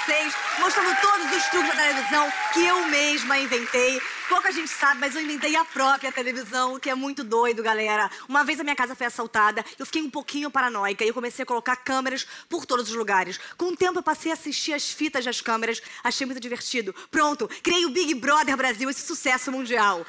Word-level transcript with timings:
Vocês, 0.00 0.34
mostrando 0.58 0.96
todos 1.00 1.36
os 1.36 1.44
truques 1.50 1.68
da 1.68 1.82
televisão 1.82 2.32
que 2.52 2.64
eu 2.64 2.86
mesma 2.86 3.38
inventei. 3.38 4.00
Pouca 4.28 4.52
gente 4.52 4.68
sabe, 4.68 5.00
mas 5.00 5.14
eu 5.14 5.22
inventei 5.22 5.54
a 5.56 5.64
própria 5.64 6.12
televisão, 6.12 6.74
o 6.74 6.80
que 6.80 6.88
é 6.88 6.94
muito 6.94 7.22
doido, 7.24 7.62
galera. 7.62 8.10
Uma 8.28 8.44
vez 8.44 8.60
a 8.60 8.62
minha 8.62 8.76
casa 8.76 8.94
foi 8.94 9.06
assaltada, 9.06 9.64
eu 9.78 9.84
fiquei 9.84 10.02
um 10.02 10.10
pouquinho 10.10 10.50
paranoica 10.50 11.04
e 11.04 11.08
eu 11.08 11.14
comecei 11.14 11.42
a 11.42 11.46
colocar 11.46 11.76
câmeras 11.76 12.26
por 12.48 12.64
todos 12.64 12.88
os 12.88 12.94
lugares. 12.94 13.38
Com 13.56 13.66
o 13.66 13.76
tempo 13.76 13.98
eu 13.98 14.02
passei 14.02 14.30
a 14.30 14.34
assistir 14.34 14.72
as 14.72 14.90
fitas 14.90 15.24
das 15.24 15.40
câmeras, 15.40 15.82
achei 16.02 16.26
muito 16.26 16.40
divertido. 16.40 16.94
Pronto, 17.10 17.48
criei 17.62 17.84
o 17.84 17.90
Big 17.90 18.14
Brother 18.14 18.56
Brasil, 18.56 18.88
esse 18.88 19.06
sucesso 19.06 19.50
mundial. 19.52 20.06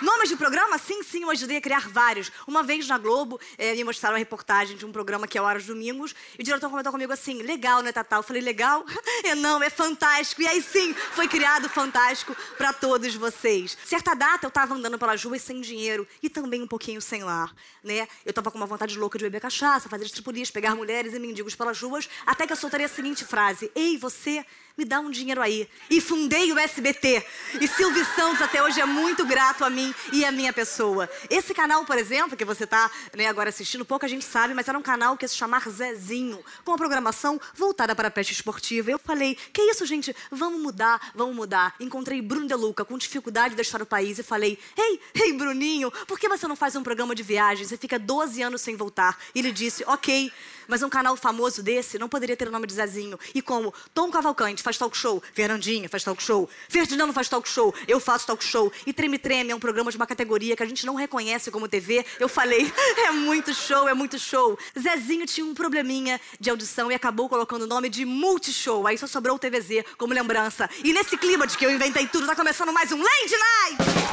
Nomes 0.00 0.28
de 0.28 0.36
programa? 0.36 0.78
Sim, 0.78 1.02
sim, 1.02 1.22
eu 1.22 1.30
ajudei 1.30 1.56
a 1.56 1.60
criar 1.60 1.88
vários. 1.88 2.30
Uma 2.46 2.62
vez 2.62 2.86
na 2.86 2.96
Globo, 2.98 3.40
eh, 3.56 3.74
me 3.74 3.82
mostraram 3.82 4.14
uma 4.14 4.18
reportagem 4.18 4.76
de 4.76 4.86
um 4.86 4.92
programa 4.92 5.26
que 5.26 5.36
é 5.36 5.42
Horas 5.42 5.66
Domingos, 5.66 6.14
e 6.38 6.42
o 6.42 6.44
diretor 6.44 6.70
comentou 6.70 6.92
comigo 6.92 7.12
assim: 7.12 7.42
legal, 7.42 7.82
né, 7.82 7.90
Tatá? 7.90 8.16
Eu 8.16 8.22
falei: 8.22 8.42
legal? 8.42 8.84
É 9.24 9.34
não, 9.34 9.60
é 9.62 9.68
fantástico. 9.68 10.40
E 10.42 10.46
aí 10.46 10.62
sim, 10.62 10.94
foi 10.94 11.26
criado 11.26 11.68
fantástico 11.68 12.36
para 12.56 12.72
todos 12.72 13.14
vocês. 13.16 13.76
Certa 13.84 14.14
data 14.14 14.46
eu 14.46 14.50
tava 14.50 14.74
andando 14.74 14.96
pelas 14.98 15.22
ruas 15.22 15.42
sem 15.42 15.60
dinheiro 15.60 16.06
e 16.22 16.30
também 16.30 16.62
um 16.62 16.66
pouquinho 16.66 17.00
sem 17.02 17.24
lar, 17.24 17.52
né? 17.82 18.06
Eu 18.24 18.32
tava 18.32 18.50
com 18.50 18.56
uma 18.56 18.66
vontade 18.66 18.96
louca 18.96 19.18
de 19.18 19.24
beber 19.24 19.40
cachaça, 19.40 19.88
fazer 19.88 20.04
estripulias, 20.04 20.50
pegar 20.50 20.76
mulheres 20.76 21.12
e 21.12 21.18
mendigos 21.18 21.56
pelas 21.56 21.80
ruas, 21.80 22.08
até 22.24 22.46
que 22.46 22.52
eu 22.52 22.56
soltaria 22.56 22.86
a 22.86 22.88
seguinte 22.88 23.24
frase: 23.24 23.70
Ei, 23.74 23.98
você 23.98 24.46
me 24.78 24.84
dá 24.84 25.00
um 25.00 25.10
dinheiro 25.10 25.42
aí. 25.42 25.68
E 25.90 26.00
fundei 26.00 26.52
o 26.52 26.58
SBT. 26.58 27.26
E 27.60 27.66
Silvio 27.66 28.06
Santos 28.14 28.40
até 28.40 28.62
hoje 28.62 28.80
é 28.80 28.86
muito 28.86 29.26
grato 29.26 29.64
a 29.64 29.70
mim 29.70 29.87
e 30.12 30.24
a 30.24 30.32
minha 30.32 30.52
pessoa. 30.52 31.08
Esse 31.30 31.54
canal, 31.54 31.84
por 31.84 31.98
exemplo, 31.98 32.36
que 32.36 32.44
você 32.44 32.64
está 32.64 32.90
né, 33.16 33.26
agora 33.26 33.48
assistindo, 33.48 33.84
pouca 33.84 34.08
gente 34.08 34.24
sabe, 34.24 34.54
mas 34.54 34.68
era 34.68 34.78
um 34.78 34.82
canal 34.82 35.16
que 35.16 35.24
ia 35.24 35.28
se 35.28 35.36
chamar 35.36 35.68
Zezinho, 35.68 36.42
com 36.64 36.72
uma 36.72 36.78
programação 36.78 37.40
voltada 37.54 37.94
para 37.94 38.08
a 38.08 38.10
peste 38.10 38.32
esportiva. 38.32 38.90
Eu 38.90 38.98
falei, 38.98 39.36
que 39.52 39.62
isso, 39.62 39.84
gente? 39.86 40.14
Vamos 40.30 40.60
mudar, 40.60 41.12
vamos 41.14 41.34
mudar. 41.34 41.74
Encontrei 41.80 42.20
Bruno 42.22 42.46
De 42.46 42.54
Luca 42.54 42.84
com 42.84 42.96
dificuldade 42.98 43.50
de 43.50 43.56
deixar 43.56 43.82
o 43.82 43.86
país 43.86 44.18
e 44.18 44.22
falei, 44.22 44.58
ei, 44.76 45.00
ei, 45.14 45.32
Bruninho, 45.32 45.90
por 46.06 46.18
que 46.18 46.28
você 46.28 46.46
não 46.46 46.56
faz 46.56 46.76
um 46.76 46.82
programa 46.82 47.14
de 47.14 47.22
viagens? 47.22 47.68
Você 47.68 47.76
fica 47.76 47.98
12 47.98 48.42
anos 48.42 48.60
sem 48.60 48.76
voltar. 48.76 49.18
E 49.34 49.38
ele 49.38 49.52
disse, 49.52 49.84
ok, 49.86 50.32
mas 50.68 50.82
um 50.82 50.90
canal 50.90 51.16
famoso 51.16 51.62
desse 51.62 51.98
não 51.98 52.08
poderia 52.08 52.36
ter 52.36 52.46
o 52.46 52.50
nome 52.50 52.66
de 52.66 52.74
Zezinho. 52.74 53.18
E 53.34 53.40
como 53.40 53.72
Tom 53.94 54.10
Cavalcante 54.10 54.62
faz 54.62 54.76
talk 54.76 54.96
show, 54.96 55.22
Fernandinha 55.32 55.88
faz 55.88 56.04
talk 56.04 56.22
show, 56.22 56.48
Ferdinando 56.68 57.12
faz 57.12 57.28
talk 57.28 57.48
show, 57.48 57.74
eu 57.88 57.98
faço 57.98 58.26
talk 58.26 58.44
show, 58.44 58.70
e 58.86 58.92
Treme 58.92 59.18
Treme 59.18 59.50
é 59.50 59.56
um 59.56 59.60
programa 59.60 59.77
de 59.84 59.96
uma 59.96 60.06
categoria 60.06 60.56
que 60.56 60.62
a 60.62 60.66
gente 60.66 60.84
não 60.84 60.94
reconhece 60.94 61.50
como 61.50 61.68
TV, 61.68 62.04
eu 62.18 62.28
falei, 62.28 62.72
é 63.06 63.10
muito 63.10 63.54
show, 63.54 63.88
é 63.88 63.94
muito 63.94 64.18
show. 64.18 64.58
Zezinho 64.78 65.26
tinha 65.26 65.46
um 65.46 65.54
probleminha 65.54 66.20
de 66.38 66.50
audição 66.50 66.90
e 66.90 66.94
acabou 66.94 67.28
colocando 67.28 67.62
o 67.62 67.66
nome 67.66 67.88
de 67.88 68.04
Multishow. 68.04 68.86
Aí 68.86 68.98
só 68.98 69.06
sobrou 69.06 69.36
o 69.36 69.38
TVZ 69.38 69.84
como 69.96 70.12
lembrança. 70.12 70.68
E 70.82 70.92
nesse 70.92 71.16
clima 71.16 71.46
de 71.46 71.56
que 71.56 71.64
eu 71.64 71.70
inventei 71.70 72.06
tudo, 72.06 72.26
tá 72.26 72.34
começando 72.34 72.72
mais 72.72 72.90
um 72.92 72.98
Lady 72.98 73.34
Night! 73.36 74.08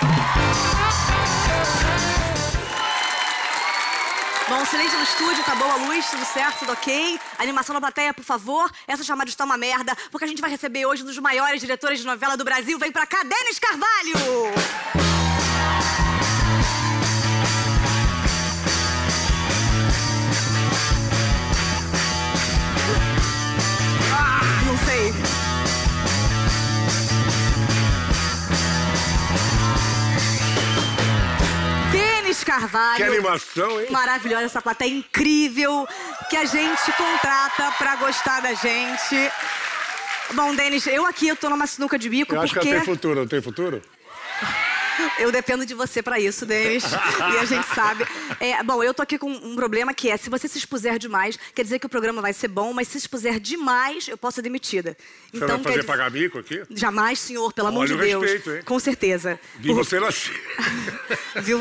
Bom, 4.47 4.63
silêncio 4.63 4.95
no 4.99 5.03
estúdio, 5.03 5.43
tá 5.43 5.55
boa 5.55 5.73
a 5.73 5.75
luz, 5.77 6.07
tudo 6.07 6.23
certo, 6.23 6.59
tudo 6.59 6.71
ok. 6.73 7.19
Animação 7.39 7.73
na 7.73 7.81
plateia, 7.81 8.13
por 8.13 8.23
favor. 8.23 8.71
Essa 8.87 9.03
chamada 9.03 9.27
está 9.27 9.43
uma 9.43 9.57
merda, 9.57 9.95
porque 10.11 10.23
a 10.23 10.27
gente 10.27 10.39
vai 10.39 10.51
receber 10.51 10.85
hoje 10.85 11.01
um 11.01 11.05
dos 11.07 11.17
maiores 11.17 11.59
diretores 11.59 11.99
de 11.99 12.05
novela 12.05 12.37
do 12.37 12.43
Brasil. 12.43 12.77
Vem 12.77 12.91
pra 12.91 13.07
cá, 13.07 13.23
Denis 13.23 13.57
Carvalho! 13.57 15.04
Carvalho. 32.45 32.97
Que 32.97 33.03
animação, 33.03 33.81
hein? 33.81 33.87
Maravilhosa 33.89 34.43
essa 34.45 34.61
plateia 34.61 34.89
incrível 34.91 35.87
que 36.29 36.37
a 36.37 36.45
gente 36.45 36.91
contrata 36.93 37.71
pra 37.77 37.95
gostar 37.95 38.41
da 38.41 38.53
gente. 38.53 39.31
Bom, 40.33 40.55
Denis, 40.55 40.87
eu 40.87 41.05
aqui 41.05 41.27
eu 41.27 41.35
tô 41.35 41.49
numa 41.49 41.67
sinuca 41.67 41.97
de 41.99 42.09
bico 42.09 42.33
Eu 42.33 42.41
acho 42.41 42.53
que 42.53 42.59
porque 42.59 42.69
ela 42.69 42.83
tem 42.83 42.93
futuro, 42.93 43.19
não 43.19 43.27
tem 43.27 43.41
futuro? 43.41 43.81
Eu 45.19 45.31
dependo 45.31 45.65
de 45.65 45.73
você 45.73 46.01
pra 46.01 46.19
isso, 46.19 46.45
Denis. 46.45 46.83
e 47.33 47.37
a 47.37 47.45
gente 47.45 47.67
sabe. 47.73 48.05
É, 48.39 48.61
bom, 48.63 48.83
eu 48.83 48.93
tô 48.93 49.01
aqui 49.01 49.17
com 49.17 49.29
um 49.31 49.55
problema 49.55 49.93
que 49.93 50.09
é, 50.09 50.17
se 50.17 50.29
você 50.29 50.47
se 50.47 50.57
expuser 50.57 50.97
demais, 50.99 51.37
quer 51.53 51.63
dizer 51.63 51.79
que 51.79 51.85
o 51.85 51.89
programa 51.89 52.21
vai 52.21 52.33
ser 52.33 52.47
bom, 52.47 52.73
mas 52.73 52.87
se 52.87 52.97
expuser 52.97 53.39
demais, 53.39 54.07
eu 54.07 54.17
posso 54.17 54.35
ser 54.35 54.41
demitida. 54.41 54.97
Você 55.31 55.39
vai 55.39 55.49
fazer 55.59 55.69
dizer- 55.69 55.83
pagar 55.83 56.09
mico 56.11 56.39
aqui? 56.39 56.61
Jamais, 56.71 57.19
senhor, 57.19 57.51
pelo 57.53 57.67
amor 57.69 57.81
Olha 57.81 57.87
de 57.87 57.93
o 57.93 57.97
Deus. 57.97 58.23
respeito, 58.23 58.51
hein? 58.51 58.61
Com 58.65 58.79
certeza. 58.79 59.39
Vi 59.59 59.73
você 59.73 59.99
nascer. 59.99 60.33
Viu? 61.41 61.59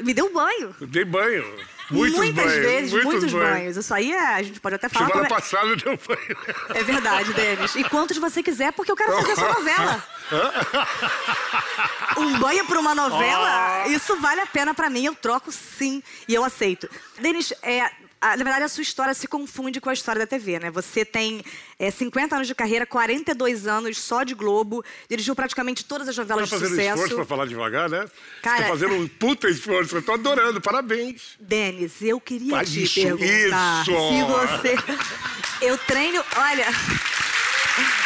Me 0.00 0.12
deu 0.14 0.32
banho. 0.32 0.74
Dei 0.80 1.04
banho. 1.04 1.44
Muitos 1.90 2.16
Muitas 2.18 2.44
banhos. 2.46 2.64
vezes, 2.66 3.04
muitos, 3.04 3.32
banhos. 3.32 3.76
Isso 3.76 3.92
aí 3.92 4.10
é, 4.12 4.34
a 4.36 4.42
gente 4.42 4.58
pode 4.58 4.74
até 4.76 4.88
falar. 4.88 5.06
Semana 5.06 5.28
como 5.28 5.34
é- 5.34 5.40
passada 5.40 5.76
deu 5.76 5.98
banho. 6.08 6.36
É 6.74 6.82
verdade, 6.82 7.32
Denis. 7.34 7.74
E 7.76 7.84
quantos 7.84 8.16
você 8.16 8.42
quiser, 8.42 8.72
porque 8.72 8.90
eu 8.90 8.96
quero 8.96 9.12
fazer 9.12 9.34
sua 9.36 9.52
novela. 9.52 10.04
Um 12.16 12.38
banho 12.38 12.64
pra 12.66 12.78
uma 12.80 12.94
novela, 12.94 13.86
isso 13.88 14.16
vale 14.20 14.40
a 14.40 14.46
pena 14.46 14.72
pra 14.72 14.88
mim. 14.88 15.04
Eu 15.04 15.14
troco 15.14 15.50
sim 15.52 16.02
e 16.28 16.34
eu 16.34 16.44
aceito. 16.44 16.88
Denis, 17.20 17.52
é, 17.62 17.90
na 18.30 18.36
verdade, 18.44 18.64
a 18.64 18.68
sua 18.68 18.82
história 18.82 19.12
se 19.14 19.26
confunde 19.26 19.80
com 19.80 19.90
a 19.90 19.92
história 19.92 20.18
da 20.20 20.26
TV, 20.26 20.58
né? 20.58 20.70
Você 20.70 21.04
tem 21.04 21.42
é, 21.78 21.90
50 21.90 22.34
anos 22.36 22.46
de 22.48 22.54
carreira, 22.54 22.86
42 22.86 23.66
anos 23.66 23.98
só 23.98 24.22
de 24.22 24.34
Globo, 24.34 24.84
dirigiu 25.08 25.34
praticamente 25.34 25.84
todas 25.84 26.08
as 26.08 26.16
Tá 26.16 26.22
novelas 26.22 26.44
de 26.44 26.50
fazendo 26.50 26.68
sucesso. 26.70 26.94
esforço 26.94 27.14
pra 27.16 27.24
falar 27.24 27.46
devagar, 27.46 27.88
né? 27.88 28.06
Cara- 28.42 28.56
Você 28.56 28.62
tá 28.62 28.68
fazendo 28.68 28.94
um 28.94 29.06
puta 29.08 29.48
esforço. 29.48 29.96
Eu 29.96 30.02
tô 30.02 30.12
adorando, 30.14 30.60
parabéns. 30.60 31.36
Denis, 31.38 31.92
eu 32.00 32.20
queria 32.20 32.50
Faz 32.52 32.70
te 32.70 32.82
isso, 32.84 32.94
perguntar 32.94 33.82
isso. 33.82 34.08
se 34.08 34.22
você. 34.22 34.74
Eu 35.60 35.78
treino. 35.78 36.22
Olha. 36.36 36.66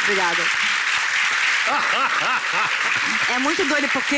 Obrigada. 0.05 0.43
É 3.35 3.39
muito 3.39 3.65
doido 3.67 3.89
porque 3.91 4.17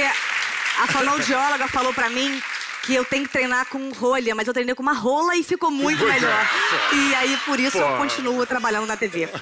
a 0.78 0.86
fonoaudióloga 0.88 1.68
falou 1.68 1.92
pra 1.92 2.08
mim 2.10 2.40
que 2.82 2.94
eu 2.94 3.04
tenho 3.04 3.24
que 3.24 3.30
treinar 3.30 3.66
com 3.66 3.90
rolha, 3.92 4.34
mas 4.34 4.46
eu 4.46 4.54
treinei 4.54 4.74
com 4.74 4.82
uma 4.82 4.92
rola 4.92 5.36
e 5.36 5.42
ficou 5.42 5.70
muito 5.70 6.02
é. 6.04 6.12
melhor. 6.12 6.50
E 6.92 7.14
aí, 7.14 7.36
por 7.44 7.60
isso, 7.60 7.78
eu 7.78 7.96
continuo 7.96 8.46
trabalhando 8.46 8.86
na 8.86 8.96
TV. 8.96 9.28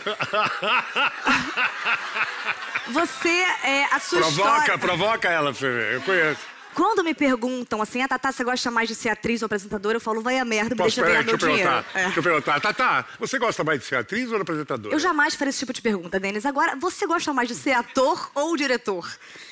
Você, 2.88 3.44
é, 3.64 3.84
a 3.92 4.00
sua 4.00 4.20
Provoca, 4.20 4.58
história... 4.60 4.78
provoca 4.78 5.28
ela 5.28 5.52
você 5.52 5.70
ver. 5.70 5.94
Eu 5.94 6.00
conheço. 6.00 6.40
Quando 6.74 7.02
me 7.02 7.12
perguntam 7.14 7.82
assim, 7.82 8.00
ah, 8.02 8.08
Tatá, 8.08 8.30
você 8.30 8.44
gosta 8.44 8.70
mais 8.70 8.88
de 8.88 8.94
ser 8.94 9.08
atriz 9.08 9.42
ou 9.42 9.46
apresentadora? 9.46 9.96
Eu 9.96 10.00
falo, 10.00 10.20
vai 10.22 10.38
a 10.38 10.44
merda, 10.44 10.74
me 10.74 10.76
Posso, 10.76 10.96
deixa 10.96 11.02
ganhar 11.02 11.24
deixa 11.24 11.36
meu 11.46 11.48
eu 11.48 11.56
dinheiro. 11.56 11.70
perguntar. 11.82 11.98
É. 11.98 12.04
Deixa 12.04 12.18
eu 12.18 12.22
perguntar. 12.22 12.60
Tá, 12.60 12.72
tá. 12.72 13.04
Você 13.18 13.38
gosta 13.38 13.64
mais 13.64 13.80
de 13.80 13.86
ser 13.86 13.96
atriz 13.96 14.30
ou 14.30 14.40
apresentadora? 14.40 14.94
Eu 14.94 14.98
jamais 14.98 15.34
faria 15.34 15.50
esse 15.50 15.58
tipo 15.58 15.72
de 15.72 15.82
pergunta, 15.82 16.20
Denis. 16.20 16.46
Agora, 16.46 16.76
você 16.76 17.06
gosta 17.06 17.32
mais 17.32 17.48
de 17.48 17.54
ser 17.54 17.72
ator 17.72 18.30
ou 18.34 18.56
diretor? 18.56 19.08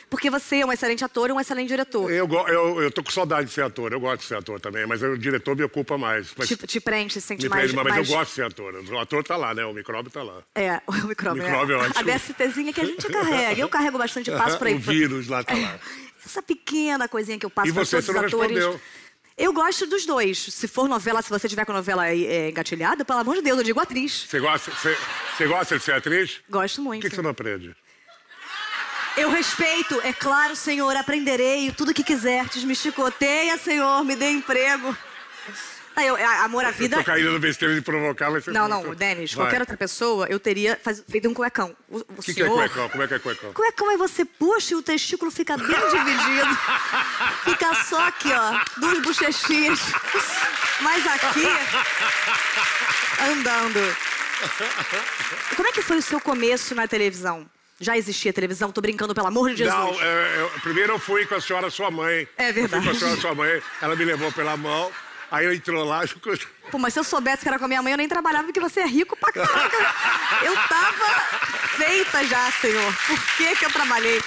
Porque 0.09 0.31
você 0.31 0.59
é 0.61 0.67
um 0.67 0.73
excelente 0.73 1.05
ator 1.05 1.31
e 1.31 1.33
um 1.33 1.41
excelente 1.41 1.67
diretor. 1.67 2.09
Eu, 2.13 2.29
go- 2.29 2.47
eu, 2.47 2.81
eu 2.81 2.93
tô 2.93 3.03
com 3.03 3.11
saudade 3.11 3.49
de 3.49 3.53
ser 3.53 3.63
ator. 3.63 3.93
Eu 3.93 3.99
gosto 3.99 4.21
de 4.23 4.29
ser 4.29 4.37
ator 4.37 4.61
também, 4.61 4.87
mas 4.87 5.03
o 5.03 5.19
diretor 5.19 5.57
me 5.57 5.65
ocupa 5.65 5.99
mais. 5.99 6.29
Mas, 6.39 6.47
Te, 6.47 6.57
te 6.57 6.79
preenche, 6.81 7.21
se 7.21 7.27
sente 7.27 7.43
me 7.43 7.49
mais... 7.49 7.63
prende, 7.73 7.75
mas 7.77 7.87
mais... 7.97 8.09
eu 8.09 8.15
gosto 8.17 8.29
de 8.31 8.35
ser 8.37 8.45
ator. 8.45 8.73
O 8.89 8.99
ator 9.01 9.25
tá 9.25 9.37
lá, 9.37 9.53
né? 9.53 9.65
O 9.65 9.73
micróbio 9.73 10.09
tá 10.13 10.23
lá. 10.23 10.43
É, 10.55 10.81
o 10.87 10.93
micróbio. 11.09 11.43
O 11.43 11.47
micróbio 11.47 11.77
é 11.77 11.81
A 11.81 11.83
ótimo. 11.89 12.05
DSTzinha 12.05 12.73
que 12.73 12.81
a 12.81 12.85
gente 12.85 13.05
carrega. 13.09 13.61
Eu 13.61 13.69
carrego 13.69 13.99
bastante 13.99 14.31
passo 14.31 14.57
por 14.59 14.69
aí. 14.69 14.75
O 14.75 14.79
vírus 14.79 15.27
lá 15.27 15.43
tá 15.43 15.55
lá. 15.55 15.75
Essa 16.27 16.43
pequena 16.43 17.09
coisinha 17.09 17.39
que 17.39 17.47
eu 17.47 17.51
passo 17.51 17.69
E 17.69 17.73
para 17.73 17.85
você, 17.85 17.97
todos 18.03 18.07
você 18.07 18.13
os 18.13 18.17
atores. 18.35 18.57
respondeu. 18.57 18.81
Eu 19.39 19.53
gosto 19.53 19.87
dos 19.87 20.07
dois. 20.07 20.39
Se 20.39 20.67
for 20.67 20.89
novela, 20.89 21.21
se 21.23 21.29
você 21.29 21.49
tiver 21.49 21.65
com 21.65 21.73
novela 21.73 22.09
é, 22.09 22.49
engatilhada, 22.49 23.05
pelo 23.05 23.19
amor 23.21 23.37
de 23.37 23.43
Deus, 23.43 23.59
eu 23.59 23.65
digo 23.65 23.79
atriz. 23.81 24.27
Você 24.29 24.41
gosta, 24.41 24.71
você, 24.71 24.97
você 25.37 25.47
gosta 25.47 25.79
de 25.79 25.85
ser 25.85 25.93
atriz? 25.93 26.41
Gosto 26.49 26.77
Por 26.77 26.83
muito. 26.83 27.03
que, 27.03 27.11
que 27.11 27.17
você 27.17 27.23
não 27.23 27.31
aprende? 27.31 27.77
Eu 29.17 29.31
respeito, 29.31 29.99
é 30.03 30.13
claro, 30.13 30.55
Senhor, 30.57 30.95
aprenderei 30.97 31.71
tudo 31.73 31.95
que 31.95 32.05
quiser. 32.05 32.45
Desmisticoteia, 32.47 33.57
Senhor, 33.57 34.05
me 34.05 34.15
dê 34.17 34.31
emprego. 34.31 34.95
Ah, 35.99 36.05
eu- 36.05 36.15
amor 36.45 36.63
à 36.65 36.71
vida. 36.71 36.97
Eu 36.97 37.01
tô 37.01 37.07
caindo 37.07 37.33
no 37.33 37.39
besteira 37.39 37.75
de 37.75 37.81
provocar, 37.81 38.31
mas 38.31 38.47
Não, 38.47 38.69
não, 38.69 38.95
Denis, 38.95 39.33
Vai. 39.33 39.47
qualquer 39.47 39.61
outra 39.61 39.77
pessoa, 39.79 40.27
eu 40.29 40.39
teria 40.39 40.79
faz- 40.85 41.03
feito 41.09 41.27
um 41.27 41.33
cuecão. 41.33 41.75
O, 41.89 41.99
o 42.01 42.05
que, 42.23 42.35
que 42.35 42.43
é 42.43 42.45
senhor... 42.45 42.55
cuecão? 42.55 42.89
Como 42.91 43.03
é 43.03 43.09
que 43.09 43.15
é 43.15 43.19
cuecão? 43.19 43.53
Cuecão 43.55 43.91
é 43.91 43.97
você 43.97 44.25
puxa 44.25 44.75
e 44.75 44.77
o 44.77 44.83
testículo 44.83 45.31
fica 45.31 45.57
bem 45.57 45.67
dividido. 45.91 46.59
Fica 47.45 47.75
só 47.85 48.07
aqui, 48.09 48.29
ó, 48.31 48.61
duas 48.79 48.99
bochechinhas. 49.01 49.81
Mas 50.83 51.07
aqui 51.07 51.47
mandando. 53.21 53.81
Como 55.57 55.69
é 55.69 55.73
que 55.73 55.83
foi 55.83 55.97
o 55.99 56.03
seu 56.03 56.21
começo 56.21 56.75
na 56.75 56.87
televisão? 56.87 57.49
Já 57.81 57.97
existia 57.97 58.33
televisão? 58.33 58.73
Tô 58.73 58.81
brincando, 58.81 59.15
pelo 59.15 59.27
amor 59.27 59.51
de 59.51 59.57
Jesus. 59.65 59.75
Não, 59.75 60.03
é, 60.03 60.41
eu- 60.41 60.51
primeiro 60.63 60.93
eu 60.95 60.99
fui 60.99 61.27
com 61.27 61.35
a 61.35 61.41
senhora 61.41 61.69
sua 61.71 61.91
mãe. 61.91 62.27
É 62.39 62.51
verdade. 62.53 62.87
Eu 62.87 62.91
fui 62.91 62.91
com 62.93 62.97
a 62.97 62.99
senhora 63.01 63.21
sua 63.21 63.35
mãe, 63.35 63.63
ela 63.83 63.95
me 63.97 64.05
levou 64.05 64.33
pela 64.33 64.57
mão, 64.57 64.91
aí 65.31 65.45
eu 65.47 65.53
entrou 65.53 65.85
lá 65.85 66.05
e 66.05 66.09
ficou... 66.09 66.37
Pô, 66.71 66.79
mas 66.79 66.93
se 66.95 67.01
eu 67.01 67.05
soubesse 67.05 67.43
que 67.43 67.49
era 67.49 67.59
com 67.59 67.65
a 67.65 67.69
minha 67.69 67.83
mãe, 67.83 67.93
eu 67.93 67.99
nem 67.99 68.09
trabalhava, 68.09 68.45
porque 68.45 68.61
você 68.61 68.81
é 68.81 68.87
rico 68.87 69.17
pra 69.17 69.33
caraca. 69.33 69.77
Eu 70.43 70.55
tava 70.69 71.21
feita 71.77 72.25
já, 72.25 72.51
senhor. 72.53 72.97
Por 73.07 73.37
que 73.37 73.57
que 73.57 73.65
eu 73.67 73.71
trabalhei? 73.71 74.23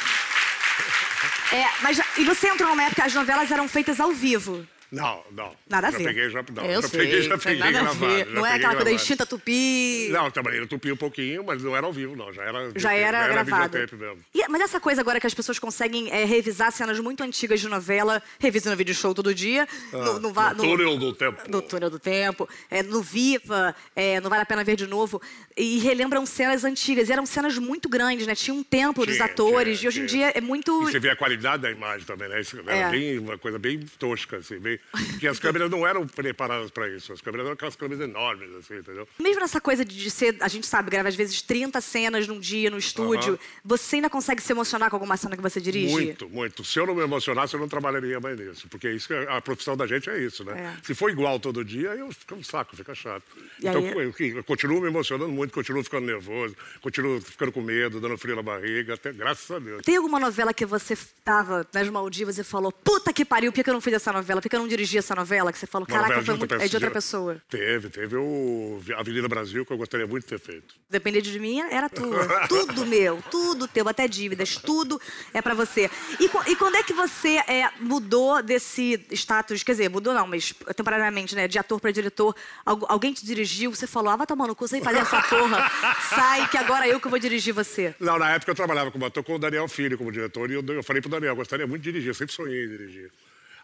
É, 1.51 1.65
mas 1.81 1.99
e 2.17 2.23
você 2.23 2.47
entrou 2.47 2.69
numa 2.69 2.83
época 2.83 3.01
que 3.01 3.07
as 3.07 3.13
novelas 3.13 3.51
eram 3.51 3.67
feitas 3.67 3.99
ao 3.99 4.11
vivo. 4.11 4.65
Não, 4.91 5.23
não. 5.31 5.55
Nada 5.69 5.87
a 5.87 5.91
já 5.91 5.97
ver. 5.99 6.03
Peguei, 6.05 6.29
já, 6.31 6.43
não, 6.51 6.65
eu 6.65 6.81
já 6.81 6.87
sei, 6.87 6.99
peguei, 6.99 7.21
já 7.21 7.37
peguei 7.37 7.59
nada 7.59 7.69
a 7.69 7.81
gravado. 7.83 7.99
ver. 8.07 8.25
já 8.25 8.31
Não 8.31 8.45
é 8.45 8.53
aquela 8.55 8.75
coisa 8.75 8.91
extinta 8.91 9.25
tupi. 9.25 10.09
Não, 10.11 10.31
trabalhei 10.31 10.59
no 10.59 10.67
Tupi 10.67 10.91
um 10.91 10.97
pouquinho, 10.97 11.43
mas 11.43 11.61
não 11.61 11.75
era 11.75 11.85
ao 11.85 11.93
vivo, 11.93 12.15
não. 12.15 12.33
Já 12.33 12.43
era, 12.43 12.59
Já 12.75 12.89
videotape, 12.89 13.03
era 13.03 13.27
gravado. 13.45 13.77
mesmo. 13.97 14.17
E- 14.33 14.47
mas 14.49 14.61
essa 14.61 14.79
coisa 14.79 15.01
agora 15.01 15.19
que 15.19 15.27
as 15.27 15.33
pessoas 15.33 15.59
conseguem 15.59 16.09
é, 16.11 16.25
revisar 16.25 16.71
cenas 16.71 16.99
muito 16.99 17.21
antigas 17.23 17.59
de 17.59 17.67
novela, 17.67 18.21
revisando 18.39 18.75
vídeo 18.75 18.95
show 18.95 19.13
todo 19.13 19.33
dia, 19.33 19.67
no, 19.93 20.19
no, 20.19 20.33
va- 20.33 20.53
no 20.53 20.63
túnel 20.63 20.97
do 20.97 21.13
tempo. 21.13 21.41
No 21.47 21.61
túnel 21.61 21.89
do 21.89 21.99
tempo, 21.99 22.49
é, 22.71 22.81
no 22.81 23.01
Viva, 23.03 23.75
é, 23.95 24.19
não 24.21 24.29
vale 24.29 24.41
a 24.41 24.45
pena 24.45 24.63
ver 24.63 24.75
de 24.75 24.87
novo. 24.87 25.21
E 25.55 25.77
relembram 25.79 26.25
cenas 26.25 26.63
antigas. 26.63 27.09
E 27.09 27.13
eram 27.13 27.25
cenas 27.25 27.57
muito 27.57 27.87
grandes, 27.89 28.25
né? 28.25 28.33
Tinha 28.33 28.53
um 28.55 28.63
tempo 28.63 29.05
dos 29.05 29.15
Tinha, 29.15 29.25
atores. 29.25 29.77
tinha, 29.79 29.85
e 29.85 29.87
hoje 29.89 30.01
em 30.01 30.05
tinha. 30.07 30.31
dia 30.31 30.37
é 30.37 30.41
muito. 30.41 30.81
E 30.87 30.91
você 30.91 30.99
vê 30.99 31.09
a 31.11 31.15
qualidade 31.15 31.61
da 31.61 31.69
imagem 31.69 32.05
também, 32.07 32.27
né? 32.29 32.41
Isso 32.41 32.57
era 32.65 32.75
É. 32.75 32.89
bem, 32.89 33.19
uma 33.19 33.37
coisa 33.37 33.59
bem 33.59 33.79
tosca, 33.99 34.37
assim. 34.37 34.57
Bem... 34.59 34.78
Porque 34.91 35.27
as 35.27 35.39
câmeras 35.39 35.69
não 35.69 35.85
eram 35.85 36.07
preparadas 36.07 36.71
para 36.71 36.89
isso. 36.89 37.13
As 37.13 37.21
câmeras 37.21 37.45
eram 37.45 37.53
aquelas 37.53 37.75
câmeras 37.75 38.03
enormes, 38.03 38.49
assim, 38.55 38.77
entendeu? 38.77 39.07
Mesmo 39.19 39.41
nessa 39.41 39.61
coisa 39.61 39.85
de 39.85 40.09
ser, 40.09 40.37
a 40.39 40.47
gente 40.47 40.65
sabe, 40.65 40.89
grava 40.89 41.07
às 41.07 41.15
vezes 41.15 41.41
30 41.41 41.79
cenas 41.81 42.27
num 42.27 42.39
dia 42.39 42.69
no 42.71 42.77
estúdio, 42.77 43.39
você 43.63 43.97
ainda 43.97 44.09
consegue 44.09 44.41
se 44.41 44.51
emocionar 44.51 44.89
com 44.89 44.95
alguma 44.95 45.15
cena 45.17 45.35
que 45.35 45.41
você 45.41 45.61
dirige? 45.61 45.93
Muito, 45.93 46.29
muito. 46.29 46.63
Se 46.63 46.79
eu 46.79 46.87
não 46.87 46.95
me 46.95 47.03
emocionasse, 47.03 47.53
eu 47.53 47.59
não 47.59 47.67
trabalharia 47.67 48.19
mais 48.19 48.39
nisso. 48.39 48.67
Porque 48.67 48.89
isso, 48.89 49.07
que 49.07 49.13
a 49.13 49.39
profissão 49.41 49.77
da 49.77 49.85
gente 49.85 50.09
é 50.09 50.17
isso, 50.17 50.43
né? 50.43 50.75
É. 50.75 50.85
Se 50.85 50.95
for 50.95 51.11
igual 51.11 51.39
todo 51.39 51.63
dia, 51.63 51.89
eu 51.89 52.11
fica 52.11 52.33
um 52.35 52.43
saco, 52.43 52.75
fica 52.75 52.95
chato. 52.95 53.23
E 53.61 53.67
então, 53.67 53.81
aí- 53.81 53.91
eu, 53.91 54.13
eu 54.37 54.43
continuo 54.43 54.81
me 54.81 54.87
emocionando 54.87 55.31
muito, 55.31 55.53
continuo 55.53 55.83
ficando 55.83 56.07
nervoso, 56.07 56.55
continuo 56.81 57.21
ficando 57.21 57.51
com 57.51 57.61
medo, 57.61 57.99
dando 58.01 58.17
frio 58.17 58.35
na 58.35 58.41
barriga, 58.43 58.95
até 58.95 59.11
graças 59.13 59.49
a 59.51 59.59
Deus. 59.59 59.81
Tem 59.83 59.97
alguma 59.97 60.19
novela 60.19 60.53
que 60.53 60.65
você 60.65 60.97
tava 61.23 61.67
nas 61.73 61.87
Maldivas 61.89 62.37
e 62.39 62.43
falou, 62.43 62.71
puta 62.71 63.13
que 63.13 63.23
pariu, 63.23 63.51
por 63.51 63.63
que 63.63 63.69
eu 63.69 63.73
não 63.73 63.81
fiz 63.81 63.93
essa 63.93 64.11
novela? 64.11 64.41
Por 64.41 64.49
que 64.49 64.55
eu 64.55 64.59
não 64.59 64.67
dirigi 64.69 64.97
essa 64.97 65.13
novela? 65.13 65.51
Que 65.51 65.59
você 65.59 65.67
falou, 65.67 65.85
caraca, 65.85 66.21
foi 66.21 66.35
muito... 66.35 66.53
é 66.55 66.67
de 66.67 66.75
outra 66.75 66.91
pessoa. 66.91 67.41
Teve, 67.49 67.89
teve 67.89 68.15
o 68.15 68.81
Avenida 68.95 69.27
Brasil, 69.27 69.65
que 69.65 69.73
eu 69.73 69.77
gostaria 69.77 70.07
muito 70.07 70.23
de 70.23 70.29
ter 70.29 70.39
feito. 70.39 70.75
Depender 70.89 71.21
de 71.21 71.37
mim, 71.39 71.59
era 71.59 71.89
tua. 71.89 72.25
tudo 72.47 72.85
meu, 72.85 73.21
tudo 73.29 73.67
teu, 73.67 73.87
até 73.89 74.07
dívidas, 74.07 74.55
tudo 74.55 74.99
é 75.33 75.41
pra 75.41 75.53
você. 75.53 75.89
E, 76.19 76.25
e 76.51 76.55
quando 76.55 76.75
é 76.75 76.83
que 76.83 76.93
você 76.93 77.37
é, 77.47 77.69
mudou 77.81 78.41
desse 78.41 79.05
status, 79.11 79.63
quer 79.63 79.73
dizer, 79.73 79.89
mudou 79.89 80.13
não, 80.13 80.27
mas 80.27 80.53
temporariamente, 80.75 81.35
né, 81.35 81.47
de 81.47 81.59
ator 81.59 81.79
pra 81.79 81.91
diretor, 81.91 82.35
Algu- 82.65 82.85
alguém 82.87 83.11
te 83.13 83.25
dirigiu, 83.25 83.73
você 83.73 83.87
falou, 83.87 84.11
ah, 84.11 84.15
vai 84.15 84.27
tomar 84.27 84.47
no 84.47 84.55
cu, 84.55 84.67
sem 84.67 84.81
fazer 84.81 84.99
essa 84.99 85.21
porra, 85.23 85.69
sai 86.09 86.47
que 86.49 86.57
agora 86.57 86.87
eu 86.87 86.99
que 86.99 87.07
vou 87.07 87.19
dirigir 87.19 87.53
você. 87.53 87.95
Não, 87.99 88.17
na 88.19 88.31
época 88.31 88.51
eu 88.51 88.55
trabalhava 88.55 88.91
como 88.91 89.05
ator 89.05 89.23
com 89.23 89.35
o 89.35 89.39
Daniel 89.39 89.67
Filho 89.67 89.97
como 89.97 90.11
diretor, 90.11 90.49
e 90.49 90.53
eu, 90.53 90.63
eu 90.67 90.83
falei 90.83 91.01
pro 91.01 91.09
Daniel, 91.09 91.35
gostaria 91.35 91.65
muito 91.65 91.81
de 91.81 91.91
dirigir, 91.91 92.09
eu 92.09 92.13
sempre 92.13 92.33
sonhei 92.33 92.65
em 92.65 92.69
dirigir. 92.69 93.11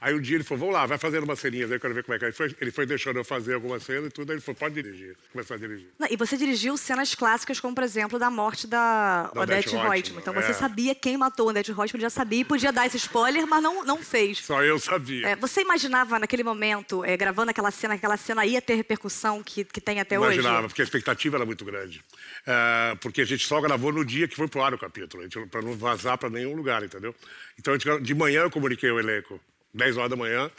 Aí 0.05 0.13
um 0.13 0.21
dia 0.21 0.35
ele 0.35 0.43
falou, 0.43 0.59
vamos 0.59 0.75
lá, 0.75 0.85
vai 0.85 0.99
fazendo 0.99 1.23
umas 1.23 1.39
ceninhas 1.39 1.71
aí, 1.71 1.77
eu 1.77 1.79
quero 1.79 1.91
ver 1.91 2.03
como 2.03 2.13
é 2.13 2.19
que 2.19 2.25
é. 2.25 2.27
Ele 2.27 2.35
foi, 2.35 2.55
ele 2.61 2.71
foi 2.71 2.85
deixando 2.85 3.17
eu 3.17 3.23
fazer 3.23 3.55
algumas 3.55 3.81
cenas 3.81 4.05
e 4.05 4.09
tudo, 4.11 4.29
aí 4.29 4.35
ele 4.35 4.41
falou, 4.41 4.55
pode 4.55 4.75
dirigir, 4.75 5.17
começar 5.31 5.55
a 5.55 5.57
dirigir. 5.57 5.87
Não, 5.97 6.07
e 6.07 6.15
você 6.15 6.37
dirigiu 6.37 6.77
cenas 6.77 7.15
clássicas, 7.15 7.59
como, 7.59 7.73
por 7.73 7.83
exemplo, 7.83 8.19
da 8.19 8.29
morte 8.29 8.67
da, 8.67 9.31
Da 9.33 9.41
Odete 9.41 9.69
Odete 9.69 9.75
Reutemann. 9.75 10.21
Então 10.21 10.31
você 10.31 10.51
é. 10.51 10.53
sabia 10.53 10.93
quem 10.93 11.17
matou 11.17 11.47
a 11.47 11.49
Odete 11.49 11.71
Reutemann, 11.71 12.01
já 12.03 12.11
sabia 12.11 12.41
e 12.41 12.45
podia 12.45 12.71
dar 12.71 12.85
esse 12.85 12.97
spoiler, 12.97 13.47
mas 13.47 13.63
não, 13.63 13.83
não 13.83 13.97
fez. 13.97 14.37
Só 14.45 14.63
eu 14.63 14.77
sabia. 14.77 15.29
É, 15.29 15.35
você 15.35 15.61
imaginava 15.61 16.19
naquele 16.19 16.43
momento, 16.43 17.03
é, 17.03 17.17
gravando 17.17 17.49
aquela 17.49 17.71
cena, 17.71 17.95
que 17.95 18.05
aquela 18.05 18.15
cena 18.15 18.45
ia 18.45 18.61
ter 18.61 18.75
repercussão 18.75 19.41
que, 19.41 19.65
que 19.65 19.81
tem 19.81 19.99
até 19.99 20.17
Imaginava, 20.17 20.59
hoje? 20.59 20.67
porque 20.67 20.83
a 20.83 20.85
expectativa 20.85 21.37
era 21.37 21.47
muito 21.47 21.65
grande. 21.65 22.05
É, 22.45 22.95
porque 23.01 23.21
a 23.21 23.25
gente 23.25 23.47
só 23.47 23.59
gravou 23.59 23.91
no 23.91 24.05
dia 24.05 24.27
que 24.27 24.35
foi 24.35 24.47
pro 24.47 24.61
ar 24.61 24.71
o 24.71 24.77
capítulo, 24.77 25.27
para 25.49 25.63
não 25.63 25.73
vazar 25.73 26.15
para 26.15 26.29
nenhum 26.29 26.55
lugar, 26.55 26.83
entendeu? 26.83 27.15
Então, 27.57 27.73
gente 27.73 28.03
de 28.03 28.13
manhã 28.13 28.41
eu 28.41 28.51
comuniquei 28.51 28.91
o 28.91 28.99
elenco, 28.99 29.41
10 29.75 29.97
horas 29.97 30.09
da 30.09 30.15
manhã, 30.15 30.49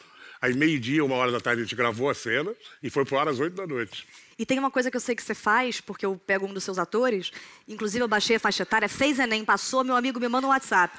aí 0.40 0.54
meio-dia, 0.54 1.04
uma 1.04 1.16
hora 1.16 1.32
da 1.32 1.40
tarde, 1.40 1.62
a 1.62 1.64
gente 1.64 1.74
gravou 1.74 2.10
a 2.10 2.14
cena 2.14 2.54
e 2.82 2.90
foi 2.90 3.04
pro 3.04 3.18
ar 3.18 3.28
às 3.28 3.40
8 3.40 3.54
da 3.54 3.66
noite. 3.66 4.06
E 4.38 4.44
tem 4.44 4.58
uma 4.58 4.70
coisa 4.70 4.90
que 4.90 4.96
eu 4.96 5.00
sei 5.00 5.16
que 5.16 5.22
você 5.22 5.34
faz, 5.34 5.80
porque 5.80 6.04
eu 6.04 6.20
pego 6.26 6.46
um 6.46 6.52
dos 6.52 6.62
seus 6.62 6.78
atores, 6.78 7.32
inclusive 7.66 8.04
eu 8.04 8.08
baixei 8.08 8.36
a 8.36 8.40
faixa 8.40 8.62
etária, 8.62 8.88
fez 8.88 9.18
Enem, 9.18 9.44
passou, 9.44 9.82
meu 9.82 9.96
amigo 9.96 10.20
me 10.20 10.28
manda 10.28 10.46
um 10.46 10.50
WhatsApp. 10.50 10.96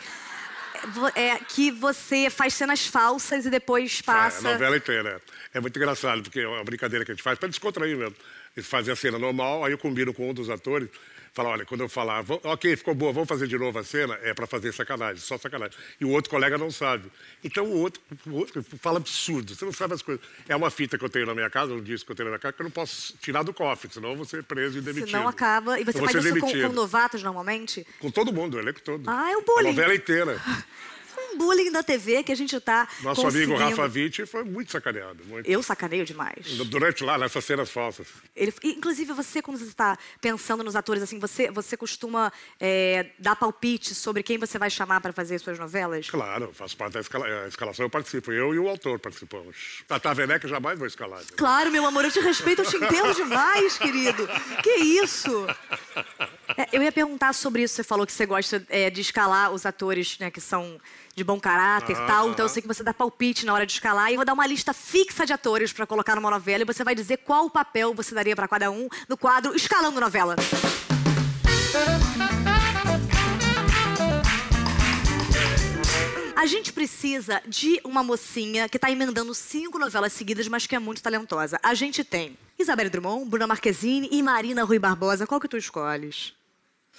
É, 1.15 1.29
É 1.29 1.39
que 1.39 1.71
você 1.71 2.29
faz 2.29 2.53
cenas 2.53 2.85
falsas 2.85 3.45
e 3.45 3.49
depois 3.49 4.01
passa. 4.01 4.47
É, 4.47 4.51
a 4.51 4.53
novela 4.53 4.77
inteira. 4.77 5.21
É 5.53 5.59
muito 5.59 5.77
engraçado, 5.77 6.21
porque 6.23 6.39
é 6.39 6.47
uma 6.47 6.63
brincadeira 6.63 7.05
que 7.05 7.11
a 7.11 7.15
gente 7.15 7.23
faz 7.23 7.37
para 7.37 7.47
descontrair 7.47 7.95
mesmo. 7.97 8.15
Eles 8.55 8.67
fazem 8.67 8.91
a 8.91 8.95
cena 8.95 9.17
normal, 9.19 9.63
aí 9.63 9.71
eu 9.71 9.77
combino 9.77 10.13
com 10.13 10.29
um 10.29 10.33
dos 10.33 10.49
atores, 10.49 10.89
falo, 11.33 11.49
olha, 11.49 11.65
quando 11.65 11.81
eu 11.81 11.89
falar, 11.89 12.21
"Vamos- 12.21 12.43
ok, 12.45 12.75
ficou 12.75 12.93
boa, 12.95 13.11
vamos 13.13 13.27
fazer 13.29 13.47
de 13.47 13.57
novo 13.57 13.77
a 13.79 13.83
cena, 13.83 14.17
é 14.23 14.33
para 14.33 14.47
fazer 14.47 14.73
sacanagem, 14.73 15.21
só 15.21 15.37
sacanagem. 15.37 15.77
E 15.99 16.05
o 16.05 16.09
outro 16.09 16.29
colega 16.29 16.57
não 16.57 16.71
sabe. 16.71 17.11
Então 17.43 17.65
o 17.65 17.77
outro, 17.79 18.01
o 18.25 18.33
outro 18.35 18.63
fala 18.81 18.97
absurdo, 18.97 19.55
você 19.55 19.65
não 19.65 19.71
sabe 19.73 19.93
as 19.93 20.01
coisas. 20.01 20.23
É 20.47 20.55
uma 20.55 20.69
fita 20.69 20.97
que 20.97 21.05
eu 21.05 21.09
tenho 21.09 21.25
na 21.25 21.33
minha 21.35 21.49
casa, 21.49 21.73
um 21.73 21.81
disco 21.81 22.05
que 22.07 22.11
eu 22.11 22.15
tenho 22.15 22.27
na 22.29 22.31
minha 22.31 22.39
casa, 22.39 22.53
que 22.53 22.61
eu 22.61 22.65
não 22.65 22.71
posso 22.71 23.15
tirar 23.17 23.43
do 23.43 23.53
cofre, 23.53 23.89
senão 23.93 24.09
eu 24.11 24.15
vou 24.15 24.25
ser 24.25 24.43
preso 24.43 24.77
e 24.77 24.81
demitido. 24.81 25.11
Senão 25.11 25.27
acaba. 25.27 25.79
E 25.79 25.83
você 25.83 25.99
faz 25.99 26.15
isso 26.15 26.27
com, 26.29 26.33
demitido. 26.47 26.67
com 26.67 26.73
novatos 26.73 27.21
normalmente? 27.23 27.85
Com 27.99 28.09
todo 28.11 28.33
mundo, 28.33 28.57
o 28.57 28.59
elenco 28.59 28.81
todo. 28.81 29.03
Ah, 29.09 29.31
é 29.31 29.37
o 29.37 29.41
bullying. 29.41 29.67
A 29.69 29.71
novela 29.71 29.95
inteira. 29.95 30.41
Bullying 31.37 31.71
da 31.71 31.83
TV 31.83 32.23
que 32.23 32.31
a 32.31 32.35
gente 32.35 32.59
tá. 32.59 32.87
Nosso 33.01 33.21
conseguindo. 33.21 33.53
amigo 33.55 33.69
Rafa 33.81 33.93
Witt 33.93 34.25
foi 34.25 34.43
muito 34.43 34.71
sacaneado. 34.71 35.23
Muito. 35.25 35.47
Eu 35.47 35.61
sacaneio 35.63 36.05
demais. 36.05 36.45
Durante 36.67 37.03
lá, 37.03 37.17
nessas 37.17 37.43
cenas 37.45 37.69
falsas. 37.69 38.07
Ele, 38.35 38.53
inclusive, 38.63 39.13
você, 39.13 39.41
quando 39.41 39.57
você 39.57 39.65
está 39.65 39.97
pensando 40.21 40.63
nos 40.63 40.75
atores, 40.75 41.01
assim, 41.03 41.19
você, 41.19 41.49
você 41.51 41.77
costuma 41.77 42.31
é, 42.59 43.07
dar 43.19 43.35
palpite 43.35 43.93
sobre 43.95 44.23
quem 44.23 44.37
você 44.37 44.57
vai 44.57 44.69
chamar 44.69 45.01
para 45.01 45.13
fazer 45.13 45.39
suas 45.39 45.57
novelas? 45.59 46.09
Claro, 46.09 46.51
faço 46.53 46.75
parte 46.75 46.93
da 46.93 46.99
escala- 47.01 47.47
escalação, 47.47 47.85
eu 47.85 47.89
participo. 47.89 48.31
Eu 48.31 48.53
e 48.55 48.59
o 48.59 48.67
autor 48.67 48.99
participamos. 48.99 49.83
Tata 49.87 50.09
Werneck 50.09 50.47
jamais 50.47 50.77
vou 50.77 50.87
escalar. 50.87 51.19
né? 51.19 51.25
Claro, 51.35 51.71
meu 51.71 51.85
amor, 51.85 52.05
eu 52.05 52.11
te 52.11 52.19
respeito, 52.19 52.61
eu 52.61 52.65
te 52.65 52.77
entendo 52.77 53.13
demais, 53.13 53.77
querido. 53.77 54.27
Que 54.63 54.69
isso? 54.75 55.45
É, 56.55 56.67
eu 56.71 56.81
ia 56.81 56.91
perguntar 56.91 57.33
sobre 57.33 57.63
isso. 57.63 57.75
Você 57.75 57.83
falou 57.83 58.05
que 58.05 58.13
você 58.13 58.25
gosta 58.25 58.65
é, 58.69 58.89
de 58.89 59.01
escalar 59.01 59.51
os 59.51 59.65
atores 59.65 60.17
né, 60.19 60.31
que 60.31 60.39
são 60.39 60.79
de 61.15 61.23
bom 61.23 61.39
caráter 61.39 61.93
e 61.93 61.95
Aham, 61.95 62.07
tal. 62.07 62.29
Então 62.29 62.45
eu 62.45 62.49
sei 62.49 62.61
que 62.61 62.67
você 62.67 62.83
dá 62.83 62.93
palpite 62.93 63.45
na 63.45 63.53
hora 63.53 63.65
de 63.65 63.73
escalar. 63.73 64.09
E 64.09 64.13
eu 64.13 64.17
vou 64.17 64.25
dar 64.25 64.33
uma 64.33 64.45
lista 64.45 64.73
fixa 64.73 65.25
de 65.25 65.33
atores 65.33 65.73
para 65.73 65.85
colocar 65.85 66.15
numa 66.15 66.29
novela. 66.29 66.61
E 66.61 66.65
você 66.65 66.83
vai 66.83 66.95
dizer 66.95 67.17
qual 67.17 67.49
papel 67.49 67.93
você 67.93 68.13
daria 68.13 68.35
para 68.35 68.47
cada 68.47 68.71
um 68.71 68.87
no 69.09 69.17
quadro 69.17 69.55
Escalando 69.55 69.99
Novela. 69.99 70.35
A 76.35 76.45
gente 76.45 76.71
precisa 76.71 77.41
de 77.47 77.81
uma 77.83 78.03
mocinha 78.03 78.69
que 78.69 78.77
tá 78.77 78.91
emendando 78.91 79.33
cinco 79.33 79.79
novelas 79.79 80.13
seguidas, 80.13 80.47
mas 80.47 80.67
que 80.67 80.75
é 80.75 80.79
muito 80.79 81.01
talentosa. 81.01 81.59
A 81.63 81.73
gente 81.73 82.03
tem 82.03 82.37
Isabelle 82.59 82.91
Drummond, 82.91 83.27
Bruna 83.27 83.47
Marquezine 83.47 84.07
e 84.11 84.21
Marina 84.21 84.63
Rui 84.63 84.77
Barbosa. 84.77 85.25
Qual 85.25 85.41
que 85.41 85.47
tu 85.47 85.57
escolhes? 85.57 86.36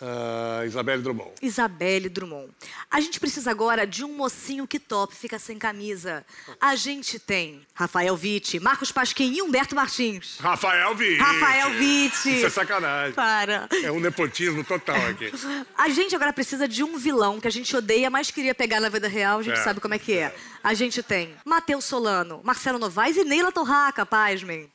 Ah, 0.00 0.62
Isabelle 0.64 1.02
Drummond. 1.02 1.32
Isabelle 1.42 2.08
Drummond. 2.08 2.50
A 2.90 3.00
gente 3.00 3.18
precisa 3.18 3.50
agora 3.50 3.86
de 3.86 4.04
um 4.04 4.14
mocinho 4.16 4.66
que 4.66 4.78
top, 4.78 5.14
fica 5.14 5.38
sem 5.38 5.58
camisa. 5.58 6.24
A 6.60 6.76
gente 6.76 7.18
tem 7.18 7.66
Rafael 7.74 8.14
Witt, 8.14 8.60
Marcos 8.60 8.92
Pasquim 8.92 9.32
e 9.34 9.42
Humberto 9.42 9.74
Martins. 9.74 10.38
Rafael 10.38 10.94
Witt. 10.94 11.18
Rafael 11.18 11.70
Witt. 11.70 12.14
Isso 12.36 12.46
é 12.46 12.50
sacanagem. 12.50 13.12
Para. 13.14 13.68
É 13.82 13.90
um 13.90 13.98
nepotismo 13.98 14.62
total 14.62 14.96
aqui. 15.08 15.32
A 15.76 15.88
gente 15.88 16.14
agora 16.14 16.32
precisa 16.32 16.68
de 16.68 16.84
um 16.84 16.96
vilão 16.96 17.40
que 17.40 17.48
a 17.48 17.50
gente 17.52 17.74
odeia, 17.76 18.08
mas 18.08 18.30
queria 18.30 18.54
pegar 18.54 18.80
na 18.80 18.88
vida 18.88 19.08
real, 19.08 19.40
a 19.40 19.42
gente 19.42 19.58
É, 19.58 19.62
sabe 19.64 19.80
como 19.80 19.94
é 19.94 19.98
que 19.98 20.12
é. 20.14 20.34
A 20.62 20.74
gente 20.74 21.02
tem 21.02 21.34
Matheus 21.44 21.84
Solano, 21.84 22.40
Marcelo 22.44 22.78
Novaes 22.78 23.16
e 23.16 23.24
Neila 23.24 23.50
Torraca, 23.50 24.06
pasmem. 24.06 24.70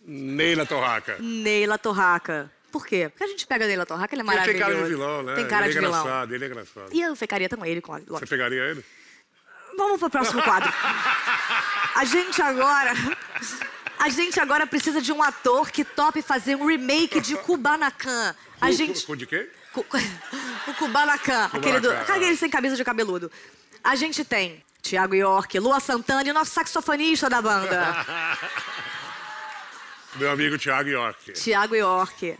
Neila 0.00 0.64
Torraca. 0.64 1.16
Neila 1.18 1.76
Torraca. 1.78 2.50
Por 2.70 2.86
quê? 2.86 3.08
Porque 3.08 3.24
a 3.24 3.26
gente 3.26 3.46
pega 3.46 3.64
a 3.64 3.68
Neila 3.68 3.86
Torraca, 3.86 4.14
ele 4.14 4.20
é 4.20 4.24
Ele 4.24 4.26
maravilhoso. 4.26 4.58
tem 4.64 4.74
cara 4.74 4.82
de 4.84 4.88
vilão, 4.90 5.22
né? 5.22 5.34
Tem 5.34 5.46
cara 5.48 5.64
ele 5.66 5.72
de 5.72 5.78
é 5.78 5.80
vilão. 5.80 6.00
engraçado, 6.00 6.34
ele 6.34 6.44
é 6.44 6.48
engraçado. 6.48 6.88
E 6.92 7.00
eu 7.00 7.16
ficaria 7.16 7.48
com 7.48 7.64
ele, 7.64 7.80
com 7.80 7.94
a- 7.94 8.00
Você 8.06 8.26
pegaria 8.26 8.62
ele? 8.62 8.84
Vamos 9.76 9.98
pro 9.98 10.10
próximo 10.10 10.42
quadro. 10.42 10.72
A 11.94 12.04
gente 12.04 12.42
agora. 12.42 12.92
A 13.98 14.08
gente 14.10 14.38
agora 14.38 14.66
precisa 14.66 15.00
de 15.00 15.12
um 15.12 15.22
ator 15.22 15.70
que 15.70 15.84
tope 15.84 16.20
fazer 16.22 16.54
um 16.56 16.66
remake 16.66 17.20
de 17.20 17.36
Kubanacan. 17.36 18.34
A 18.60 18.70
gente. 18.70 19.04
Com, 19.06 19.16
de 19.16 19.26
quê? 19.26 19.50
O 19.74 20.74
Kubanacan, 20.74 21.44
aquele, 21.52 21.80
do, 21.80 21.88
Kubanacan, 21.88 22.12
aquele 22.14 22.36
sem 22.36 22.50
camisa 22.50 22.76
de 22.76 22.84
cabeludo. 22.84 23.30
A 23.82 23.94
gente 23.94 24.24
tem 24.24 24.64
Tiago 24.82 25.14
York, 25.14 25.58
Lua 25.58 25.78
Santana 25.80 26.26
e 26.26 26.30
o 26.30 26.34
nosso 26.34 26.50
saxofonista 26.52 27.28
da 27.30 27.40
banda. 27.40 27.94
Meu 30.16 30.30
amigo 30.30 30.58
Thiago 30.58 30.88
York. 30.88 31.32
Tiago 31.32 31.74
York. 31.76 32.36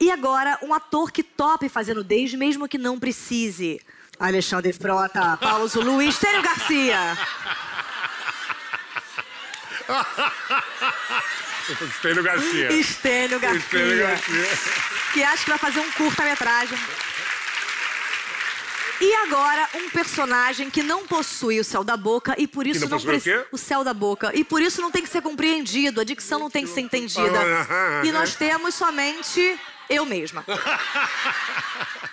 E 0.00 0.10
agora, 0.10 0.58
um 0.62 0.74
ator 0.74 1.10
que 1.10 1.22
tope 1.22 1.68
fazer 1.68 1.94
nudez, 1.94 2.34
mesmo 2.34 2.68
que 2.68 2.76
não 2.78 2.98
precise. 2.98 3.80
Alexandre 4.18 4.72
Frota, 4.72 5.36
Paulo 5.38 5.66
Zulu 5.68 6.02
e 6.02 6.08
Estênio 6.08 6.42
Garcia. 6.42 7.18
Estênio 11.88 12.22
Garcia. 12.22 12.72
Estênio 12.72 13.40
Garcia. 13.40 13.58
Estênio 13.58 13.98
Garcia. 13.98 14.48
Que 15.12 15.22
acho 15.22 15.44
que 15.44 15.50
vai 15.50 15.58
fazer 15.58 15.80
um 15.80 15.90
curta-metragem. 15.92 16.78
E 19.00 19.14
agora, 19.16 19.68
um 19.74 19.90
personagem 19.90 20.70
que 20.70 20.82
não 20.82 21.06
possui 21.06 21.58
o 21.58 21.64
céu 21.64 21.82
da 21.82 21.96
boca 21.96 22.34
e 22.38 22.46
por 22.46 22.66
isso 22.66 22.80
não 22.80 22.88
não 22.88 22.96
possui 22.96 23.08
o 23.08 23.12
precisa. 23.12 23.46
O 23.50 23.58
céu 23.58 23.82
da 23.84 23.92
boca. 23.92 24.30
E 24.34 24.44
por 24.44 24.62
isso 24.62 24.80
não 24.80 24.90
tem 24.90 25.02
que 25.02 25.08
ser 25.08 25.20
compreendido. 25.20 26.00
A 26.00 26.04
dicção 26.04 26.38
não 26.38 26.48
tem 26.48 26.64
que 26.64 26.70
ser 26.70 26.80
entendida. 26.80 27.40
E 28.04 28.12
nós 28.12 28.34
temos 28.34 28.74
somente 28.74 29.58
eu 29.88 30.04
mesma. 30.06 30.44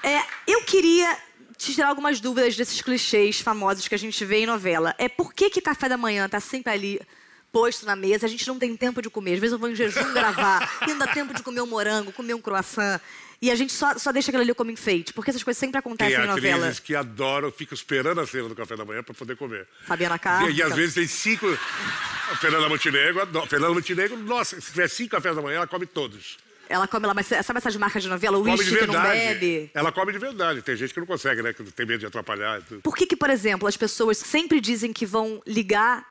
É, 0.03 0.21
eu 0.47 0.63
queria 0.63 1.17
te 1.57 1.73
tirar 1.73 1.89
algumas 1.89 2.19
dúvidas 2.19 2.55
desses 2.55 2.81
clichês 2.81 3.39
famosos 3.39 3.87
que 3.87 3.93
a 3.95 3.97
gente 3.97 4.23
vê 4.25 4.39
em 4.39 4.45
novela. 4.45 4.95
É 4.97 5.07
por 5.07 5.33
que, 5.33 5.49
que 5.49 5.61
café 5.61 5.87
da 5.87 5.97
manhã 5.97 6.27
tá 6.27 6.39
sempre 6.39 6.71
ali 6.73 7.01
posto 7.51 7.85
na 7.85 7.95
mesa, 7.95 8.25
a 8.25 8.29
gente 8.29 8.47
não 8.47 8.57
tem 8.57 8.75
tempo 8.77 9.01
de 9.01 9.09
comer. 9.09 9.33
Às 9.33 9.39
vezes 9.39 9.53
eu 9.53 9.59
vou 9.59 9.69
em 9.69 9.75
jejum 9.75 10.13
gravar 10.13 10.79
e 10.83 10.87
não 10.87 10.97
dá 10.97 11.07
tempo 11.07 11.33
de 11.33 11.43
comer 11.43 11.61
um 11.61 11.67
morango, 11.67 12.11
comer 12.11 12.33
um 12.33 12.41
croissant. 12.41 12.99
E 13.41 13.49
a 13.51 13.55
gente 13.55 13.73
só, 13.73 13.97
só 13.97 14.11
deixa 14.11 14.29
aquilo 14.29 14.43
ali 14.43 14.53
como 14.53 14.69
enfeite, 14.71 15.13
porque 15.13 15.31
essas 15.31 15.43
coisas 15.43 15.59
sempre 15.59 15.73
Tem 15.73 15.79
acontecem 15.79 16.23
em 16.23 16.27
novela. 16.27 16.57
atrizes 16.57 16.79
que 16.79 16.95
adoram, 16.95 17.51
ficam 17.51 17.75
esperando 17.75 18.21
a 18.21 18.27
cena 18.27 18.47
do 18.47 18.55
café 18.55 18.75
da 18.77 18.85
manhã 18.85 19.01
para 19.03 19.15
poder 19.15 19.35
comer. 19.35 19.67
Fabiana 19.85 20.17
Carta. 20.19 20.49
E, 20.49 20.55
e 20.57 20.63
às 20.63 20.75
vezes 20.75 20.93
tem 20.93 21.07
cinco. 21.07 21.47
A 22.31 22.35
Fernanda 22.37 22.69
Montenegro, 22.69 23.21
adora- 23.21 23.47
Fernanda 23.47 23.73
Montenegro, 23.73 24.15
nossa, 24.17 24.61
se 24.61 24.71
tiver 24.71 24.87
cinco 24.87 25.09
cafés 25.11 25.35
da 25.35 25.41
manhã, 25.41 25.57
ela 25.57 25.67
come 25.67 25.85
todos. 25.87 26.37
Ela 26.71 26.87
come 26.87 27.05
lá, 27.05 27.13
mas 27.13 27.27
sabe 27.27 27.57
essas 27.57 27.75
marcas 27.75 28.01
de 28.01 28.07
novela? 28.09 28.37
O 28.37 28.41
uísque 28.43 28.77
que 28.77 28.87
não 28.87 29.01
bebe? 29.01 29.69
Ela 29.73 29.91
come 29.91 30.11
de 30.13 30.17
verdade. 30.19 30.61
Tem 30.61 30.75
gente 30.75 30.93
que 30.93 30.99
não 30.99 31.07
consegue, 31.07 31.41
né? 31.41 31.51
Que 31.53 31.63
tem 31.65 31.85
medo 31.85 31.99
de 31.99 32.05
atrapalhar. 32.05 32.61
Por 32.81 32.95
que, 32.95 33.05
que, 33.05 33.15
por 33.15 33.29
exemplo, 33.29 33.67
as 33.67 33.75
pessoas 33.75 34.17
sempre 34.17 34.61
dizem 34.61 34.93
que 34.93 35.05
vão 35.05 35.41
ligar 35.45 36.05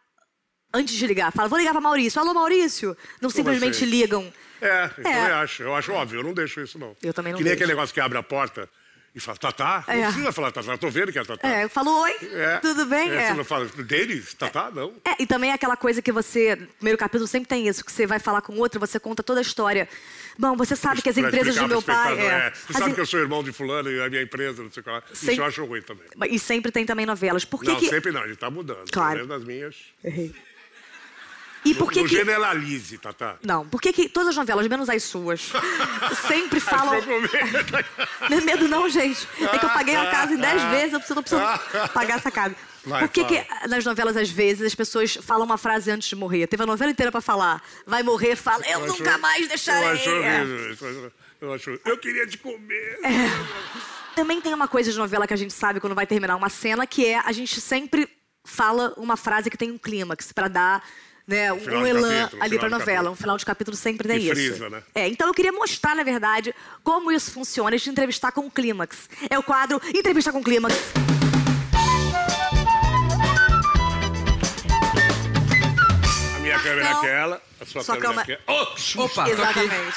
antes 0.73 0.95
de 0.95 1.07
ligar? 1.07 1.33
Fala, 1.33 1.49
vou 1.49 1.59
ligar 1.59 1.73
pra 1.73 1.81
Maurício. 1.81 2.21
Alô, 2.21 2.35
Maurício? 2.35 2.97
Não 3.21 3.31
simplesmente 3.31 3.77
assim? 3.77 3.87
ligam. 3.87 4.33
É, 4.61 4.67
eu 4.67 4.71
É. 4.85 4.89
também 4.89 5.15
acho. 5.33 5.63
Eu 5.63 5.75
acho 5.75 5.93
óbvio, 5.93 6.21
eu 6.21 6.25
não 6.25 6.35
deixo 6.35 6.61
isso, 6.61 6.79
não. 6.79 6.95
Eu 7.03 7.15
também 7.15 7.33
não 7.33 7.39
Que 7.39 7.45
nem 7.45 7.53
deixo. 7.53 7.65
aquele 7.65 7.75
negócio 7.75 7.95
que 7.95 8.01
abre 8.01 8.19
a 8.19 8.23
porta 8.23 8.69
e 9.15 9.19
fala, 9.21 9.37
Tatá? 9.39 9.85
É. 9.89 9.97
Não 9.97 10.05
precisa 10.05 10.33
falar 10.33 10.53
Tatá, 10.53 10.73
eu 10.73 10.79
tô 10.79 10.89
vendo 10.89 11.11
que 11.13 11.19
é 11.19 11.25
Tatá. 11.25 11.49
É, 11.49 11.69
falou 11.69 12.03
oi, 12.03 12.13
É. 12.33 12.59
tudo 12.59 12.87
bem? 12.87 13.11
É, 13.11 13.15
É. 13.17 13.29
Você 13.29 13.35
não 13.35 13.45
fala, 13.45 13.67
Denis? 13.67 14.35
Tatá? 14.35 14.71
Não. 14.73 14.93
É, 15.05 15.23
e 15.23 15.27
também 15.27 15.53
aquela 15.53 15.77
coisa 15.77 16.01
que 16.01 16.13
você, 16.13 16.55
no 16.57 16.67
primeiro 16.69 16.97
capítulo 16.99 17.27
sempre 17.27 17.49
tem 17.49 17.67
isso, 17.67 17.85
que 17.85 17.91
você 17.91 18.07
vai 18.07 18.19
falar 18.21 18.41
com 18.43 18.57
outro, 18.59 18.79
você 18.79 19.01
conta 19.01 19.23
toda 19.23 19.41
a 19.41 19.43
história. 19.43 19.89
Bom, 20.39 20.57
você 20.57 20.75
sabe 20.77 21.03
que 21.03 21.09
as 21.09 21.17
empresas 21.19 21.55
do 21.57 21.69
meu 21.69 21.83
pai. 21.83 22.19
É, 22.19 22.25
é. 22.25 22.53
Você 22.55 22.73
sabe 22.79 22.95
que 22.95 23.01
eu 23.01 23.07
sou 23.07 23.21
irmão 23.21 23.43
de 23.43 23.53
fulano 23.53 23.91
e 23.91 24.01
a 24.01 24.09
minha 24.09 24.23
empresa, 24.23 24.63
não 24.63 24.71
sei 24.71 24.81
o 24.81 24.85
que 24.85 24.91
lá. 24.91 25.03
Isso 25.13 25.27
Sem- 25.27 25.37
eu 25.37 25.45
acho 25.45 25.65
ruim 25.65 25.83
também. 25.83 26.05
E 26.31 26.39
sempre 26.39 26.71
tem 26.73 26.87
também 26.87 27.05
novelas. 27.05 27.45
Por 27.45 27.61
que 27.61 27.67
não, 27.69 27.77
que... 27.77 27.89
sempre 27.89 28.11
não, 28.13 28.23
a 28.23 28.29
gente 28.29 28.39
tá 28.39 28.49
mudando. 28.51 28.91
Claro. 28.91 29.17
Pelo 29.17 29.29
menos 29.29 29.45
das 29.45 29.47
minhas. 29.47 29.77
Errei. 30.03 30.35
E 31.65 31.75
por 31.75 31.93
que 31.93 32.01
não 32.01 32.09
que... 32.09 32.17
generalize, 32.17 32.97
Tatá. 32.99 33.37
Não, 33.43 33.69
por 33.69 33.81
que 33.83 33.93
que 33.93 34.09
todas 34.09 34.31
as 34.31 34.37
novelas, 34.37 34.67
menos 34.67 34.89
as 34.89 35.03
suas, 35.03 35.51
sempre 36.27 36.59
falam... 36.61 36.95
Medo. 36.95 37.85
Não 38.31 38.39
é 38.39 38.41
medo 38.41 38.67
não, 38.69 38.89
gente. 38.89 39.29
É 39.41 39.59
que 39.59 39.65
eu 39.67 39.71
paguei 39.71 39.95
a 39.95 40.11
casa 40.11 40.33
em 40.33 40.39
10 40.39 40.63
vezes, 40.71 40.93
eu 40.95 41.01
preciso, 41.01 41.23
preciso 41.23 41.43
pagar 41.93 42.17
essa 42.17 42.31
casa. 42.31 42.55
Vai, 42.83 43.01
Por 43.03 43.09
que, 43.11 43.25
que 43.25 43.47
nas 43.69 43.85
novelas, 43.85 44.17
às 44.17 44.31
vezes, 44.31 44.65
as 44.67 44.75
pessoas 44.75 45.15
falam 45.21 45.45
uma 45.45 45.59
frase 45.59 45.91
antes 45.91 46.09
de 46.09 46.17
morrer? 46.17 46.47
Teve 46.47 46.63
a 46.63 46.67
novela 46.67 46.91
inteira 46.91 47.13
pra 47.13 47.21
falar. 47.21 47.63
Vai 47.87 48.03
morrer, 48.03 48.37
fala, 48.37 48.65
eu, 48.67 48.81
Eu 48.81 48.87
nunca 48.87 49.11
acho- 49.11 49.21
mais 49.21 49.47
deixarei. 49.49 49.89
Eu 49.89 49.93
acho 49.93 50.09
É. 50.11 50.41
horrível 50.43 50.73
isso. 50.73 51.13
Eu 51.43 51.53
acho. 51.53 51.79
Eu 51.85 51.99
queria 51.99 52.27
te 52.27 52.39
comer. 52.39 52.99
Também 54.15 54.41
tem 54.41 54.53
uma 54.53 54.67
coisa 54.69 54.91
de 54.91 54.97
novela 54.99 55.27
que 55.27 55.35
a 55.35 55.37
gente 55.37 55.53
sabe 55.53 55.79
quando 55.81 55.95
vai 55.95 56.07
terminar 56.07 56.37
uma 56.37 56.49
cena, 56.49 56.87
que 56.87 57.05
é 57.07 57.19
a 57.19 57.33
gente 57.33 57.61
sempre 57.61 58.09
fala 58.45 58.93
uma 58.97 59.17
frase 59.17 59.51
que 59.51 59.57
tem 59.57 59.71
um 59.71 59.79
clímax 59.79 60.33
pra 60.33 60.49
dar 60.49 60.83
né, 61.27 61.53
um, 61.53 61.59
de 61.59 61.69
elan 61.69 62.21
capítulo, 62.23 62.43
ali 62.43 62.59
pra 62.59 62.69
de 62.69 62.73
novela. 62.73 62.79
capítulo. 62.97 63.13
Um 63.13 63.17
final 63.17 63.37
de 63.39 63.45
capítulo 63.47 63.77
sempre 63.77 64.09
tem 64.09 64.17
E 64.19 64.25
isso. 64.27 64.35
frisa, 64.35 64.71
né? 64.71 64.83
É, 64.95 65.09
então 65.09 65.29
eu 65.29 65.35
queria 65.35 65.53
mostrar, 65.53 65.95
na 65.95 66.03
verdade, 66.03 66.55
como 66.83 67.11
isso 67.13 67.31
funciona 67.31 67.75
e 67.77 67.81
te 67.81 67.89
entrevistar 67.91 68.33
com 68.33 68.47
o 68.47 68.51
clímax. 68.51 69.09
É 69.29 69.39
o 69.39 69.43
quadro 69.43 69.81
Entrevista 69.95 70.33
com 70.33 70.43
Clímax. 70.43 70.75
A 76.37 76.39
minha 76.41 76.59
câmera 76.59 76.87
é 76.89 76.93
aquela, 76.93 77.43
a 77.61 77.67
sua, 77.67 77.83
Sua 77.85 77.97
câmera 77.97 78.21
é 78.33 78.35
aquela. 78.35 78.41
Oh. 78.97 79.03
Opa, 79.05 79.23
aqui. 79.23 79.31
Exatamente. 79.33 79.97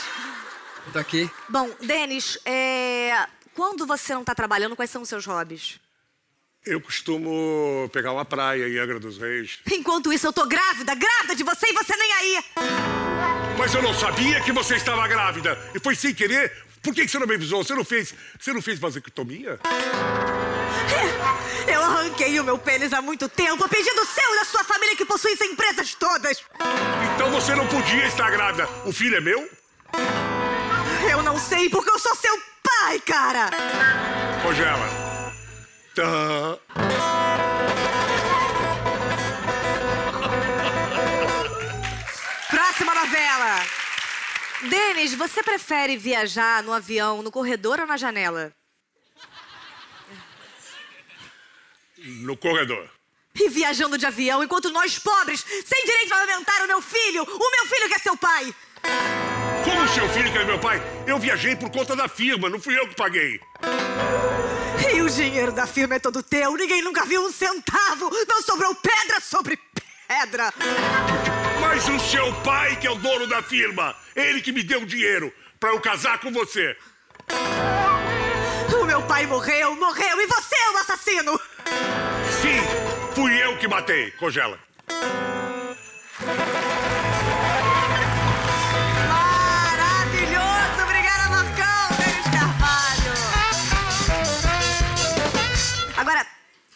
Tô 0.91 0.99
aqui. 0.99 1.31
Bom, 1.49 1.69
Denis, 1.81 2.37
é, 2.45 3.25
quando 3.55 3.85
você 3.85 4.13
não 4.13 4.23
tá 4.23 4.35
trabalhando, 4.35 4.75
quais 4.75 4.89
são 4.91 5.01
os 5.01 5.09
seus 5.09 5.25
hobbies? 5.25 5.79
Eu 6.65 6.79
costumo 6.79 7.89
pegar 7.91 8.13
uma 8.13 8.23
praia 8.23 8.69
em 8.69 8.79
Angra 8.79 8.97
dos 8.97 9.17
Reis. 9.17 9.59
Enquanto 9.69 10.13
isso, 10.13 10.27
eu 10.27 10.31
tô 10.31 10.45
grávida, 10.45 10.95
grávida 10.95 11.35
de 11.35 11.43
você 11.43 11.67
e 11.67 11.73
você 11.73 11.93
nem 11.97 12.13
aí. 12.13 12.43
Mas 13.57 13.73
eu 13.73 13.81
não 13.81 13.93
sabia 13.93 14.39
que 14.39 14.53
você 14.53 14.75
estava 14.75 15.05
grávida. 15.05 15.59
E 15.75 15.79
foi 15.79 15.93
sem 15.93 16.13
querer. 16.13 16.53
Por 16.81 16.93
que 16.93 17.01
que 17.03 17.11
você 17.11 17.19
não 17.19 17.27
me 17.27 17.35
avisou? 17.35 17.65
Você 17.65 17.75
não 17.75 17.83
fez, 17.83 18.15
você 18.39 18.53
não 18.53 18.61
fez 18.61 18.79
vasectomia? 18.79 19.59
Eu 21.67 21.81
arranquei 21.81 22.39
o 22.39 22.45
meu 22.45 22.57
pênis 22.57 22.93
há 22.93 23.01
muito 23.01 23.27
tempo, 23.27 23.67
pedindo 23.67 24.05
seu 24.05 24.33
e 24.33 24.39
da 24.39 24.45
sua 24.45 24.63
família 24.63 24.95
que 24.95 25.05
possui 25.05 25.33
essas 25.33 25.47
empresas 25.47 25.93
todas. 25.95 26.45
Então 27.15 27.29
você 27.29 27.55
não 27.55 27.67
podia 27.67 28.07
estar 28.07 28.31
grávida. 28.31 28.69
O 28.85 28.93
filho 28.93 29.17
é 29.17 29.21
meu? 29.21 29.49
Eu 31.11 31.21
não 31.21 31.37
sei 31.37 31.69
porque 31.69 31.89
eu 31.89 31.99
sou 31.99 32.15
seu 32.15 32.37
pai, 32.63 33.01
cara. 33.01 33.49
Congela. 34.41 35.12
Tá. 35.95 36.57
Próxima 42.49 42.95
novela. 42.95 43.61
Denis, 44.63 45.13
você 45.13 45.43
prefere 45.43 45.95
viajar 45.97 46.63
no 46.63 46.73
avião, 46.73 47.21
no 47.21 47.31
corredor 47.31 47.79
ou 47.79 47.85
na 47.85 47.97
janela? 47.97 48.51
No 51.97 52.35
corredor. 52.35 52.89
E 53.35 53.49
viajando 53.49 53.97
de 53.97 54.05
avião 54.05 54.43
enquanto 54.43 54.71
nós 54.71 54.97
pobres, 54.97 55.45
sem 55.65 55.85
direito 55.85 56.13
a 56.13 56.17
alimentar 56.17 56.63
o 56.63 56.67
meu 56.67 56.81
filho, 56.81 57.23
o 57.23 57.51
meu 57.51 57.65
filho 57.67 57.87
que 57.87 57.95
é 57.95 57.99
seu 57.99 58.17
pai. 58.17 58.53
Como 59.63 59.81
o 59.83 59.87
seu 59.89 60.09
filho 60.09 60.31
que 60.31 60.37
é 60.37 60.43
meu 60.43 60.59
pai? 60.59 60.81
Eu 61.05 61.19
viajei 61.19 61.55
por 61.55 61.69
conta 61.69 61.95
da 61.95 62.07
firma, 62.07 62.49
não 62.49 62.59
fui 62.59 62.77
eu 62.77 62.87
que 62.87 62.95
paguei. 62.95 63.39
O 65.03 65.09
dinheiro 65.09 65.51
da 65.51 65.67
firma 65.67 65.95
é 65.95 65.99
todo 65.99 66.23
teu, 66.23 66.55
ninguém 66.55 66.81
nunca 66.81 67.05
viu 67.05 67.25
um 67.25 67.29
centavo, 67.29 68.09
não 68.25 68.41
sobrou 68.41 68.73
pedra 68.73 69.19
sobre 69.19 69.59
pedra. 70.07 70.53
Mas 71.59 71.89
o 71.89 71.99
seu 71.99 72.33
pai 72.35 72.77
que 72.77 72.87
é 72.87 72.91
o 72.91 72.95
dono 72.95 73.27
da 73.27 73.43
firma, 73.43 73.93
ele 74.15 74.41
que 74.41 74.53
me 74.53 74.63
deu 74.63 74.81
o 74.81 74.85
dinheiro 74.85 75.29
pra 75.59 75.71
eu 75.71 75.81
casar 75.81 76.19
com 76.19 76.31
você. 76.31 76.77
O 78.81 78.85
meu 78.85 79.01
pai 79.01 79.27
morreu, 79.27 79.75
morreu, 79.75 80.21
e 80.21 80.25
você 80.25 80.55
é 80.55 80.71
o 80.71 80.77
assassino. 80.77 81.41
Sim, 82.41 83.13
fui 83.13 83.43
eu 83.43 83.57
que 83.57 83.67
matei. 83.67 84.09
Congela. 84.11 84.57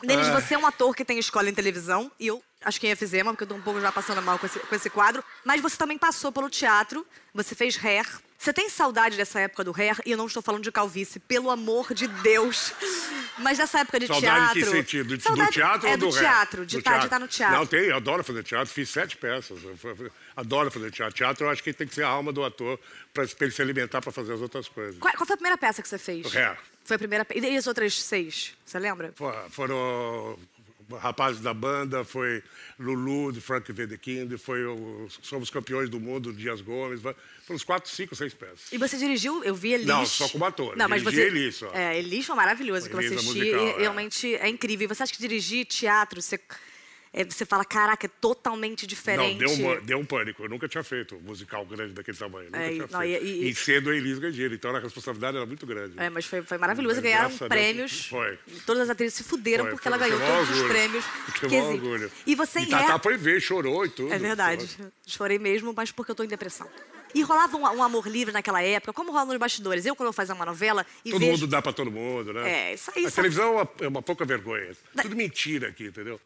Denis, 0.03 0.27
você 0.27 0.55
é 0.55 0.57
um 0.57 0.65
ator 0.65 0.95
que 0.95 1.03
tem 1.03 1.17
escola 1.17 1.49
em 1.49 1.53
televisão, 1.53 2.11
e 2.19 2.27
eu 2.27 2.43
acho 2.63 2.79
que 2.79 2.87
é 2.87 2.91
efizema, 2.91 3.31
porque 3.31 3.43
eu 3.43 3.47
tô 3.47 3.55
um 3.55 3.61
pouco 3.61 3.81
já 3.81 3.91
passando 3.91 4.21
mal 4.21 4.37
com 4.37 4.45
esse, 4.45 4.59
com 4.59 4.75
esse 4.75 4.89
quadro, 4.89 5.23
mas 5.43 5.61
você 5.61 5.77
também 5.77 5.97
passou 5.97 6.31
pelo 6.31 6.49
teatro, 6.49 7.05
você 7.33 7.55
fez 7.55 7.83
Hair. 7.83 8.07
Você 8.37 8.53
tem 8.53 8.69
saudade 8.69 9.17
dessa 9.17 9.39
época 9.39 9.63
do 9.63 9.73
Hair? 9.75 9.99
E 10.05 10.11
eu 10.11 10.17
não 10.17 10.27
estou 10.27 10.43
falando 10.43 10.63
de 10.63 10.71
calvície, 10.71 11.19
pelo 11.19 11.49
amor 11.49 11.93
de 11.93 12.07
Deus! 12.07 12.71
Mas 13.39 13.57
dessa 13.57 13.79
época 13.79 13.99
de 13.99 14.07
Saudade 14.07 14.53
teatro... 14.53 14.59
em 14.59 14.63
que 14.63 14.69
sentido? 14.69 15.07
Do, 15.09 15.17
do 15.17 15.23
Saudade- 15.23 15.51
teatro 15.51 15.87
é, 15.87 15.91
ou 15.91 15.97
do 15.97 16.07
do 16.07 16.11
teatro, 16.17 16.65
de 16.65 16.75
Do 16.75 16.79
estar 16.79 16.97
de 16.97 17.09
tá 17.09 17.19
no 17.19 17.27
teatro. 17.27 17.57
Não, 17.57 17.65
tem, 17.67 17.81
eu 17.81 17.95
adoro 17.95 18.23
fazer 18.23 18.43
teatro, 18.43 18.73
fiz 18.73 18.89
sete 18.89 19.15
peças. 19.15 19.59
Eu 19.63 20.11
adoro 20.35 20.71
fazer 20.71 20.91
teatro. 20.91 21.13
Teatro 21.15 21.45
eu 21.45 21.51
acho 21.51 21.63
que 21.63 21.71
tem 21.71 21.87
que 21.87 21.93
ser 21.93 22.03
a 22.03 22.07
alma 22.07 22.33
do 22.33 22.43
ator 22.43 22.79
para 23.13 23.25
ele 23.41 23.51
se 23.51 23.61
alimentar 23.61 24.01
para 24.01 24.11
fazer 24.11 24.33
as 24.33 24.41
outras 24.41 24.67
coisas. 24.67 24.97
Qual, 24.97 25.13
qual 25.13 25.25
foi 25.25 25.35
a 25.35 25.37
primeira 25.37 25.57
peça 25.57 25.81
que 25.83 25.87
você 25.87 25.99
fez? 25.99 26.35
Hair. 26.35 26.57
Foi 26.87 26.95
a 26.95 26.97
primeira... 26.97 27.27
E 27.35 27.57
as 27.57 27.67
outras 27.67 27.93
seis? 28.01 28.53
Você 28.65 28.79
lembra? 28.79 29.11
Fo- 29.13 29.33
Foram 29.49 30.39
rapazes 31.01 31.41
da 31.41 31.53
banda, 31.53 32.05
foi 32.05 32.41
Lulu, 32.79 33.33
de 33.33 33.41
Frank 33.41 33.69
Vedekind, 33.73 34.37
foi 34.37 34.65
o 34.65 35.09
Somos 35.21 35.49
Campeões 35.49 35.89
do 35.89 35.99
Mundo, 35.99 36.31
Dias 36.31 36.61
Gomes. 36.61 37.01
Foram 37.01 37.15
uns 37.49 37.63
quatro, 37.65 37.91
cinco, 37.91 38.15
seis 38.15 38.33
peças. 38.33 38.71
E 38.71 38.77
você 38.77 38.97
dirigiu, 38.97 39.43
eu 39.43 39.53
vi 39.53 39.73
Elis. 39.73 39.85
Não, 39.85 40.05
só 40.05 40.29
como 40.29 40.45
ator. 40.45 40.77
Não, 40.77 40.87
mas 40.87 41.03
Dirigi 41.03 41.21
você. 41.21 41.27
Elis 41.27 41.55
só. 41.55 41.71
É, 41.73 41.99
Elis 41.99 42.25
foi 42.25 42.35
maravilhoso 42.37 42.87
que 42.87 42.95
eu 42.95 42.99
a 42.99 43.01
assisti. 43.03 43.25
musical, 43.25 43.67
e 43.67 43.69
é. 43.69 43.77
realmente 43.79 44.35
é 44.35 44.47
incrível. 44.47 44.85
E 44.85 44.87
você 44.87 45.03
acha 45.03 45.11
que 45.11 45.19
dirigir 45.19 45.65
teatro, 45.65 46.21
você 46.21 46.39
é, 47.13 47.23
você 47.23 47.45
fala, 47.45 47.63
caraca, 47.65 48.05
é 48.05 48.09
totalmente 48.21 48.85
diferente. 48.87 49.41
Não, 49.43 49.55
deu 49.55 49.67
um, 49.67 49.81
deu 49.85 49.99
um 49.99 50.05
pânico. 50.05 50.43
Eu 50.43 50.49
nunca 50.49 50.67
tinha 50.67 50.83
feito 50.83 51.15
um 51.15 51.19
musical 51.19 51.65
grande 51.65 51.93
daquele 51.93 52.17
tamanho. 52.17 52.45
Nunca 52.45 52.59
É, 52.59 52.71
e- 52.71 52.75
tinha 52.75 52.87
não, 52.91 52.99
feito. 52.99 53.25
e- 53.25 53.43
e- 53.45 53.49
E 53.49 53.55
sendo 53.55 53.89
a 53.89 53.95
Elis 53.95 54.19
Gandini, 54.19 54.55
então 54.55 54.75
a 54.75 54.79
responsabilidade 54.79 55.37
era 55.37 55.45
muito 55.45 55.65
grande. 55.65 55.93
É, 55.97 56.09
mas 56.09 56.25
foi, 56.25 56.41
foi 56.41 56.57
maravilhoso. 56.57 56.95
Mas 56.95 57.03
Ganharam 57.03 57.29
prêmios. 57.49 58.05
foi. 58.07 58.37
Todas 58.65 58.83
as 58.83 58.89
atrizes 58.89 59.15
se 59.15 59.23
fuderam 59.23 59.65
Foi, 59.65 59.71
porque 59.71 59.89
foi, 59.89 59.97
ela 59.97 59.97
ganhou 60.05 60.19
foi 60.19 60.27
todos 60.27 60.49
os 60.49 60.55
orgulho. 60.57 60.73
prêmios. 60.73 61.05
Que 61.39 61.45
orgulho. 61.57 62.11
E 62.25 62.35
você 62.35 62.59
em 62.59 62.63
E 62.63 62.67
Tatá 62.69 62.93
ré... 62.93 62.99
foi 62.99 63.17
ver, 63.17 63.41
chorou 63.41 63.85
e 63.85 63.89
tudo. 63.89 64.13
É 64.13 64.17
verdade. 64.17 64.67
Chorei 65.05 65.39
mesmo, 65.39 65.73
mas 65.75 65.91
porque 65.91 66.11
eu 66.11 66.15
tô 66.15 66.23
em 66.23 66.27
depressão. 66.27 66.67
E 67.15 67.21
rolava 67.21 67.55
um, 67.55 67.61
um 67.61 67.81
amor 67.81 68.05
livre 68.07 68.33
naquela 68.33 68.61
época, 68.61 68.91
como 68.91 69.11
rola 69.11 69.25
nos 69.27 69.37
bastidores. 69.37 69.85
Eu, 69.85 69.95
quando 69.95 70.07
eu 70.07 70.13
fazia 70.13 70.35
uma 70.35 70.45
novela 70.45 70.85
e 71.05 71.11
Todo 71.11 71.19
vejo... 71.21 71.31
mundo 71.31 71.47
dá 71.47 71.61
pra 71.61 71.71
todo 71.71 71.89
mundo, 71.89 72.33
né? 72.33 72.71
É, 72.71 72.73
isso 72.73 72.91
aí, 72.93 73.03
A 73.05 73.09
sabe? 73.09 73.15
televisão 73.15 73.45
é 73.45 73.49
uma, 73.61 73.69
é 73.81 73.87
uma 73.87 74.01
pouca 74.01 74.25
vergonha. 74.25 74.71
Da- 74.93 75.03
Tudo 75.03 75.15
mentira 75.15 75.69
aqui, 75.69 75.85
entendeu? 75.85 76.19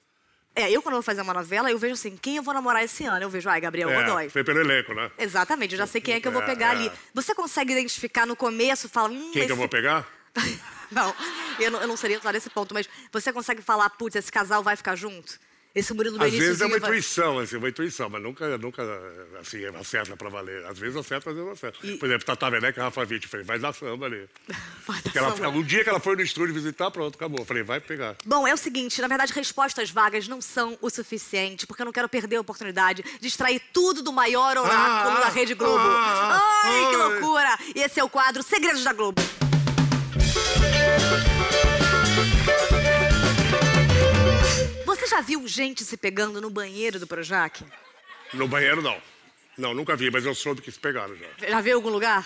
É, 0.53 0.69
eu 0.69 0.81
quando 0.81 0.93
eu 0.95 0.97
vou 0.97 1.03
fazer 1.03 1.21
uma 1.21 1.33
novela, 1.33 1.71
eu 1.71 1.77
vejo 1.79 1.93
assim, 1.93 2.17
quem 2.17 2.35
eu 2.35 2.43
vou 2.43 2.53
namorar 2.53 2.83
esse 2.83 3.05
ano? 3.05 3.23
Eu 3.23 3.29
vejo, 3.29 3.47
ai, 3.49 3.61
Gabriel 3.61 3.89
Godoy. 3.89 4.25
É, 4.25 4.29
foi 4.29 4.43
pelo 4.43 4.59
elenco, 4.59 4.93
né? 4.93 5.09
Exatamente, 5.17 5.73
eu 5.73 5.77
já 5.77 5.87
sei 5.87 6.01
quem 6.01 6.15
é 6.15 6.19
que 6.19 6.27
eu 6.27 6.31
vou 6.31 6.41
É, 6.41 6.45
pegar 6.45 6.67
é. 6.67 6.71
ali. 6.71 6.91
Você 7.13 7.33
consegue 7.33 7.71
identificar 7.71 8.25
no 8.27 8.35
começo, 8.35 8.89
fala... 8.89 9.09
Hum, 9.09 9.31
Quem 9.31 9.31
que 9.31 9.39
eu 9.39 9.45
esse- 9.45 9.53
vou 9.55 9.69
pegar? 9.69 10.05
não, 10.91 11.15
eu 11.59 11.71
não, 11.71 11.81
eu 11.81 11.87
não 11.87 11.95
seria 11.97 12.19
lá 12.23 12.33
nesse 12.33 12.49
ponto, 12.49 12.73
mas 12.73 12.87
você 13.11 13.31
consegue 13.31 13.61
falar, 13.61 13.89
putz, 13.91 14.15
esse 14.17 14.31
casal 14.31 14.61
vai 14.61 14.75
ficar 14.75 14.95
junto? 14.95 15.39
Esse 15.73 15.93
Murilo 15.93 16.15
Às 16.17 16.23
Benício 16.23 16.39
vezes 16.47 16.61
é 16.61 16.65
uma 16.65 16.75
intuição, 16.77 17.39
assim, 17.39 17.55
uma 17.55 17.69
intuição, 17.69 18.09
mas 18.09 18.21
nunca, 18.21 18.57
nunca 18.57 18.83
assim, 19.39 19.63
acerta 19.79 20.17
pra 20.17 20.27
valer. 20.27 20.65
Às 20.65 20.77
vezes 20.77 20.97
acerta, 20.97 21.29
às 21.29 21.35
vezes 21.35 21.45
não 21.47 21.53
acerta. 21.53 21.77
E- 21.87 21.95
Por 21.97 22.07
exemplo, 22.07 22.25
Tata 22.25 22.45
Werneck 22.49 22.77
e 22.77 22.81
Rafa 22.81 23.01
Witt, 23.01 23.25
falei, 23.27 23.45
vai 23.45 23.57
dar 23.57 23.71
samba 23.73 24.05
ali. 24.07 24.27
Vai 24.85 24.99
dar 25.01 25.15
ela, 25.15 25.35
samba. 25.37 25.49
um 25.49 25.63
dia 25.63 25.83
que 25.83 25.89
ela 25.89 25.99
foi 25.99 26.15
no 26.15 26.21
estúdio 26.21 26.53
visitar, 26.53 26.91
pronto, 26.91 27.15
acabou. 27.15 27.45
Falei, 27.45 27.63
vai 27.63 27.79
pegar. 27.79 28.15
Bom, 28.25 28.45
é 28.47 28.53
o 28.53 28.57
seguinte, 28.57 28.99
na 29.01 29.07
verdade, 29.07 29.31
respostas 29.31 29.89
vagas 29.91 30.27
não 30.27 30.41
são 30.41 30.77
o 30.81 30.89
suficiente, 30.89 31.65
porque 31.67 31.81
eu 31.81 31.85
não 31.85 31.93
quero 31.93 32.09
perder 32.09 32.35
a 32.37 32.41
oportunidade 32.41 33.03
de 33.21 33.27
extrair 33.27 33.61
tudo 33.71 34.01
do 34.01 34.11
maior 34.11 34.57
oráculo 34.57 35.17
Ah, 35.17 35.21
da 35.21 35.29
Rede 35.29 35.53
Globo. 35.53 35.77
ah, 35.79 36.61
Ai, 36.65 36.89
que 36.89 36.95
loucura! 36.97 37.59
E 37.75 37.79
esse 37.81 37.99
é 37.99 38.03
o 38.03 38.09
quadro 38.09 38.43
Segredos 38.43 38.83
da 38.83 38.91
Globo. 38.91 39.21
Já 45.11 45.21
viu 45.21 45.45
gente 45.47 45.83
se 45.83 45.97
pegando 45.97 46.39
no 46.41 46.49
banheiro 46.49 46.97
do 46.99 47.05
Projac? 47.05 47.63
No 48.33 48.47
banheiro, 48.47 48.81
não. 48.81 48.99
Não, 49.57 49.73
nunca 49.73 49.95
vi, 49.95 50.09
mas 50.09 50.25
eu 50.25 50.33
soube 50.33 50.61
que 50.61 50.71
se 50.71 50.79
pegaram 50.79 51.15
já. 51.15 51.27
Já 51.49 51.59
viu 51.61 51.73
em 51.73 51.75
algum 51.75 51.89
lugar? 51.89 52.25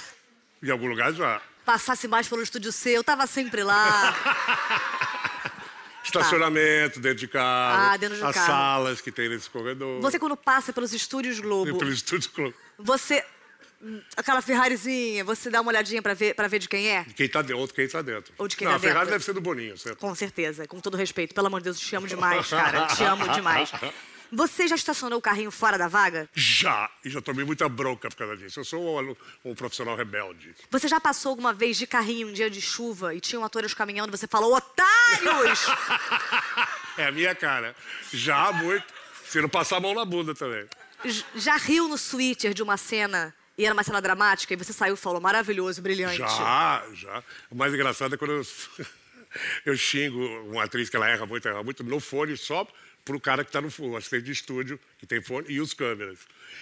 Em 0.61 0.69
algum 0.69 0.87
lugar 0.87 1.11
já. 1.11 1.41
Passasse 1.65 2.07
mais 2.07 2.27
pelo 2.27 2.43
estúdio 2.43 2.71
C, 2.71 2.91
eu 2.91 3.03
tava 3.03 3.25
sempre 3.25 3.63
lá. 3.63 4.15
Estacionamento 6.05 6.99
dentro 6.99 7.17
de 7.17 7.27
carro. 7.27 7.93
Ah, 7.93 7.97
dentro 7.97 8.15
de 8.17 8.23
as 8.23 8.35
carro. 8.35 8.45
salas 8.47 9.01
que 9.01 9.11
tem 9.11 9.27
nesse 9.27 9.49
corredor. 9.49 9.99
Você, 10.01 10.19
quando 10.19 10.37
passa 10.37 10.71
pelos 10.71 10.93
estúdios 10.93 11.39
Globo, 11.39 11.75
Pelo 11.79 11.91
estúdio 11.91 12.29
Globo. 12.33 12.53
você. 12.77 13.25
Aquela 14.17 14.41
Ferrarizinha, 14.41 15.23
você 15.23 15.49
dá 15.49 15.61
uma 15.61 15.69
olhadinha 15.69 16.01
pra 16.01 16.13
ver, 16.13 16.33
pra 16.33 16.47
ver 16.47 16.59
de 16.59 16.67
quem 16.67 16.89
é? 16.89 17.05
Quem 17.15 17.29
tá 17.29 17.41
dentro, 17.41 17.67
quem 17.73 17.87
tá 17.87 18.01
dentro. 18.01 18.33
Ou 18.37 18.47
de 18.47 18.55
quem 18.55 18.65
não, 18.65 18.73
tá 18.73 18.77
a 18.77 18.79
Ferrari 18.79 18.99
dentro. 18.99 19.11
deve 19.11 19.25
ser 19.25 19.33
do 19.33 19.41
Boninho, 19.41 19.77
certo? 19.77 19.99
Com 19.99 20.15
certeza, 20.15 20.67
com 20.67 20.79
todo 20.79 20.97
respeito. 20.97 21.35
Pelo 21.35 21.47
amor 21.47 21.59
de 21.59 21.65
Deus, 21.65 21.79
te 21.79 21.95
amo 21.95 22.07
demais, 22.07 22.47
cara. 22.47 22.87
Te 22.87 23.03
amo 23.03 23.27
demais. 23.29 23.71
Você 24.31 24.67
já 24.67 24.75
estacionou 24.75 25.19
o 25.19 25.21
carrinho 25.21 25.51
fora 25.51 25.77
da 25.77 25.87
vaga? 25.87 26.27
Já, 26.33 26.89
e 27.03 27.09
já 27.09 27.21
tomei 27.21 27.45
muita 27.45 27.69
bronca 27.69 28.09
por 28.09 28.17
causa 28.17 28.35
disso. 28.35 28.59
Eu 28.59 28.65
sou 28.65 29.01
um, 29.01 29.15
um 29.45 29.55
profissional 29.55 29.95
rebelde. 29.95 30.55
Você 30.69 30.87
já 30.87 30.99
passou 30.99 31.29
alguma 31.29 31.53
vez 31.53 31.77
de 31.77 31.85
carrinho 31.85 32.27
em 32.27 32.31
um 32.31 32.33
dia 32.33 32.49
de 32.49 32.61
chuva 32.61 33.13
e 33.13 33.21
tinham 33.21 33.45
atores 33.45 33.73
caminhando 33.73 34.09
e 34.09 34.17
você 34.17 34.27
falou, 34.27 34.55
otários! 34.55 35.67
é 36.97 37.05
a 37.05 37.11
minha 37.11 37.35
cara. 37.35 37.75
Já 38.11 38.51
muito. 38.51 38.85
Se 39.27 39.41
não 39.41 39.49
passar 39.49 39.77
a 39.77 39.79
mão 39.79 39.93
na 39.93 40.05
bunda 40.05 40.33
também. 40.33 40.65
Já 41.35 41.57
riu 41.57 41.87
no 41.87 41.97
Twitter 41.97 42.53
de 42.53 42.63
uma 42.63 42.77
cena 42.77 43.33
e 43.57 43.65
era 43.65 43.73
uma 43.73 43.83
cena 43.83 44.01
dramática 44.01 44.53
e 44.53 44.57
você 44.57 44.73
saiu 44.73 44.95
e 44.95 44.97
falou, 44.97 45.21
maravilhoso, 45.21 45.81
brilhante. 45.81 46.17
Já, 46.17 46.85
já. 46.93 47.23
O 47.49 47.55
mais 47.55 47.73
engraçado 47.73 48.15
é 48.15 48.17
quando 48.17 48.31
eu, 48.31 48.45
eu 49.65 49.77
xingo 49.77 50.19
uma 50.49 50.63
atriz 50.63 50.89
que 50.89 50.95
ela 50.95 51.09
erra 51.09 51.25
muito, 51.25 51.47
erra 51.47 51.63
muito, 51.63 51.83
no 51.83 51.99
fone 51.99 52.35
só 52.35 52.67
pro 53.05 53.19
cara 53.19 53.45
que 53.45 53.51
tá 53.51 53.61
no 53.61 53.67
assistente 53.95 54.23
de 54.23 54.31
estúdio, 54.31 54.79
que 54.97 55.05
tem 55.05 55.21
fone, 55.21 55.45
e 55.47 55.61
os 55.61 55.73
câmeras. 55.73 56.19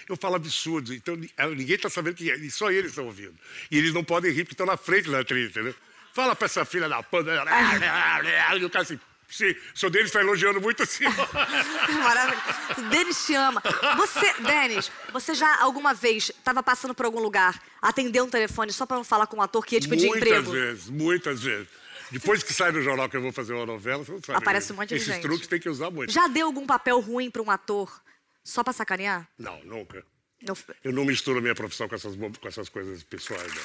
Eu 0.08 0.16
falo 0.16 0.36
absurdo, 0.36 0.92
então 0.92 1.16
ninguém 1.56 1.78
tá 1.78 1.88
sabendo 1.88 2.16
que 2.16 2.30
é, 2.30 2.36
e 2.36 2.50
só 2.50 2.70
eles 2.70 2.90
estão 2.90 3.06
ouvindo. 3.06 3.34
E 3.70 3.78
eles 3.78 3.94
não 3.94 4.04
podem 4.04 4.30
rir 4.30 4.44
porque 4.44 4.52
estão 4.52 4.66
na 4.66 4.76
frente 4.76 5.10
da 5.10 5.20
atriz, 5.20 5.50
entendeu? 5.50 5.74
Fala 6.12 6.36
pra 6.36 6.44
essa 6.44 6.64
filha 6.64 6.88
da 6.88 7.02
panda. 7.02 7.32
E 8.58 8.64
o 8.64 8.70
cara 8.70 8.82
assim, 8.82 9.00
sim, 9.28 9.50
o 9.74 9.78
senhor 9.78 9.90
deles 9.90 10.08
está 10.08 10.20
elogiando 10.20 10.60
muito 10.60 10.82
assim. 10.82 11.04
Maravilhoso. 12.02 12.88
Denis 12.90 13.26
te 13.26 13.34
ama. 13.34 13.62
Você, 13.96 14.32
Denis, 14.40 14.90
você 15.12 15.34
já 15.34 15.60
alguma 15.60 15.94
vez 15.94 16.30
estava 16.30 16.62
passando 16.62 16.94
por 16.94 17.06
algum 17.06 17.20
lugar, 17.20 17.60
atendeu 17.80 18.24
um 18.24 18.30
telefone 18.30 18.72
só 18.72 18.86
para 18.86 18.96
não 18.96 19.04
falar 19.04 19.26
com 19.26 19.36
um 19.36 19.42
ator 19.42 19.64
que 19.64 19.76
ia 19.76 19.80
te 19.80 19.88
pedir 19.88 20.06
muitas 20.08 20.28
emprego? 20.28 20.50
vezes, 20.52 20.88
muitas 20.88 21.42
vezes. 21.42 21.68
Depois 22.10 22.42
que 22.42 22.52
sai 22.52 22.70
no 22.70 22.82
jornal 22.82 23.08
que 23.08 23.16
eu 23.16 23.22
vou 23.22 23.32
fazer 23.32 23.54
uma 23.54 23.66
novela, 23.66 24.04
você 24.04 24.12
não 24.12 24.20
sabe. 24.22 24.38
Aparece 24.38 24.70
né? 24.70 24.74
um 24.74 24.80
monte 24.80 24.88
de 24.90 24.94
Esses 24.96 25.08
gente. 25.08 25.22
truques 25.22 25.46
tem 25.48 25.58
que 25.58 25.68
usar 25.68 25.90
muito. 25.90 26.12
Já 26.12 26.28
deu 26.28 26.46
algum 26.46 26.66
papel 26.66 27.00
ruim 27.00 27.30
para 27.30 27.42
um 27.42 27.50
ator 27.50 27.90
só 28.44 28.62
para 28.62 28.72
sacanear? 28.72 29.26
Não, 29.38 29.58
nunca. 29.64 30.04
Não. 30.42 30.54
Eu 30.84 30.92
não 30.92 31.04
misturo 31.04 31.38
a 31.38 31.42
minha 31.42 31.54
profissão 31.54 31.88
com 31.88 31.94
essas, 31.94 32.14
com 32.14 32.48
essas 32.48 32.68
coisas 32.68 33.02
pessoais. 33.02 33.52
Né? 33.52 33.60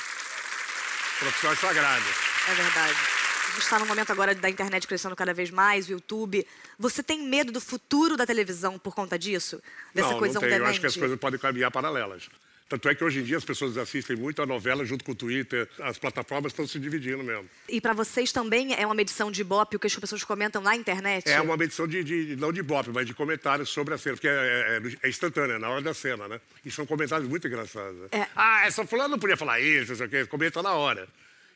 Profissão 1.19 1.51
é 1.51 1.55
sagrada. 1.55 2.05
É 2.47 2.53
verdade. 2.53 3.18
A 3.49 3.51
gente 3.51 3.63
está 3.63 3.79
num 3.79 3.85
momento 3.88 4.12
agora 4.12 4.35
da 4.35 4.47
internet 4.49 4.88
crescendo 4.88 5.15
cada 5.15 5.33
vez 5.33 5.49
mais, 5.49 5.88
o 5.89 5.93
YouTube. 5.93 6.45
Você 6.77 7.01
tem 7.01 7.23
medo 7.23 7.51
do 7.51 7.59
futuro 7.59 8.15
da 8.15 8.25
televisão 8.25 8.77
por 8.77 8.93
conta 8.93 9.17
disso? 9.17 9.59
Dessa 9.93 10.12
não, 10.12 10.19
coisa 10.19 10.35
não 10.35 10.41
tenho. 10.41 10.55
Eu 10.62 10.65
acho 10.67 10.79
que 10.79 10.85
as 10.85 10.95
coisas 10.95 11.19
podem 11.19 11.39
caminhar 11.39 11.71
paralelas. 11.71 12.29
Tanto 12.69 12.88
é 12.88 12.93
que 12.93 13.03
hoje 13.03 13.21
em 13.21 13.23
dia 13.23 13.38
as 13.38 13.43
pessoas 13.43 13.75
assistem 13.79 14.15
muito 14.15 14.39
a 14.43 14.45
novela 14.45 14.85
junto 14.85 15.03
com 15.03 15.13
o 15.13 15.15
Twitter. 15.15 15.67
As 15.79 15.97
plataformas 15.97 16.51
estão 16.51 16.67
se 16.67 16.77
dividindo 16.79 17.23
mesmo. 17.23 17.49
E 17.67 17.81
para 17.81 17.93
vocês 17.93 18.31
também 18.31 18.75
é 18.75 18.85
uma 18.85 18.93
medição 18.93 19.31
de 19.31 19.41
ibope 19.41 19.75
o 19.77 19.79
que 19.79 19.88
as 19.88 19.95
pessoas 19.95 20.23
comentam 20.23 20.62
na 20.62 20.75
internet? 20.75 21.27
É 21.27 21.41
uma 21.41 21.57
medição 21.57 21.88
de, 21.88 22.03
de- 22.03 22.35
não 22.35 22.53
de 22.53 22.62
bop, 22.62 22.88
mas 22.93 23.07
de 23.07 23.15
comentários 23.15 23.69
sobre 23.69 23.95
a 23.95 23.97
cena, 23.97 24.15
porque 24.15 24.27
é, 24.27 24.31
é, 24.31 25.07
é 25.07 25.09
instantânea, 25.09 25.57
na 25.57 25.67
hora 25.69 25.81
da 25.81 25.95
cena, 25.95 26.27
né? 26.27 26.39
E 26.63 26.69
são 26.69 26.85
comentários 26.85 27.27
muito 27.27 27.47
engraçados. 27.47 27.97
né? 28.01 28.07
É. 28.12 28.27
Ah, 28.35 28.67
essa 28.67 28.85
fulana 28.85 29.09
não 29.09 29.17
podia 29.19 29.35
falar 29.35 29.59
isso, 29.59 29.89
não 29.89 29.97
sei 29.97 30.05
o 30.05 30.09
quê. 30.09 30.25
Comenta 30.27 30.62
na 30.62 30.73
hora. 30.73 31.07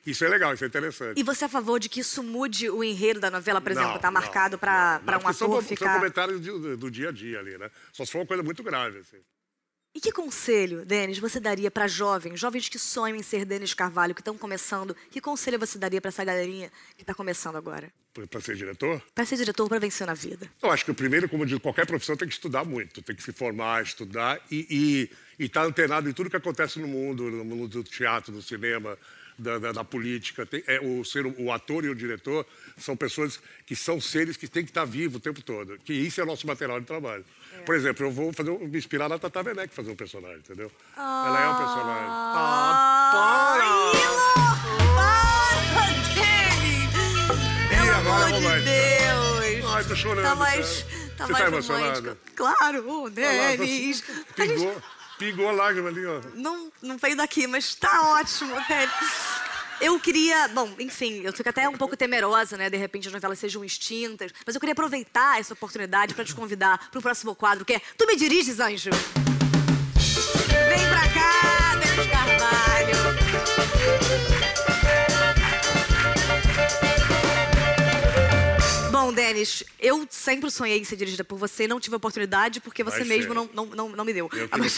Isso 0.06 0.26
é 0.26 0.28
legal, 0.30 0.54
isso 0.54 0.64
é 0.64 0.68
interessante. 0.68 1.18
E 1.20 1.24
você 1.24 1.46
é 1.46 1.48
a 1.48 1.50
favor 1.50 1.80
de 1.80 1.88
que 1.88 2.02
isso 2.02 2.22
mude 2.22 2.70
o 2.70 2.84
enredo 2.84 3.20
da 3.20 3.32
novela, 3.32 3.62
por 3.62 3.72
exemplo, 3.72 3.92
Não, 3.94 4.00
tá 4.00 4.08
não, 4.12 4.14
marcado 4.20 4.58
para 4.58 5.00
um 5.18 5.34
são, 5.34 5.48
ator 5.48 5.62
são 5.62 5.64
ficar. 5.64 5.96
comentários 5.96 6.42
de- 6.42 6.76
do 6.76 6.92
dia 6.92 7.10
a 7.10 7.12
dia 7.12 7.40
ali, 7.40 7.58
né? 7.58 7.70
Só 7.94 8.04
se 8.06 8.12
for 8.12 8.20
uma 8.20 8.26
coisa 8.28 8.44
muito 8.44 8.62
grave, 8.64 9.00
assim. 9.00 9.18
E 9.96 10.02
que 10.02 10.12
conselho, 10.12 10.84
Denis, 10.86 11.20
você 11.20 11.40
daria 11.40 11.70
para 11.70 11.88
jovens, 11.88 12.40
jovens 12.40 12.68
que 12.68 12.80
sonham 12.80 13.16
em 13.16 13.22
ser 13.22 13.46
Denis 13.46 13.76
Carvalho, 13.76 14.16
que 14.16 14.22
estão 14.22 14.36
começando? 14.36 14.96
Que 15.12 15.22
conselho 15.22 15.60
você 15.60 15.78
daria 15.78 16.02
para 16.02 16.10
essa 16.10 16.24
galerinha 16.26 16.72
que 16.96 17.04
está 17.04 17.14
começando 17.14 17.56
agora? 17.58 17.94
Para 18.30 18.42
ser 18.42 18.56
diretor? 18.56 19.02
Para 19.14 19.24
ser 19.26 19.38
diretor, 19.38 19.70
para 19.70 19.78
vencer 19.80 20.06
na 20.08 20.16
vida. 20.16 20.50
Eu 20.62 20.72
acho 20.72 20.84
que 20.84 20.92
o 20.92 20.96
primeiro, 20.96 21.30
como 21.30 21.46
de 21.46 21.60
qualquer 21.60 21.86
profissão, 21.86 22.18
tem 22.18 22.28
que 22.28 22.34
estudar 22.34 22.64
muito, 22.66 23.02
tem 23.04 23.16
que 23.16 23.22
se 23.24 23.32
formar, 23.32 23.84
estudar 23.84 24.42
e 24.52 25.10
estar 25.38 25.64
antenado 25.64 26.10
em 26.10 26.14
tudo 26.14 26.30
que 26.30 26.36
acontece 26.38 26.80
no 26.80 26.88
mundo, 26.88 27.30
no 27.30 27.46
mundo 27.46 27.68
do 27.68 27.84
teatro, 27.84 28.32
do 28.32 28.42
cinema, 28.42 28.98
da, 29.38 29.58
da- 29.60 29.72
da 29.72 29.84
política. 29.84 30.46
Tem- 30.46 30.64
é, 30.68 30.80
o, 30.82 31.04
ser, 31.04 31.26
o 31.26 31.52
ator 31.52 31.84
e 31.86 31.90
o 31.90 31.96
diretor 31.96 32.46
são 32.78 32.96
pessoas 32.96 33.40
que 33.66 33.76
são 33.76 34.00
seres 34.02 34.38
que 34.38 34.48
têm 34.48 34.64
que 34.64 34.72
estar 34.72 34.86
vivos 34.86 35.18
o 35.18 35.20
tempo 35.20 35.42
todo. 35.42 35.78
Que 35.84 35.94
isso 35.94 36.20
é 36.22 36.24
o 36.24 36.28
nosso 36.28 36.46
material 36.48 36.80
de 36.80 36.86
trabalho. 36.86 37.26
Por 37.66 37.76
exemplo, 37.76 38.06
eu 38.06 38.12
vou 38.12 38.34
fazer, 38.34 38.52
me 38.52 38.78
inspirar 38.78 39.08
na 39.08 39.18
Tata 39.20 39.42
Werneck 39.42 39.74
fazer 39.74 39.92
um 39.92 39.96
personagem, 39.96 40.38
entendeu? 40.40 40.72
Ela 40.98 41.44
é 41.44 41.50
um 41.50 41.56
personagem. 41.58 42.10
Para, 43.14 43.94
Denis! 46.14 47.28
Pelo 47.70 47.86
Ih, 47.86 47.90
agora 47.90 48.26
amor 48.26 48.28
de 48.28 48.34
romântica. 48.34 48.64
Deus! 48.64 49.66
Ai, 49.74 49.84
tô 49.86 49.96
chorando, 49.96 50.24
Tá 50.24 50.36
mais, 50.36 50.86
tá 51.18 51.26
Você 51.26 51.32
mais 51.34 51.44
tá 51.46 51.48
emocionada? 51.52 52.00
romântico. 52.00 52.18
Claro, 52.36 53.10
Denis. 53.10 54.04
Pingou, 54.36 54.82
pingou 55.18 55.48
a 55.48 55.52
lágrima 55.52 55.90
ali, 55.90 56.06
ó. 56.06 56.22
não, 56.36 56.72
não 56.82 56.98
veio 56.98 57.16
daqui, 57.16 57.48
mas 57.48 57.76
tá 57.76 58.14
ótimo, 58.20 58.56
Denis. 58.68 59.44
Eu 59.82 60.00
queria, 60.00 60.48
bom, 60.50 60.72
enfim, 60.80 61.22
eu 61.24 61.34
fico 61.34 61.50
até 61.50 61.68
um 61.68 61.74
pouco 61.74 61.98
temerosa, 61.98 62.56
né? 62.56 62.70
De 62.70 62.78
repente 62.78 63.08
as 63.08 63.14
novelas 63.14 63.38
sejam 63.40 63.66
extintas. 63.66 64.32
Mas 64.46 64.56
eu 64.56 64.62
queria 64.62 64.72
aproveitar 64.74 65.40
essa 65.40 65.54
oportunidade 65.54 66.14
para 66.14 66.24
te 66.24 66.34
convidar 66.34 66.90
para 66.90 67.00
o 67.00 67.02
próximo 67.02 67.36
quadro, 67.36 67.66
que 67.66 67.74
é 67.74 67.82
Tu 67.98 68.08
Me 68.08 68.16
Diriges, 68.16 68.60
Anjo? 68.60 68.92
Denis, 79.44 79.64
eu 79.80 80.08
sempre 80.10 80.50
sonhei 80.50 80.80
em 80.80 80.84
ser 80.84 80.96
dirigida 80.96 81.24
por 81.24 81.38
você, 81.38 81.68
não 81.68 81.80
tive 81.80 81.96
a 81.96 81.98
oportunidade 81.98 82.60
porque 82.62 82.84
você 82.84 83.00
Vai 83.00 83.08
mesmo 83.08 83.34
não, 83.34 83.50
não, 83.54 83.66
não, 83.68 83.90
não 83.90 84.06
me 84.06 84.14
deu. 84.14 84.30
Eu 84.34 84.50
Mas- 84.58 84.78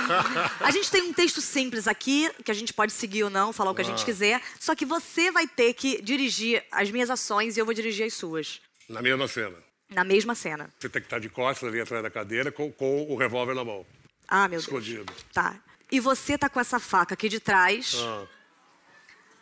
a 0.60 0.70
gente 0.70 0.90
tem 0.90 1.02
um 1.02 1.12
texto 1.12 1.40
simples 1.40 1.88
aqui, 1.88 2.30
que 2.44 2.50
a 2.50 2.54
gente 2.54 2.72
pode 2.72 2.92
seguir 2.92 3.24
ou 3.24 3.30
não, 3.30 3.52
falar 3.52 3.70
o 3.70 3.74
que 3.74 3.80
a 3.82 3.84
Ah. 3.84 3.88
gente 3.88 4.04
quiser, 4.04 4.40
só 4.60 4.74
que 4.74 4.84
você 4.84 5.30
vai 5.30 5.46
ter 5.46 5.72
que 5.74 6.00
dirigir 6.02 6.62
as 6.70 6.90
minhas 6.90 7.08
ações 7.10 7.56
e 7.56 7.60
eu 7.60 7.64
vou 7.64 7.74
dirigir 7.74 8.06
as 8.06 8.14
suas. 8.14 8.60
Na 8.88 9.00
mesma 9.00 9.26
cena. 9.26 9.56
Na 9.90 10.04
mesma 10.04 10.34
cena. 10.34 10.70
Você 10.78 10.88
tem 10.88 11.00
que 11.00 11.06
estar 11.06 11.18
de 11.18 11.28
costas 11.28 11.68
ali 11.68 11.80
atrás 11.80 12.02
da 12.02 12.10
cadeira 12.10 12.50
com, 12.52 12.70
com 12.72 13.04
o 13.10 13.16
revólver 13.16 13.54
na 13.54 13.64
mão. 13.64 13.86
Ah, 14.28 14.48
meu 14.48 14.58
Escondido. 14.60 15.04
Deus. 15.04 15.24
Tá. 15.32 15.56
E 15.90 16.00
você 16.00 16.36
tá 16.36 16.48
com 16.48 16.58
essa 16.60 16.78
faca 16.80 17.14
aqui 17.14 17.28
de 17.28 17.38
trás, 17.40 17.94
Ah, 17.98 18.24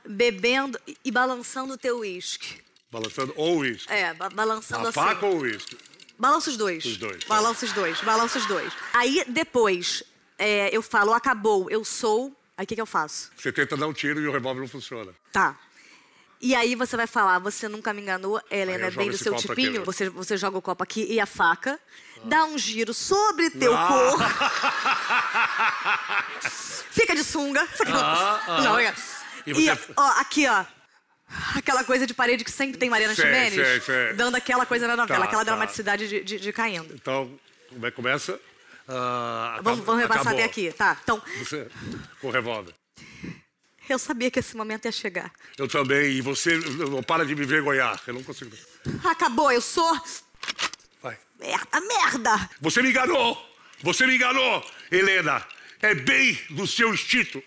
bebendo 0.05 0.79
e 1.05 1.11
balançando 1.11 1.75
o 1.75 1.79
teu 1.79 1.99
uísque. 2.01 2.61
Balançando 2.93 3.33
ou 3.37 3.59
uísque. 3.59 3.91
É, 3.93 4.13
ba- 4.15 4.29
balançando 4.29 4.87
A 4.87 4.91
assim. 4.91 5.01
faca 5.01 5.25
ou 5.27 5.39
uísque? 5.41 5.77
Balança 6.19 6.51
os 6.51 6.57
dois. 6.57 6.85
Os 6.85 6.97
dois, 6.99 7.25
tá. 7.25 7.35
Balança 7.35 7.65
os 7.65 7.73
dois, 7.73 8.01
balança 8.03 8.39
os 8.39 8.47
dois. 8.47 8.73
Aí 8.93 9.25
depois 9.27 10.05
é, 10.39 10.69
eu 10.71 10.83
falo, 10.83 11.13
acabou, 11.15 11.69
eu 11.71 11.85
sou. 11.85 12.37
Aí 12.57 12.65
o 12.65 12.67
que, 12.67 12.75
que 12.75 12.81
eu 12.81 12.87
faço? 12.87 13.31
Você 13.37 13.51
tenta 13.51 13.77
dar 13.77 13.87
um 13.89 13.93
tiro 13.95 14.21
e 14.21 14.29
o 14.29 14.33
revólver 14.33 14.61
não 14.61 14.69
funciona. 14.69 15.13
Tá. 15.33 15.59
E 16.41 16.55
aí 16.55 16.75
você 16.75 16.97
vai 16.97 17.07
falar, 17.07 17.39
você 17.39 17.69
nunca 17.69 17.93
me 17.95 18.03
enganou, 18.03 18.41
Helena, 18.51 18.87
é 18.89 18.91
bem 18.91 19.11
do 19.11 19.17
seu 19.17 19.35
tipinho. 19.37 19.69
aqui, 19.71 19.79
né? 19.79 19.85
você, 19.85 20.09
você 20.11 20.37
joga 20.37 20.59
o 20.59 20.63
copo 20.63 20.83
aqui 20.83 21.07
e 21.09 21.19
a 21.21 21.27
faca, 21.27 21.79
dá 22.25 22.45
um 22.45 22.59
giro 22.59 22.93
sobre 22.93 23.49
teu 23.51 23.73
Ah. 23.75 23.89
corpo. 23.89 24.25
Fica 26.91 27.15
de 27.15 27.25
sunga. 27.25 27.67
Não, 28.63 28.79
é. 28.79 28.93
E 29.47 29.51
E, 29.51 29.55
você- 29.55 29.79
ó, 29.97 30.07
aqui, 30.21 30.47
ó. 30.49 30.65
Aquela 31.57 31.83
coisa 31.85 32.07
de 32.07 32.13
parede 32.15 32.45
que 32.45 32.51
sempre 32.51 32.77
tem 32.79 32.91
Mariana 32.91 33.15
Sei, 33.15 33.25
Ximenes, 33.25 33.55
sei, 33.55 33.81
sei. 33.81 34.13
dando 34.15 34.37
aquela 34.37 34.67
coisa 34.67 34.87
na 34.87 34.97
novela, 34.97 35.21
Tá, 35.21 35.25
aquela 35.27 35.45
tá. 35.45 35.51
dramaticidade 35.51 36.09
de, 36.09 36.23
de, 36.23 36.39
de 36.41 36.53
caindo. 36.53 36.93
Então, 36.95 37.39
como 37.71 37.87
é 37.87 37.91
que 37.91 37.97
começa? 37.97 38.39
Ah, 38.89 39.59
Vamos, 39.63 39.81
acabou- 39.81 39.85
vamos 39.87 40.03
repassar 40.03 40.33
até 40.35 40.45
aqui, 40.45 40.73
tá? 40.73 40.99
Então, 41.03 41.23
Você, 41.39 41.69
com 42.21 42.29
o 42.29 42.31
revólver. 42.31 42.75
eu 43.89 43.99
sabia 43.99 44.31
que 44.31 44.39
esse 44.41 44.57
momento 44.57 44.85
ia 44.87 44.93
chegar. 44.93 45.33
Eu 45.57 45.69
também. 45.69 46.13
E 46.13 46.21
você 46.21 46.57
não 46.91 47.03
para 47.03 47.25
de 47.25 47.35
me 47.35 47.45
vergonhar. 47.47 47.99
Eu 48.07 48.15
não 48.15 48.23
consigo. 48.23 48.55
Acabou, 49.05 49.51
eu 49.53 49.61
sou. 49.61 49.99
Vai. 51.03 51.17
Merda, 51.39 51.81
merda! 51.81 52.51
Você 52.61 52.83
me 52.83 52.91
enganou! 52.91 53.51
Você 53.83 54.07
me 54.07 54.15
enganou, 54.17 54.65
Helena! 54.91 55.45
É 55.81 55.95
bem 55.95 56.39
do 56.51 56.67
seu 56.67 56.93
instinto. 56.95 57.43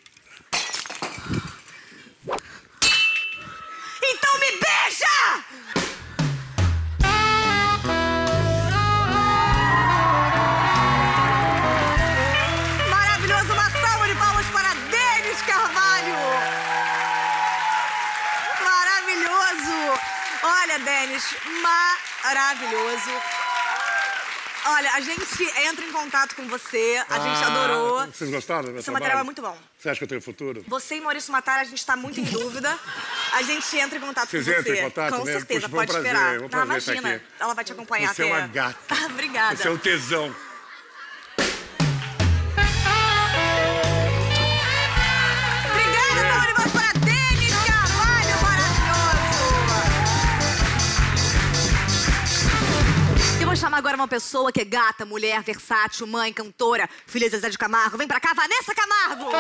Denis, 21.16 21.36
maravilhoso. 22.24 23.10
Olha, 24.68 24.92
a 24.94 25.00
gente 25.00 25.44
entra 25.68 25.86
em 25.86 25.92
contato 25.92 26.36
com 26.36 26.48
você, 26.48 27.02
a 27.08 27.20
gente 27.20 27.44
Ah, 27.44 27.48
adorou. 27.48 28.08
Vocês 28.08 28.30
gostaram 28.32 28.74
do 28.74 28.82
Seu 28.82 28.92
material 28.94 29.20
é 29.20 29.24
muito 29.24 29.42
bom. 29.42 29.56
Você 29.80 29.90
acha 29.90 29.98
que 30.00 30.04
eu 30.04 30.08
tenho 30.08 30.22
futuro? 30.22 30.66
Você 30.68 30.96
e 30.96 31.02
Maurício 31.02 31.32
Matar, 31.32 31.60
a 31.60 31.64
gente 31.64 31.78
está 31.78 31.96
muito 31.96 32.20
em 32.20 32.24
dúvida. 32.24 32.78
A 33.34 33.44
gente 33.44 33.78
entra 33.78 33.98
em 33.98 34.02
contato 34.02 34.28
Vocês 34.30 34.44
com 34.46 34.52
você. 34.52 34.60
entram 34.60 34.76
em 34.76 34.82
contato 34.82 35.12
Com 35.12 35.24
mesmo? 35.24 35.40
certeza, 35.40 35.60
Puxa, 35.70 35.76
pode 35.76 35.92
prazer, 35.92 36.14
esperar. 36.16 36.40
Não, 36.50 36.64
imagina, 36.66 37.22
ela 37.40 37.54
vai 37.54 37.64
te 37.64 37.72
acompanhar 37.72 38.14
Você 38.14 38.24
é 38.24 38.26
até. 38.26 38.38
uma 38.38 38.48
gata. 38.48 38.96
Obrigada. 39.06 39.56
Você 39.56 39.68
é 39.68 39.72
um 39.72 39.78
tesão. 39.78 40.36
Vou 53.56 53.62
chamar 53.62 53.78
agora 53.78 53.96
uma 53.96 54.08
pessoa 54.08 54.52
que 54.52 54.60
é 54.60 54.66
gata, 54.66 55.06
mulher, 55.06 55.42
versátil, 55.42 56.06
mãe, 56.06 56.34
cantora, 56.34 56.90
filha 57.08 57.30
de 57.30 57.38
Zezé 57.38 57.50
de 57.50 57.58
Camargo. 57.58 57.98
Vem 57.98 58.06
pra 58.06 58.20
cá, 58.20 58.34
Vanessa 58.34 58.76
Camargo! 58.76 59.32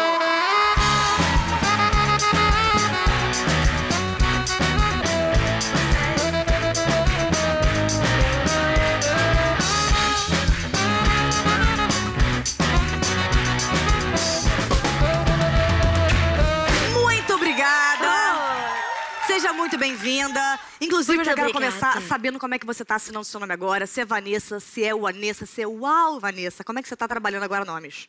Muito 19.65 19.79
bem-vinda. 19.79 20.59
Inclusive, 20.79 21.17
eu 21.17 21.25
já 21.25 21.31
Muito 21.31 21.43
quero 21.43 21.49
obrigada. 21.49 21.81
começar 21.81 22.07
sabendo 22.07 22.37
como 22.37 22.53
é 22.53 22.59
que 22.59 22.67
você 22.67 22.85
tá 22.85 22.95
assinando 22.95 23.25
seu 23.25 23.39
nome 23.39 23.51
agora. 23.51 23.87
Se 23.87 23.99
é 23.99 24.05
Vanessa, 24.05 24.59
se 24.59 24.83
é 24.83 24.93
o 24.93 25.07
Anessa, 25.07 25.47
se 25.47 25.63
é 25.63 25.67
o 25.67 25.79
Uau, 25.79 26.19
Vanessa. 26.19 26.63
Como 26.63 26.77
é 26.77 26.83
que 26.83 26.87
você 26.87 26.95
tá 26.95 27.07
trabalhando 27.07 27.43
agora 27.43 27.65
nomes? 27.65 28.07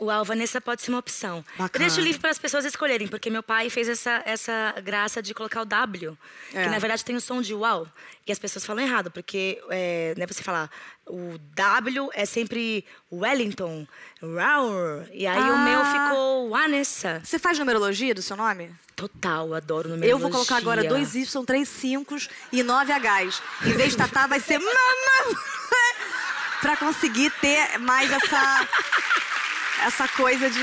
Uau, 0.00 0.24
Vanessa 0.24 0.60
pode 0.60 0.80
ser 0.82 0.90
uma 0.90 0.98
opção. 0.98 1.44
Bacana. 1.58 1.70
Eu 1.84 1.88
deixo 1.88 2.00
livre 2.00 2.18
para 2.20 2.30
as 2.30 2.38
pessoas 2.38 2.64
escolherem, 2.64 3.06
porque 3.06 3.28
meu 3.28 3.42
pai 3.42 3.68
fez 3.68 3.86
essa, 3.88 4.22
essa 4.24 4.74
graça 4.82 5.20
de 5.22 5.34
colocar 5.34 5.60
o 5.60 5.64
W, 5.66 6.16
É. 6.54 6.64
que 6.64 6.70
na 6.70 6.78
verdade 6.78 7.04
tem 7.04 7.16
o 7.16 7.20
som 7.20 7.42
de 7.42 7.54
uau. 7.54 7.86
E 8.26 8.32
as 8.32 8.38
pessoas 8.38 8.64
falam 8.64 8.82
errado, 8.82 9.10
porque 9.10 9.60
é, 9.68 10.14
né, 10.16 10.26
você 10.26 10.42
falar 10.42 10.70
o 11.06 11.36
W 11.54 12.08
é 12.14 12.24
sempre 12.24 12.84
Wellington, 13.12 13.86
Raur, 14.22 15.04
e 15.12 15.26
aí 15.26 15.38
o 15.50 15.58
meu 15.58 15.80
Ah. 15.80 15.84
ficou 16.08 16.48
Vanessa. 16.50 17.20
Você 17.22 17.38
faz 17.38 17.58
numerologia 17.58 18.14
do 18.14 18.22
seu 18.22 18.36
nome? 18.36 18.74
Total, 18.96 19.52
adoro 19.54 19.88
numerologia. 19.90 20.12
Eu 20.12 20.18
vou 20.18 20.30
colocar 20.30 20.56
agora 20.56 20.82
dois 20.84 21.14
Y, 21.14 21.44
três 21.44 21.68
5 21.68 22.16
e 22.52 22.62
nove 22.62 22.92
Hs. 22.92 23.42
Em 23.66 23.72
vez 23.72 23.90
de 23.90 23.96
Tatá, 23.98 24.26
vai 24.26 24.40
ser 24.40 24.58
Mama. 24.60 25.40
pra 26.60 26.76
conseguir 26.76 27.30
ter 27.40 27.78
mais 27.78 28.10
essa, 28.12 28.68
essa 29.84 30.08
coisa 30.08 30.50
de. 30.50 30.60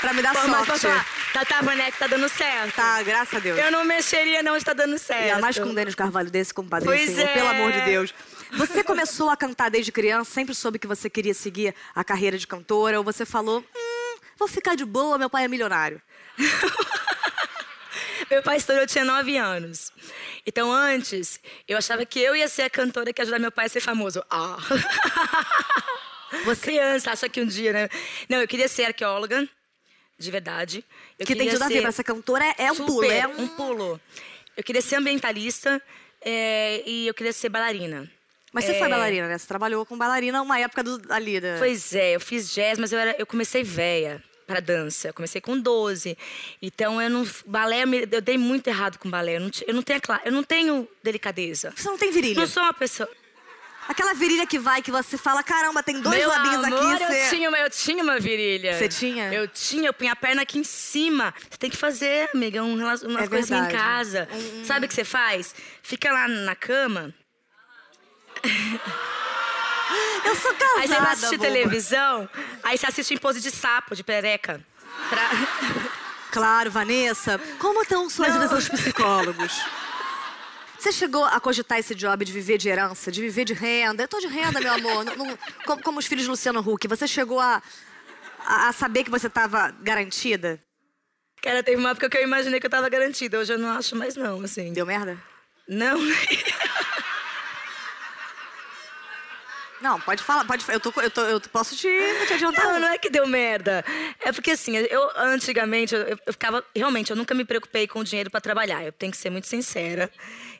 pra 0.00 0.12
me 0.12 0.22
dar 0.22 0.32
Pô, 0.32 0.46
mas 0.48 0.66
sorte. 0.66 0.80
falar, 0.82 1.06
Tata 1.32 1.62
Boneco 1.62 1.98
tá 1.98 2.06
dando 2.06 2.28
certo. 2.28 2.74
Tá, 2.74 3.02
graças 3.02 3.34
a 3.34 3.38
Deus. 3.38 3.58
Eu 3.58 3.70
não 3.70 3.84
mexeria 3.84 4.42
não, 4.42 4.56
está 4.56 4.72
dando 4.72 4.98
certo. 4.98 5.38
E 5.38 5.40
mais 5.40 5.58
com 5.58 5.66
um 5.66 5.74
Denis 5.74 5.94
Carvalho 5.94 6.30
desse, 6.30 6.52
compadre. 6.52 6.86
Pois 6.86 7.10
Senhor, 7.10 7.28
é. 7.28 7.34
Pelo 7.34 7.48
amor 7.48 7.72
de 7.72 7.80
Deus. 7.82 8.14
Você 8.52 8.82
começou 8.84 9.30
a 9.30 9.36
cantar 9.36 9.70
desde 9.70 9.92
criança, 9.92 10.30
sempre 10.30 10.54
soube 10.54 10.78
que 10.78 10.86
você 10.86 11.08
queria 11.08 11.34
seguir 11.34 11.74
a 11.94 12.02
carreira 12.02 12.36
de 12.36 12.46
cantora, 12.46 12.98
ou 12.98 13.04
você 13.04 13.24
falou, 13.24 13.64
hum, 13.76 14.16
vou 14.36 14.48
ficar 14.48 14.74
de 14.74 14.84
boa, 14.84 15.18
meu 15.18 15.30
pai 15.30 15.44
é 15.44 15.48
milionário. 15.48 16.00
Meu 18.30 18.44
pai 18.44 18.58
estourou, 18.58 18.84
eu 18.84 18.86
tinha 18.86 19.04
nove 19.04 19.36
anos. 19.36 19.92
Então, 20.46 20.70
antes, 20.72 21.40
eu 21.66 21.76
achava 21.76 22.06
que 22.06 22.20
eu 22.20 22.36
ia 22.36 22.46
ser 22.46 22.62
a 22.62 22.70
cantora 22.70 23.12
que 23.12 23.20
ia 23.20 23.24
ajudar 23.24 23.40
meu 23.40 23.50
pai 23.50 23.66
a 23.66 23.68
ser 23.68 23.80
famoso. 23.80 24.22
Ah! 24.30 24.56
Você 26.44 26.62
criança, 26.62 27.10
acha 27.12 27.28
que 27.28 27.40
um 27.40 27.46
dia, 27.46 27.72
né? 27.72 27.88
Não, 28.28 28.40
eu 28.40 28.48
queria 28.48 28.68
ser 28.68 28.84
arqueóloga, 28.84 29.48
de 30.18 30.30
verdade. 30.30 30.84
Eu 31.18 31.26
que 31.26 31.34
tem 31.34 31.48
tudo 31.48 31.62
a 31.62 31.68
ver 31.68 31.82
pra 31.82 31.92
ser 31.92 32.04
cantora, 32.04 32.44
é, 32.44 32.64
é 32.64 32.72
um 32.72 32.74
super, 32.74 32.86
pulo. 32.86 33.10
É 33.10 33.26
um 33.26 33.48
pulo. 33.48 34.00
Eu 34.56 34.62
queria 34.62 34.82
ser 34.82 34.96
ambientalista 34.96 35.80
é, 36.20 36.82
e 36.86 37.06
eu 37.06 37.14
queria 37.14 37.32
ser 37.32 37.48
bailarina. 37.48 38.10
Mas 38.52 38.64
você 38.64 38.74
foi 38.74 38.86
É. 38.86 38.90
bailarina, 38.90 39.28
né? 39.28 39.38
Você 39.38 39.46
trabalhou 39.46 39.86
com 39.86 39.96
bailarina 39.96 40.42
uma 40.42 40.58
época 40.58 40.82
do, 40.82 41.00
ali, 41.12 41.40
né? 41.40 41.56
Pois 41.58 41.94
é, 41.94 42.16
eu 42.16 42.20
fiz 42.20 42.52
jazz, 42.52 42.78
mas 42.78 42.92
eu, 42.92 42.98
era, 42.98 43.14
eu 43.18 43.26
comecei 43.26 43.62
velha 43.62 44.22
para 44.46 44.58
dança. 44.58 45.08
Eu 45.08 45.14
comecei 45.14 45.40
com 45.40 45.58
12. 45.58 46.18
Então 46.60 47.00
eu 47.00 47.08
não 47.08 47.24
balé, 47.46 47.84
eu 48.10 48.20
dei 48.20 48.36
muito 48.36 48.66
errado 48.66 48.98
com 48.98 49.08
balé. 49.08 49.36
Eu 49.36 49.40
não, 49.40 49.50
eu 49.66 49.74
não 49.74 49.82
tenho 49.82 50.00
eu 50.24 50.32
não 50.32 50.42
tenho 50.42 50.88
delicadeza. 51.02 51.72
Você 51.76 51.88
não 51.88 51.96
tem 51.96 52.10
virilha. 52.10 52.40
Não 52.40 52.46
sou 52.48 52.62
uma 52.64 52.74
pessoa. 52.74 53.08
Aquela 53.90 54.14
virilha 54.14 54.46
que 54.46 54.56
vai, 54.56 54.80
que 54.80 54.90
você 54.92 55.18
fala, 55.18 55.42
caramba, 55.42 55.82
tem 55.82 56.00
dois 56.00 56.16
Meu 56.16 56.28
labinhos 56.28 56.64
amor, 56.64 56.92
aqui. 56.94 57.02
eu, 57.02 57.28
tinha 57.28 57.48
uma, 57.48 57.58
eu 57.58 57.68
tinha 57.70 58.04
uma 58.04 58.20
virilha. 58.20 58.78
Você 58.78 58.88
tinha? 58.88 59.34
Eu 59.34 59.48
tinha, 59.48 59.88
eu 59.88 59.92
punha 59.92 60.12
a 60.12 60.16
perna 60.16 60.42
aqui 60.42 60.60
em 60.60 60.64
cima. 60.64 61.34
Você 61.50 61.58
tem 61.58 61.68
que 61.68 61.76
fazer, 61.76 62.30
amiga, 62.32 62.62
um, 62.62 62.74
umas 62.74 63.02
É 63.02 63.26
coisas 63.26 63.50
em 63.50 63.68
casa. 63.68 64.28
Sabe 64.64 64.86
o 64.86 64.88
que 64.88 64.94
você 64.94 65.02
faz? 65.02 65.52
Fica 65.82 66.12
lá 66.12 66.28
na 66.28 66.54
cama, 66.54 67.12
Eu 70.24 70.36
sou 70.36 70.54
casada. 70.54 70.80
aí 70.80 70.88
você 70.88 71.00
vai 71.00 71.12
assistir 71.12 71.36
boba. 71.36 71.48
televisão, 71.50 72.28
aí 72.62 72.78
você 72.78 72.86
assiste 72.86 73.12
em 73.12 73.18
pose 73.18 73.40
de 73.40 73.50
sapo, 73.50 73.96
de 73.96 74.04
pereca. 74.04 74.64
Pra... 75.08 75.30
Claro, 76.30 76.70
Vanessa. 76.70 77.40
Como 77.58 77.82
estão 77.82 78.08
suas 78.08 78.32
Não. 78.36 78.56
psicólogos? 78.78 79.60
Você 80.80 80.92
chegou 80.92 81.24
a 81.26 81.38
cogitar 81.38 81.78
esse 81.78 81.94
job 81.94 82.24
de 82.24 82.32
viver 82.32 82.56
de 82.56 82.66
herança, 82.70 83.12
de 83.12 83.20
viver 83.20 83.44
de 83.44 83.52
renda? 83.52 84.02
Eu 84.02 84.08
tô 84.08 84.18
de 84.18 84.26
renda, 84.26 84.60
meu 84.60 84.72
amor. 84.72 85.04
Não- 85.04 85.14
não- 85.14 85.38
como, 85.66 85.82
como 85.82 85.98
os 85.98 86.06
filhos 86.06 86.24
de 86.24 86.30
Luciano 86.30 86.60
Huck. 86.60 86.88
Você 86.88 87.06
chegou 87.06 87.38
a, 87.38 87.62
a, 88.46 88.68
a 88.68 88.72
saber 88.72 89.04
que 89.04 89.10
você 89.10 89.26
estava 89.26 89.70
garantida? 89.82 90.58
Cara, 91.42 91.62
teve 91.62 91.76
uma 91.76 91.90
época 91.90 92.08
que 92.08 92.16
eu 92.16 92.22
imaginei 92.22 92.58
que 92.60 92.66
eu 92.66 92.70
tava 92.70 92.88
garantida. 92.88 93.38
Hoje 93.38 93.52
eu 93.52 93.58
não 93.58 93.70
acho 93.76 93.94
mais 93.94 94.16
não, 94.16 94.40
assim. 94.42 94.72
Deu 94.72 94.86
merda? 94.86 95.18
Não. 95.68 95.98
Não, 99.80 99.98
pode 99.98 100.22
falar. 100.22 100.44
Pode, 100.44 100.62
eu, 100.70 100.78
tô, 100.78 100.92
eu, 101.00 101.10
tô, 101.10 101.22
eu 101.22 101.40
posso 101.40 101.74
te, 101.74 101.88
te 102.26 102.34
adiantar. 102.34 102.66
Não, 102.66 102.80
não 102.80 102.88
é 102.88 102.98
que 102.98 103.08
deu 103.08 103.26
merda. 103.26 103.82
É 104.20 104.30
porque 104.30 104.50
assim, 104.50 104.76
eu 104.76 105.10
antigamente, 105.16 105.94
eu, 105.94 106.02
eu 106.26 106.32
ficava. 106.34 106.62
Realmente, 106.76 107.08
eu 107.10 107.16
nunca 107.16 107.34
me 107.34 107.46
preocupei 107.46 107.88
com 107.88 108.00
o 108.00 108.04
dinheiro 108.04 108.30
pra 108.30 108.42
trabalhar. 108.42 108.84
Eu 108.84 108.92
tenho 108.92 109.10
que 109.10 109.16
ser 109.16 109.30
muito 109.30 109.46
sincera. 109.46 110.10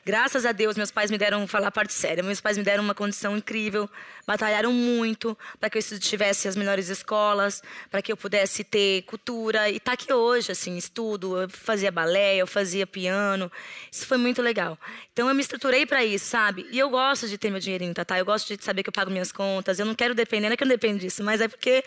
Graças 0.03 0.47
a 0.47 0.51
Deus, 0.51 0.75
meus 0.75 0.89
pais 0.89 1.11
me 1.11 1.17
deram, 1.17 1.45
falar 1.45 1.69
parte 1.69 1.93
séria, 1.93 2.23
meus 2.23 2.41
pais 2.41 2.57
me 2.57 2.63
deram 2.63 2.83
uma 2.83 2.95
condição 2.95 3.37
incrível, 3.37 3.87
batalharam 4.25 4.73
muito 4.73 5.37
para 5.59 5.69
que 5.69 5.77
eu 5.77 5.99
tivesse 5.99 6.47
as 6.47 6.55
melhores 6.55 6.89
escolas, 6.89 7.61
para 7.89 8.01
que 8.01 8.11
eu 8.11 8.17
pudesse 8.17 8.63
ter 8.63 9.03
cultura 9.03 9.69
e 9.69 9.79
tá 9.79 9.91
aqui 9.91 10.11
hoje, 10.11 10.51
assim, 10.51 10.75
estudo, 10.75 11.43
eu 11.43 11.49
fazia 11.49 11.91
balé, 11.91 12.37
eu 12.37 12.47
fazia 12.47 12.87
piano, 12.87 13.51
isso 13.91 14.07
foi 14.07 14.17
muito 14.17 14.41
legal. 14.41 14.75
Então 15.13 15.29
eu 15.29 15.35
me 15.35 15.41
estruturei 15.41 15.85
para 15.85 16.03
isso, 16.03 16.25
sabe? 16.25 16.65
E 16.71 16.79
eu 16.79 16.89
gosto 16.89 17.27
de 17.27 17.37
ter 17.37 17.51
meu 17.51 17.59
dinheirinho, 17.59 17.93
tá? 17.93 18.17
Eu 18.17 18.25
gosto 18.25 18.57
de 18.57 18.65
saber 18.65 18.81
que 18.81 18.89
eu 18.89 18.93
pago 18.93 19.11
minhas 19.11 19.31
contas, 19.31 19.77
eu 19.77 19.85
não 19.85 19.93
quero 19.93 20.15
depender, 20.15 20.47
não 20.47 20.53
é 20.53 20.57
que 20.57 20.63
eu 20.63 20.67
não 20.67 20.73
dependo 20.73 20.97
disso, 20.97 21.23
mas 21.23 21.41
é 21.41 21.47
porque 21.47 21.83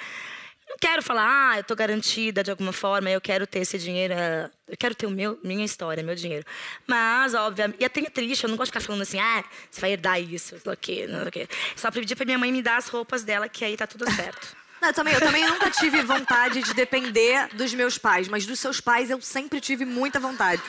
não 0.74 0.78
quero 0.80 1.02
falar, 1.02 1.52
ah, 1.52 1.56
eu 1.56 1.60
estou 1.60 1.76
garantida 1.76 2.42
de 2.42 2.50
alguma 2.50 2.72
forma, 2.72 3.08
eu 3.08 3.20
quero 3.20 3.46
ter 3.46 3.60
esse 3.60 3.78
dinheiro, 3.78 4.12
eh, 4.12 4.50
eu 4.68 4.76
quero 4.76 4.94
ter 4.94 5.06
o 5.06 5.10
meu, 5.10 5.38
minha 5.42 5.64
história, 5.64 6.02
meu 6.02 6.16
dinheiro. 6.16 6.44
Mas, 6.86 7.32
obviamente, 7.32 7.80
e 7.80 7.84
até 7.84 8.00
é 8.00 8.10
triste, 8.10 8.42
eu 8.42 8.50
não 8.50 8.56
gosto 8.56 8.72
de 8.72 8.78
ficar 8.78 8.84
falando 8.84 9.02
assim, 9.02 9.20
ah, 9.20 9.44
você 9.70 9.80
vai 9.80 9.92
herdar 9.92 10.20
isso, 10.20 10.54
não 10.54 10.60
sei 10.60 10.72
o 10.72 10.76
quê, 10.76 11.06
não 11.08 11.20
sei 11.20 11.28
o 11.28 11.32
quê. 11.32 11.48
Só 11.76 11.90
pedi 11.90 12.16
para 12.16 12.24
minha 12.24 12.38
mãe 12.38 12.50
me 12.50 12.60
dar 12.60 12.76
as 12.76 12.88
roupas 12.88 13.22
dela, 13.22 13.48
que 13.48 13.64
aí 13.64 13.76
tá 13.76 13.86
tudo 13.86 14.10
certo. 14.12 14.56
Não, 14.82 14.90
eu, 14.90 14.94
também, 14.94 15.14
eu 15.14 15.20
também 15.20 15.48
nunca 15.48 15.70
tive 15.70 16.02
vontade 16.02 16.60
de 16.60 16.74
depender 16.74 17.48
dos 17.54 17.72
meus 17.72 17.96
pais, 17.96 18.28
mas 18.28 18.44
dos 18.44 18.60
seus 18.60 18.82
pais 18.82 19.08
eu 19.08 19.18
sempre 19.18 19.58
tive 19.58 19.86
muita 19.86 20.20
vontade. 20.20 20.60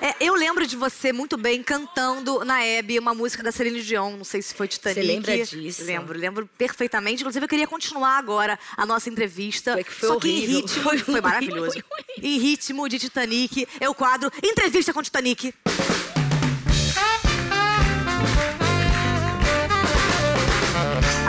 É, 0.00 0.14
eu 0.18 0.34
lembro 0.34 0.66
de 0.66 0.76
você 0.76 1.12
muito 1.12 1.36
bem 1.36 1.62
cantando 1.62 2.42
na 2.44 2.64
Hebe 2.64 2.98
uma 2.98 3.14
música 3.14 3.42
da 3.42 3.52
Celine 3.52 3.82
Dion, 3.82 4.16
não 4.16 4.24
sei 4.24 4.40
se 4.40 4.54
foi 4.54 4.66
Titanic. 4.66 5.00
Você 5.00 5.06
lembra 5.06 5.44
disso? 5.44 5.84
Lembro, 5.84 6.18
lembro 6.18 6.50
perfeitamente. 6.56 7.22
Inclusive, 7.22 7.44
eu 7.44 7.48
queria 7.48 7.66
continuar 7.66 8.16
agora 8.16 8.58
a 8.76 8.86
nossa 8.86 9.10
entrevista. 9.10 9.74
Foi 9.74 9.84
que 9.84 9.92
foi 9.92 10.08
só 10.08 10.16
horrível. 10.16 10.46
que 10.46 10.52
em 10.52 10.56
ritmo, 10.56 10.82
foi, 10.82 10.98
foi 10.98 11.20
maravilhoso. 11.20 11.72
Foi 11.72 12.04
em 12.22 12.38
ritmo 12.38 12.88
de 12.88 12.98
Titanic, 12.98 13.68
é 13.78 13.88
o 13.88 13.94
quadro 13.94 14.32
Entrevista 14.42 14.92
com 14.92 15.02
Titanic. 15.02 15.52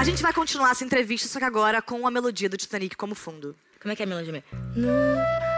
A 0.01 0.03
gente 0.03 0.23
vai 0.23 0.33
continuar 0.33 0.71
essa 0.71 0.83
entrevista, 0.83 1.27
só 1.27 1.37
que 1.37 1.45
agora 1.45 1.79
com 1.79 2.07
a 2.07 2.11
melodia 2.11 2.49
do 2.49 2.57
Titanic 2.57 2.97
como 2.97 3.13
fundo. 3.13 3.55
Como 3.79 3.93
é 3.93 3.95
que 3.95 4.01
é 4.01 4.05
a 4.05 4.09
melodia 4.09 4.31
mesmo? 4.31 4.47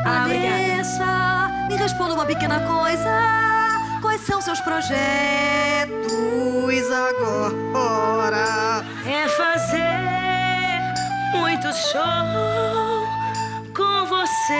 Ah, 0.05 0.27
Vanessa, 0.27 1.67
me 1.69 1.77
responda 1.77 2.13
uma 2.13 2.25
pequena 2.25 2.59
coisa. 2.59 3.09
Quais 4.01 4.19
são 4.19 4.41
seus 4.41 4.59
projetos 4.59 4.91
agora? 6.91 8.83
É 9.07 9.29
fazer 9.29 9.79
muito 11.39 11.71
show 11.73 12.03
com 13.73 14.05
você. 14.07 14.59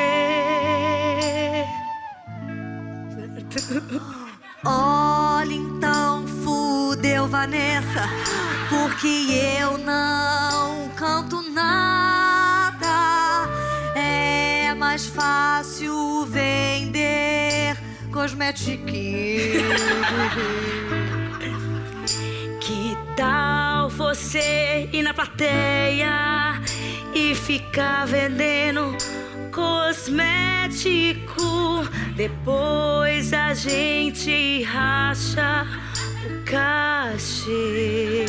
Olha 4.66 5.54
então, 5.54 6.26
fudeu, 6.42 7.28
Vanessa, 7.28 8.08
porque 8.74 9.58
eu 9.60 9.78
não 9.78 10.90
canto 10.96 11.42
nada. 11.52 13.48
É 13.96 14.74
mais 14.74 15.06
fácil 15.06 16.26
vender 16.26 17.78
cosmetiquinhos. 18.12 19.64
Que 22.60 22.98
tal 23.16 23.90
você 23.90 24.90
ir 24.92 25.04
na 25.04 25.14
plateia 25.14 26.60
e 27.14 27.36
ficar 27.36 28.08
vendendo 28.08 28.98
cosmético? 29.52 31.14
Depois 32.16 33.34
a 33.34 33.54
gente 33.54 34.64
racha 34.64 35.68
cachê. 36.46 38.26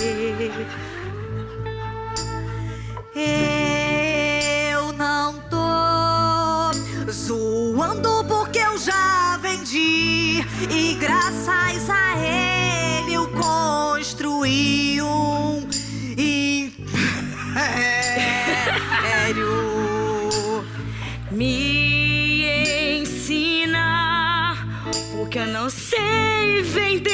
Eu 4.72 4.92
não 4.92 5.34
tô 5.48 6.72
zoando 7.10 8.24
porque 8.24 8.58
eu 8.58 8.76
já 8.78 9.38
vendi 9.40 10.44
e 10.70 10.94
graças 10.98 11.88
a 11.88 12.16
ele 12.18 13.14
eu 13.14 13.28
construí 13.28 15.00
um 15.00 15.66
império. 16.12 16.64
Me 21.30 23.00
ensina, 23.00 24.56
porque 25.12 25.38
eu 25.38 25.46
não 25.46 25.68
sei 25.70 26.62
vender 26.62 27.13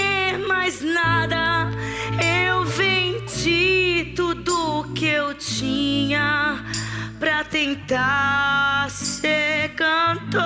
que 5.01 5.07
eu 5.07 5.33
tinha 5.33 6.63
pra 7.19 7.43
tentar 7.43 8.91
ser 8.91 9.71
cantora. 9.71 10.45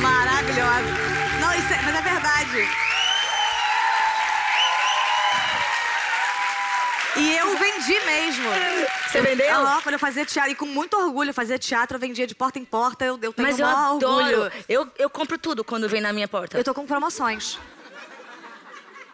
Maravilhosa. 0.00 0.94
Não, 1.40 1.52
isso 1.54 1.72
é, 1.72 1.82
mas 1.82 1.96
é 1.96 2.02
verdade. 2.02 2.68
E 7.16 7.36
eu 7.36 7.58
vendi 7.58 7.98
mesmo. 8.06 9.01
Você 9.12 9.20
vendeu? 9.20 9.54
Aham, 9.54 9.82
quando 9.82 9.92
eu 9.94 9.98
fazia 9.98 10.24
teatro, 10.24 10.52
e 10.52 10.54
com 10.54 10.64
muito 10.64 10.96
orgulho, 10.96 11.30
eu 11.30 11.34
fazia 11.34 11.58
teatro, 11.58 11.96
eu 11.96 12.00
vendia 12.00 12.26
de 12.26 12.34
porta 12.34 12.58
em 12.58 12.64
porta, 12.64 13.04
eu, 13.04 13.18
eu 13.20 13.32
tenho 13.32 13.46
Mas 13.46 13.58
eu 13.58 13.66
adoro. 13.66 14.06
orgulho. 14.06 14.52
Eu, 14.66 14.90
eu 14.98 15.10
compro 15.10 15.36
tudo 15.36 15.62
quando 15.62 15.86
vem 15.86 16.00
na 16.00 16.12
minha 16.14 16.26
porta. 16.26 16.56
Eu 16.56 16.64
tô 16.64 16.72
com 16.72 16.86
promoções. 16.86 17.58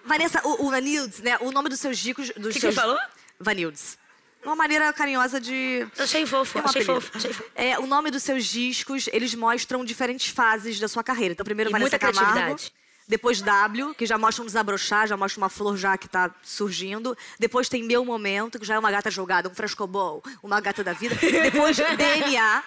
Vanessa, 0.04 0.40
o, 0.44 0.66
o 0.66 0.70
Vanildes, 0.70 1.20
né? 1.20 1.36
O 1.40 1.50
nome 1.50 1.68
dos 1.68 1.80
seus 1.80 1.98
discos. 1.98 2.30
Dos 2.30 2.48
que 2.48 2.54
que 2.54 2.60
seus... 2.60 2.74
você 2.74 2.80
falou? 2.80 2.98
Vanildes. 3.40 3.98
Uma 4.44 4.54
maneira 4.54 4.92
carinhosa 4.92 5.40
de. 5.40 5.86
Eu 5.96 6.04
achei 6.04 6.24
fofo, 6.24 6.52
Tem 6.54 6.62
um 6.62 6.64
achei 6.64 6.82
apelido. 6.82 7.00
fofo, 7.00 7.18
achei 7.18 7.32
fofo. 7.32 7.50
É, 7.54 7.78
o 7.78 7.86
nome 7.86 8.10
dos 8.10 8.22
seus 8.22 8.46
discos, 8.46 9.08
eles 9.12 9.34
mostram 9.34 9.84
diferentes 9.84 10.28
fases 10.28 10.78
da 10.78 10.86
sua 10.86 11.02
carreira. 11.02 11.32
Então, 11.32 11.44
primeiro 11.44 11.70
E 11.70 11.72
Vanessa 11.72 11.90
muita 11.90 11.98
Camargo, 11.98 12.32
criatividade. 12.32 12.72
Depois 13.08 13.40
W, 13.40 13.94
que 13.94 14.04
já 14.04 14.18
mostra 14.18 14.42
um 14.42 14.46
desabrochar, 14.46 15.06
já 15.06 15.16
mostra 15.16 15.40
uma 15.40 15.48
flor 15.48 15.78
já 15.78 15.96
que 15.96 16.06
tá 16.06 16.30
surgindo. 16.42 17.16
Depois 17.38 17.66
tem 17.66 17.82
Meu 17.82 18.04
Momento, 18.04 18.58
que 18.58 18.66
já 18.66 18.74
é 18.74 18.78
uma 18.78 18.90
gata 18.90 19.10
jogada, 19.10 19.48
um 19.48 19.54
frescobol, 19.54 20.22
uma 20.42 20.60
gata 20.60 20.84
da 20.84 20.92
vida. 20.92 21.16
Depois 21.16 21.74
DNA, 21.96 22.62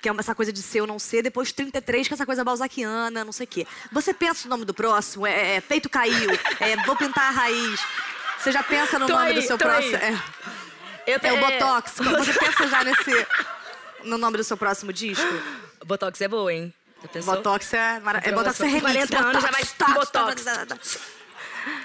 que 0.00 0.10
é 0.10 0.12
essa 0.18 0.34
coisa 0.34 0.52
de 0.52 0.60
ser 0.60 0.82
ou 0.82 0.86
não 0.86 0.98
ser. 0.98 1.22
Depois 1.22 1.52
33, 1.52 2.06
que 2.06 2.12
é 2.12 2.16
essa 2.16 2.26
coisa 2.26 2.44
balzaquiana, 2.44 3.24
não 3.24 3.32
sei 3.32 3.44
o 3.44 3.48
quê. 3.48 3.66
Você 3.90 4.12
pensa 4.12 4.44
no 4.44 4.50
nome 4.50 4.66
do 4.66 4.74
próximo? 4.74 5.26
É, 5.26 5.56
é 5.56 5.60
Peito 5.62 5.88
Caiu, 5.88 6.30
é 6.60 6.76
Vou 6.84 6.94
Pintar 6.94 7.28
a 7.28 7.30
Raiz. 7.30 7.80
Você 8.38 8.52
já 8.52 8.62
pensa 8.62 8.98
no 8.98 9.06
Tô 9.06 9.14
nome 9.14 9.28
aí, 9.28 9.34
do 9.34 9.42
seu 9.42 9.56
próximo? 9.56 9.96
É. 9.96 10.22
Eu, 11.06 11.18
É 11.22 11.32
o 11.32 11.40
Botox. 11.40 11.94
Você 11.96 12.32
pensa 12.38 12.66
já 12.68 12.84
nesse. 12.84 13.26
No 14.04 14.18
nome 14.18 14.36
do 14.36 14.44
seu 14.44 14.56
próximo 14.56 14.92
disco? 14.92 15.26
Botox 15.86 16.20
é 16.20 16.28
boa, 16.28 16.52
hein? 16.52 16.74
Botox 17.24 17.72
é. 17.74 18.00
Mara... 18.00 18.20
é 18.24 18.32
Botox 18.32 18.60
é 18.60 18.64
eu 18.64 18.66
remix. 18.68 18.82
40 18.82 19.18
anos, 19.18 19.42
já 19.42 19.50
vai 19.50 19.62
Botox, 19.94 20.44
Botox. 20.44 20.98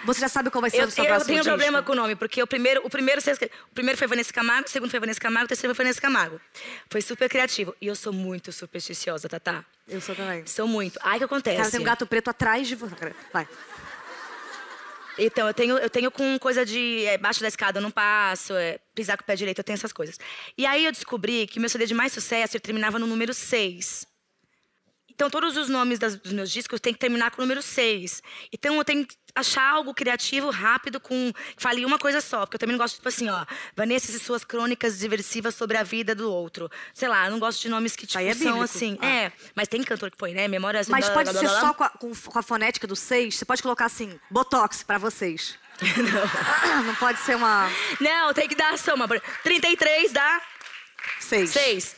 Você 0.05 0.21
já 0.21 0.27
sabe 0.27 0.49
qual 0.49 0.61
vai 0.61 0.69
ser 0.69 0.81
Eu, 0.81 0.87
o 0.87 0.91
seu 0.91 1.03
eu 1.03 1.07
próximo 1.07 1.27
tenho 1.27 1.39
um 1.39 1.41
disco? 1.41 1.55
problema 1.55 1.83
com 1.83 1.91
o 1.91 1.95
nome, 1.95 2.15
porque 2.15 2.41
o 2.41 2.47
primeiro, 2.47 2.81
o 2.85 2.89
primeiro, 2.89 3.21
o 3.21 3.75
primeiro 3.75 3.97
foi 3.97 4.07
Vanessa 4.07 4.33
Camargo, 4.33 4.67
o 4.67 4.71
segundo 4.71 4.89
foi 4.89 4.99
Vanessa 4.99 5.19
Camargo, 5.19 5.45
o 5.45 5.47
terceiro 5.47 5.75
foi 5.75 5.85
Vanessa 5.85 6.01
Camargo. 6.01 6.41
Foi 6.89 7.01
super 7.01 7.29
criativo. 7.29 7.75
E 7.81 7.87
eu 7.87 7.95
sou 7.95 8.11
muito 8.11 8.51
supersticiosa, 8.51 9.29
Tatá. 9.29 9.63
Eu 9.87 10.01
sou 10.01 10.15
também. 10.15 10.45
Sou 10.47 10.67
muito. 10.67 10.99
Ai, 11.03 11.17
o 11.17 11.19
que 11.19 11.25
acontece? 11.25 11.57
Cara, 11.57 11.71
tem 11.71 11.79
um 11.79 11.83
gato 11.83 12.07
preto 12.07 12.29
atrás 12.29 12.67
de 12.67 12.75
você. 12.75 13.13
Vai. 13.31 13.47
Então, 15.19 15.47
eu 15.47 15.53
tenho, 15.53 15.77
eu 15.79 15.89
tenho 15.89 16.11
com 16.11 16.37
coisa 16.37 16.63
de 16.63 17.03
é, 17.05 17.17
baixo 17.17 17.41
da 17.41 17.47
escada, 17.47 17.79
eu 17.79 17.81
não 17.81 17.89
passo, 17.89 18.53
é, 18.53 18.79
pisar 18.93 19.17
com 19.17 19.23
o 19.23 19.25
pé 19.25 19.35
direito, 19.35 19.57
eu 19.57 19.63
tenho 19.63 19.75
essas 19.75 19.91
coisas. 19.91 20.19
E 20.55 20.65
aí 20.65 20.85
eu 20.85 20.91
descobri 20.91 21.47
que 21.47 21.59
meu 21.59 21.69
CD 21.69 21.87
de 21.87 21.93
mais 21.95 22.13
sucesso 22.13 22.59
terminava 22.59 22.99
no 22.99 23.07
número 23.07 23.33
6. 23.33 24.05
Então, 25.17 25.31
todos 25.31 25.57
os 25.57 25.67
nomes 25.67 25.97
das- 25.97 26.15
dos 26.15 26.31
meus 26.31 26.51
discos 26.51 26.79
têm 26.79 26.93
que 26.93 26.99
terminar 26.99 27.31
com 27.31 27.41
o 27.41 27.43
número 27.43 27.59
6. 27.59 28.21
Então, 28.53 28.75
eu 28.75 28.85
tenho 28.85 29.03
que 29.03 29.15
achar 29.33 29.67
algo 29.67 29.91
criativo, 29.91 30.51
rápido, 30.51 30.99
com 30.99 31.33
que 31.33 31.61
fale 31.63 31.83
uma 31.83 31.97
coisa 31.97 32.21
só. 32.21 32.41
Porque 32.45 32.55
eu 32.55 32.59
também 32.59 32.73
não 32.75 32.83
gosto, 32.83 32.97
tipo 32.97 33.09
assim, 33.09 33.27
ó, 33.27 33.43
Vanessa 33.75 34.11
e 34.11 34.19
suas 34.19 34.43
crônicas 34.43 34.99
diversivas 34.99 35.55
sobre 35.55 35.75
a 35.75 35.81
vida 35.81 36.13
do 36.13 36.31
outro. 36.31 36.69
Sei 36.93 37.07
lá, 37.07 37.25
eu 37.25 37.31
não 37.31 37.39
gosto 37.39 37.59
de 37.63 37.67
nomes 37.67 37.95
que, 37.95 38.05
tipo, 38.05 38.19
Aí 38.19 38.27
é 38.27 38.35
são 38.35 38.61
assim. 38.61 38.95
Ah. 39.01 39.07
É, 39.07 39.31
mas 39.55 39.67
tem 39.67 39.81
cantor 39.83 40.11
que 40.11 40.17
põe, 40.17 40.33
né? 40.35 40.47
Memórias... 40.47 40.87
Mas 40.87 41.05
blá, 41.05 41.13
pode 41.15 41.31
blá, 41.31 41.39
ser 41.41 41.47
blá, 41.47 41.59
blá. 41.61 41.67
só 41.67 41.73
com 41.73 41.83
a, 41.83 41.89
com- 41.89 42.39
a 42.39 42.43
fonética 42.43 42.85
do 42.85 42.95
6? 42.95 43.33
Você 43.37 43.43
pode 43.45 43.63
colocar 43.63 43.85
assim, 43.85 44.19
Botox 44.29 44.83
pra 44.83 44.99
vocês. 44.99 45.57
Não. 45.81 46.83
Não 46.85 46.95
pode 46.95 47.19
ser 47.21 47.35
uma 47.35 47.67
Não, 47.99 48.35
tem 48.35 48.47
que 48.47 48.53
dar 48.55 48.73
a 48.73 48.77
soma. 48.77 49.07
33 49.43 50.11
dá 50.11 50.41
6. 51.21 51.49
6. 51.49 51.95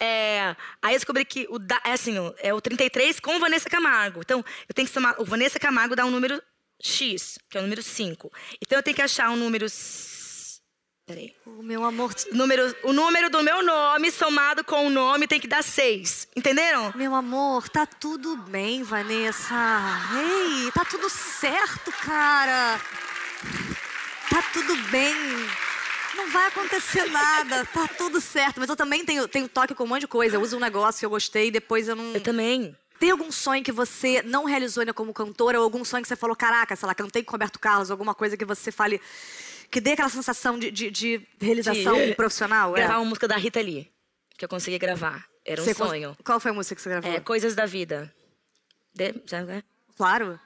É, 0.00 0.56
aí 0.80 0.94
eu 0.94 0.98
descobri 0.98 1.24
que 1.24 1.46
o 1.50 1.58
da, 1.58 1.80
é 1.84 1.92
assim, 1.92 2.18
o- 2.18 2.34
é 2.38 2.52
o 2.52 2.60
33 2.60 3.20
com 3.20 3.38
Vanessa 3.38 3.70
Camargo. 3.70 4.20
Então, 4.20 4.44
eu 4.68 4.74
tenho 4.74 4.88
que 4.88 4.94
somar. 4.94 5.14
O 5.20 5.24
Vanessa 5.24 5.58
Camargo 5.60 5.94
dá 5.94 6.04
um 6.04 6.10
número 6.10 6.42
X, 6.82 7.38
que 7.48 7.56
é 7.56 7.60
o 7.60 7.62
número 7.62 7.82
5. 7.82 8.30
Então 8.60 8.78
eu 8.78 8.82
tenho 8.82 8.96
que 8.96 9.02
achar 9.02 9.30
um 9.30 9.36
número. 9.36 9.66
Peraí. 11.06 11.34
O 11.46 11.62
meu 11.62 11.84
amor. 11.84 12.12
O 12.30 12.34
número, 12.34 12.76
o 12.84 12.92
número 12.92 13.28
do 13.30 13.42
meu 13.42 13.62
nome 13.62 14.10
somado 14.10 14.64
com 14.64 14.86
o 14.86 14.90
nome 14.90 15.26
tem 15.26 15.40
que 15.40 15.48
dar 15.48 15.62
seis. 15.62 16.28
Entenderam? 16.36 16.92
Meu 16.96 17.14
amor, 17.14 17.68
tá 17.68 17.84
tudo 17.86 18.36
bem, 18.36 18.82
Vanessa. 18.82 19.54
Ei, 20.16 20.70
tá 20.72 20.84
tudo 20.84 21.08
certo, 21.10 21.90
cara. 22.04 22.80
Tá 24.30 24.42
tudo 24.52 24.74
bem. 24.90 25.14
Não 26.14 26.30
vai 26.30 26.46
acontecer 26.48 27.04
nada, 27.06 27.64
tá 27.66 27.88
tudo 27.88 28.20
certo. 28.20 28.60
Mas 28.60 28.68
eu 28.68 28.76
também 28.76 29.04
tenho, 29.04 29.26
tenho 29.26 29.48
toque 29.48 29.74
com 29.74 29.84
um 29.84 29.86
monte 29.86 30.02
de 30.02 30.06
coisa. 30.08 30.36
Eu 30.36 30.42
uso 30.42 30.56
um 30.56 30.60
negócio 30.60 30.98
que 31.00 31.06
eu 31.06 31.10
gostei 31.10 31.48
e 31.48 31.50
depois 31.50 31.88
eu 31.88 31.96
não. 31.96 32.12
Eu 32.14 32.20
também. 32.20 32.76
Tem 32.98 33.10
algum 33.10 33.32
sonho 33.32 33.64
que 33.64 33.72
você 33.72 34.22
não 34.22 34.44
realizou 34.44 34.82
ainda 34.82 34.94
como 34.94 35.12
cantora? 35.12 35.58
Ou 35.58 35.64
algum 35.64 35.84
sonho 35.84 36.02
que 36.02 36.08
você 36.08 36.14
falou, 36.14 36.36
caraca, 36.36 36.76
sei 36.76 36.86
lá, 36.86 36.94
cantei 36.94 37.24
com 37.24 37.32
Roberto 37.32 37.58
Carlos? 37.58 37.90
Alguma 37.90 38.14
coisa 38.14 38.36
que 38.36 38.44
você 38.44 38.70
fale. 38.70 39.00
que 39.70 39.80
dê 39.80 39.92
aquela 39.92 40.08
sensação 40.08 40.56
de, 40.58 40.70
de, 40.70 40.90
de 40.90 41.26
realização 41.40 41.96
De 41.96 42.14
profissional? 42.14 42.72
Gravar 42.72 42.94
é. 42.94 42.96
uma 42.98 43.04
música 43.06 43.26
da 43.26 43.36
Rita 43.36 43.60
Lee. 43.60 43.90
Que 44.38 44.44
eu 44.44 44.48
consegui 44.48 44.78
gravar. 44.78 45.24
Era 45.44 45.60
um 45.60 45.64
Você 45.64 45.74
cons- 45.74 45.88
sonho. 45.88 46.16
Qual 46.24 46.38
foi 46.38 46.52
a 46.52 46.54
música 46.54 46.76
que 46.76 46.82
você 46.82 46.90
gravou? 46.90 47.10
É, 47.12 47.18
Coisas 47.18 47.54
da 47.56 47.66
Vida. 47.66 48.14
De... 48.94 49.12
né? 49.46 49.64
Claro. 49.96 50.38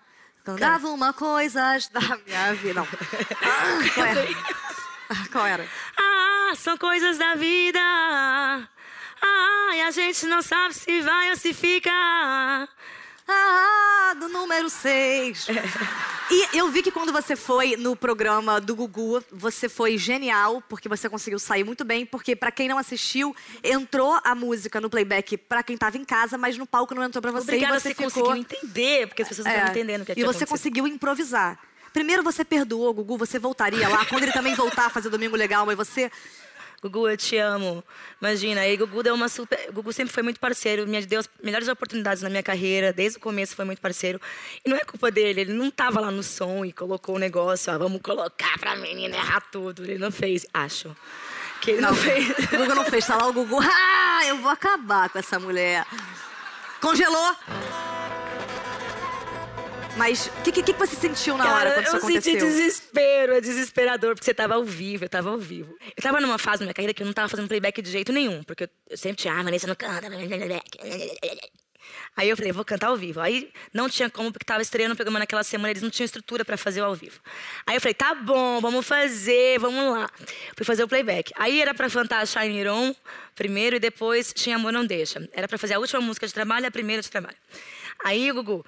Cantava 0.44 0.88
uma 0.88 1.12
coisa 1.12 1.60
da 1.92 2.00
minha 2.24 2.54
vida. 2.54 2.80
Não. 2.80 2.86
Ah, 3.42 4.65
qual 5.32 5.46
era? 5.46 5.66
Ah, 5.96 6.52
são 6.56 6.76
coisas 6.76 7.18
da 7.18 7.34
vida. 7.34 7.80
Ah, 7.80 9.70
e 9.74 9.82
a 9.82 9.90
gente 9.90 10.26
não 10.26 10.42
sabe 10.42 10.74
se 10.74 11.00
vai 11.00 11.30
ou 11.30 11.36
se 11.36 11.52
fica. 11.54 11.90
Ah, 13.28 14.14
do 14.20 14.28
número 14.28 14.70
6. 14.70 15.48
E 16.30 16.56
eu 16.58 16.68
vi 16.70 16.80
que 16.82 16.92
quando 16.92 17.12
você 17.12 17.34
foi 17.34 17.76
no 17.76 17.96
programa 17.96 18.60
do 18.60 18.74
Gugu, 18.76 19.22
você 19.32 19.68
foi 19.68 19.98
genial, 19.98 20.62
porque 20.68 20.88
você 20.88 21.08
conseguiu 21.08 21.38
sair 21.40 21.64
muito 21.64 21.84
bem, 21.84 22.06
porque 22.06 22.36
pra 22.36 22.52
quem 22.52 22.68
não 22.68 22.78
assistiu, 22.78 23.34
entrou 23.64 24.16
a 24.22 24.34
música 24.34 24.80
no 24.80 24.88
playback 24.88 25.36
pra 25.36 25.62
quem 25.64 25.76
tava 25.76 25.96
em 25.98 26.04
casa, 26.04 26.38
mas 26.38 26.56
no 26.56 26.66
palco 26.66 26.94
não 26.94 27.02
entrou 27.02 27.20
pra 27.20 27.32
você 27.32 27.42
Obrigada, 27.42 27.76
e 27.76 27.80
você 27.80 27.88
você 27.88 27.94
ficou... 27.94 28.10
conseguiu 28.12 28.36
entender, 28.36 29.08
porque 29.08 29.22
as 29.22 29.28
pessoas 29.28 29.44
não 29.44 29.52
É, 29.52 29.56
estavam 29.56 29.74
entendendo 29.76 30.02
o 30.02 30.04
que 30.04 30.12
E 30.12 30.14
você 30.14 30.22
acontecido. 30.22 30.48
conseguiu 30.48 30.86
improvisar. 30.86 31.58
Primeiro 31.96 32.22
você 32.22 32.44
perdoou, 32.44 32.92
Gugu, 32.92 33.16
você 33.16 33.38
voltaria 33.38 33.88
lá, 33.88 34.04
quando 34.04 34.24
ele 34.24 34.32
também 34.32 34.54
voltar 34.54 34.84
a 34.84 34.90
fazer 34.90 35.08
Domingo 35.08 35.34
Legal, 35.34 35.64
mas 35.64 35.74
você... 35.74 36.12
Gugu, 36.82 37.08
eu 37.08 37.16
te 37.16 37.38
amo. 37.38 37.82
Imagina, 38.20 38.60
aí 38.60 38.76
Gugu 38.76 39.02
deu 39.02 39.14
uma 39.14 39.30
super. 39.30 39.72
Gugu 39.72 39.94
sempre 39.94 40.12
foi 40.12 40.22
muito 40.22 40.38
parceiro, 40.38 40.86
me 40.86 41.06
deu 41.06 41.20
as 41.20 41.30
melhores 41.42 41.68
oportunidades 41.68 42.22
na 42.22 42.28
minha 42.28 42.42
carreira, 42.42 42.92
desde 42.92 43.16
o 43.16 43.20
começo 43.20 43.56
foi 43.56 43.64
muito 43.64 43.80
parceiro. 43.80 44.20
E 44.62 44.68
não 44.68 44.76
é 44.76 44.80
culpa 44.80 45.10
dele, 45.10 45.40
ele 45.40 45.54
não 45.54 45.70
tava 45.70 45.98
lá 45.98 46.10
no 46.10 46.22
som 46.22 46.66
e 46.66 46.70
colocou 46.70 47.16
o 47.16 47.18
negócio, 47.18 47.72
ah, 47.72 47.78
vamos 47.78 48.02
colocar 48.02 48.58
pra 48.58 48.76
menina 48.76 49.16
errar 49.16 49.40
tudo. 49.50 49.82
Ele 49.82 49.96
não 49.96 50.12
fez, 50.12 50.44
acho. 50.52 50.94
Que 51.62 51.70
ele 51.70 51.80
não, 51.80 51.94
fez. 51.94 52.28
O 52.28 52.58
Gugu 52.58 52.74
não 52.74 52.84
fez, 52.84 53.06
tá 53.06 53.16
lá 53.16 53.26
o 53.26 53.32
Gugu. 53.32 53.58
Ah, 53.58 54.20
eu 54.26 54.36
vou 54.36 54.50
acabar 54.50 55.08
com 55.08 55.18
essa 55.18 55.38
mulher. 55.38 55.86
Congelou. 56.78 57.34
Mas 59.96 60.26
o 60.26 60.42
que, 60.42 60.52
que, 60.52 60.62
que 60.62 60.72
você 60.74 60.94
sentiu 60.94 61.36
na 61.38 61.44
hora 61.54 61.70
Cara, 61.70 61.74
quando 61.74 61.86
isso 61.86 61.96
eu 61.96 62.00
senti 62.00 62.28
aconteceu? 62.36 62.48
desespero, 62.48 63.32
é 63.34 63.40
desesperador, 63.40 64.14
porque 64.14 64.24
você 64.24 64.34
tava 64.34 64.54
ao 64.54 64.64
vivo, 64.64 65.04
eu 65.04 65.08
tava 65.08 65.30
ao 65.30 65.38
vivo. 65.38 65.74
Eu 65.96 66.02
tava 66.02 66.20
numa 66.20 66.38
fase 66.38 66.58
da 66.58 66.66
minha 66.66 66.74
carreira 66.74 66.92
que 66.92 67.02
eu 67.02 67.06
não 67.06 67.14
tava 67.14 67.28
fazendo 67.28 67.48
playback 67.48 67.80
de 67.80 67.90
jeito 67.90 68.12
nenhum, 68.12 68.42
porque 68.42 68.68
eu, 68.90 68.96
sempre 68.96 69.16
tinha, 69.16 69.32
ah, 69.34 69.42
Vanessa 69.42 69.66
não 69.66 69.74
canta. 69.74 70.08
Aí 72.16 72.28
eu 72.28 72.36
falei, 72.36 72.52
vou 72.52 72.64
cantar 72.64 72.88
ao 72.88 72.96
vivo. 72.96 73.20
Aí 73.20 73.50
não 73.72 73.88
tinha 73.88 74.10
como, 74.10 74.32
porque 74.32 74.44
tava 74.44 74.60
estreando 74.62 74.92
o 74.94 74.96
programa 74.96 75.18
naquela 75.18 75.44
semana, 75.44 75.70
eles 75.70 75.82
não 75.82 75.90
tinham 75.90 76.04
estrutura 76.04 76.44
pra 76.44 76.56
fazer 76.56 76.82
o 76.82 76.84
ao 76.84 76.94
vivo. 76.94 77.20
Aí 77.66 77.76
eu 77.76 77.80
falei, 77.80 77.94
tá 77.94 78.14
bom, 78.14 78.60
vamos 78.60 78.86
fazer, 78.86 79.58
vamos 79.58 79.92
lá. 79.92 80.10
Fui 80.56 80.64
fazer 80.64 80.82
o 80.82 80.88
playback. 80.88 81.32
Aí 81.36 81.60
era 81.60 81.74
pra 81.74 81.88
cantar 81.88 82.26
Shine 82.26 82.68
On 82.68 82.94
primeiro 83.34 83.76
e 83.76 83.78
depois 83.78 84.32
tinha 84.32 84.56
Amor 84.56 84.72
Não 84.72 84.84
Deixa. 84.84 85.26
Era 85.32 85.46
pra 85.46 85.58
fazer 85.58 85.74
a 85.74 85.78
última 85.78 86.00
música 86.00 86.26
de 86.26 86.34
trabalho 86.34 86.64
e 86.64 86.68
a 86.68 86.70
primeira 86.70 87.02
de 87.02 87.10
trabalho. 87.10 87.36
Aí 88.04 88.30
Gugu, 88.32 88.64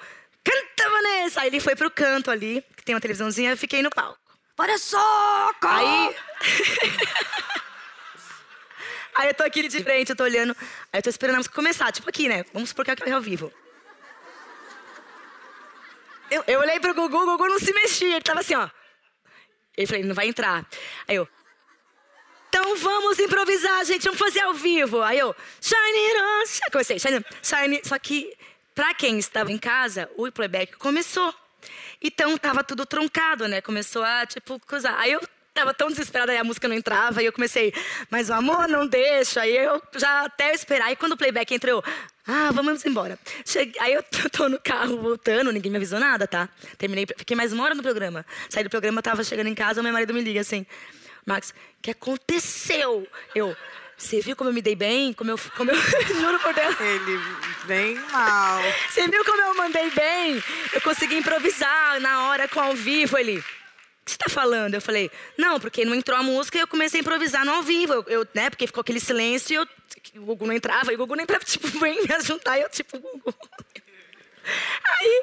canta, 0.50 0.90
Vanessa! 0.90 1.40
Aí 1.40 1.48
ele 1.48 1.60
foi 1.60 1.74
pro 1.76 1.90
canto 1.90 2.30
ali, 2.30 2.64
que 2.76 2.84
tem 2.84 2.94
uma 2.94 3.00
televisãozinha, 3.00 3.50
eu 3.50 3.56
fiquei 3.56 3.82
no 3.82 3.90
palco. 3.90 4.18
Olha 4.58 4.78
só! 4.78 5.50
Aí. 5.62 6.16
Aí 9.14 9.28
eu 9.28 9.34
tô 9.34 9.42
aqui 9.42 9.66
de 9.66 9.82
frente, 9.82 10.10
eu 10.10 10.16
tô 10.16 10.22
olhando. 10.22 10.56
Aí 10.92 10.98
eu 10.98 11.02
tô 11.02 11.10
esperando 11.10 11.34
a 11.34 11.38
música 11.38 11.54
começar, 11.54 11.90
tipo 11.90 12.08
aqui, 12.08 12.28
né? 12.28 12.44
Vamos 12.52 12.68
supor 12.68 12.84
que 12.84 12.90
é 12.90 13.10
ao 13.10 13.20
vivo. 13.20 13.52
Eu, 16.30 16.44
eu 16.46 16.60
olhei 16.60 16.78
pro 16.78 16.94
Gugu, 16.94 17.16
o 17.16 17.26
Gugu 17.26 17.48
não 17.48 17.58
se 17.58 17.72
mexia, 17.72 18.16
ele 18.16 18.22
tava 18.22 18.40
assim, 18.40 18.54
ó. 18.54 18.68
Ele 19.76 19.86
falei, 19.86 20.04
não 20.04 20.14
vai 20.14 20.28
entrar. 20.28 20.64
Aí 21.06 21.16
eu. 21.16 21.28
Então 22.48 22.76
vamos 22.76 23.18
improvisar, 23.18 23.84
gente, 23.84 24.04
vamos 24.04 24.18
fazer 24.18 24.40
ao 24.40 24.54
vivo. 24.54 25.02
Aí 25.02 25.18
eu, 25.18 25.34
shine 25.60 26.20
on, 26.20 26.70
comecei, 26.70 26.98
shine, 26.98 27.24
shine. 27.42 27.80
Só 27.84 27.98
que, 27.98 28.36
pra 28.78 28.94
quem 28.94 29.18
estava 29.18 29.50
em 29.50 29.58
casa, 29.58 30.08
o 30.16 30.30
playback 30.30 30.76
começou. 30.76 31.34
Então 32.00 32.38
tava 32.38 32.62
tudo 32.62 32.86
truncado, 32.86 33.48
né? 33.48 33.60
Começou 33.60 34.04
a, 34.04 34.24
tipo, 34.24 34.60
cruzar. 34.60 34.94
Aí 35.00 35.10
eu 35.10 35.20
tava 35.52 35.74
tão 35.74 35.88
desesperada, 35.88 36.30
aí 36.30 36.38
a 36.38 36.44
música 36.44 36.68
não 36.68 36.76
entrava, 36.76 37.20
e 37.20 37.26
eu 37.26 37.32
comecei, 37.32 37.74
mas 38.08 38.30
o 38.30 38.34
amor 38.34 38.68
não 38.68 38.86
deixa. 38.86 39.40
Aí 39.40 39.56
eu 39.56 39.82
já 39.96 40.26
até 40.26 40.54
esperar. 40.54 40.86
Aí 40.86 40.94
quando 40.94 41.14
o 41.14 41.16
playback 41.16 41.52
entrou, 41.52 41.82
ah, 42.24 42.52
vamos 42.52 42.86
embora. 42.86 43.18
Cheguei, 43.44 43.82
aí 43.82 43.94
eu 43.94 44.02
tô, 44.04 44.30
tô 44.30 44.48
no 44.48 44.60
carro 44.60 44.96
voltando, 44.98 45.50
ninguém 45.50 45.72
me 45.72 45.78
avisou 45.78 45.98
nada, 45.98 46.28
tá? 46.28 46.48
Terminei, 46.78 47.04
fiquei 47.16 47.36
mais 47.36 47.52
uma 47.52 47.64
hora 47.64 47.74
no 47.74 47.82
programa. 47.82 48.24
Saí 48.48 48.62
do 48.62 48.70
programa, 48.70 49.02
tava 49.02 49.24
chegando 49.24 49.48
em 49.48 49.56
casa, 49.56 49.82
meu 49.82 49.92
marido 49.92 50.14
me 50.14 50.20
liga 50.20 50.40
assim, 50.40 50.64
Max, 51.26 51.50
o 51.50 51.54
que 51.82 51.90
aconteceu? 51.90 53.08
Eu, 53.34 53.56
você 53.98 54.20
viu 54.20 54.36
como 54.36 54.48
eu 54.48 54.54
me 54.54 54.62
dei 54.62 54.76
bem? 54.76 55.12
Como 55.12 55.32
eu, 55.32 55.38
como 55.56 55.72
eu 55.72 55.76
juro 56.20 56.38
por 56.38 56.54
Deus. 56.54 56.80
Ele 56.80 57.18
bem 57.66 57.96
mal. 58.12 58.60
Você 58.88 59.08
viu 59.08 59.24
como 59.24 59.42
eu 59.42 59.54
mandei 59.56 59.90
bem? 59.90 60.42
Eu 60.72 60.80
consegui 60.80 61.16
improvisar 61.16 62.00
na 62.00 62.28
hora 62.28 62.46
com 62.46 62.60
ao 62.60 62.76
vivo. 62.76 63.18
Ele, 63.18 63.40
o 63.40 63.42
que 64.04 64.12
você 64.12 64.16
tá 64.16 64.30
falando? 64.30 64.74
Eu 64.74 64.80
falei, 64.80 65.10
não, 65.36 65.58
porque 65.58 65.84
não 65.84 65.96
entrou 65.96 66.16
a 66.16 66.22
música 66.22 66.56
e 66.56 66.60
eu 66.60 66.68
comecei 66.68 67.00
a 67.00 67.02
improvisar 67.02 67.44
no 67.44 67.50
ao 67.50 67.62
vivo. 67.64 67.92
Eu, 67.92 68.04
eu, 68.06 68.28
né, 68.32 68.48
porque 68.48 68.68
ficou 68.68 68.82
aquele 68.82 69.00
silêncio 69.00 69.52
e 69.52 69.56
eu, 69.56 70.22
o 70.22 70.26
Gugu 70.26 70.46
não 70.46 70.54
entrava. 70.54 70.92
E 70.92 70.94
o 70.94 70.98
Gugu 70.98 71.16
não 71.16 71.24
entrava, 71.24 71.42
tipo, 71.44 71.66
vem 71.66 72.00
me 72.00 72.14
ajuntar. 72.14 72.56
E 72.56 72.62
eu, 72.62 72.68
tipo, 72.70 73.00
Gugu. 73.00 73.34
Aí, 74.82 75.22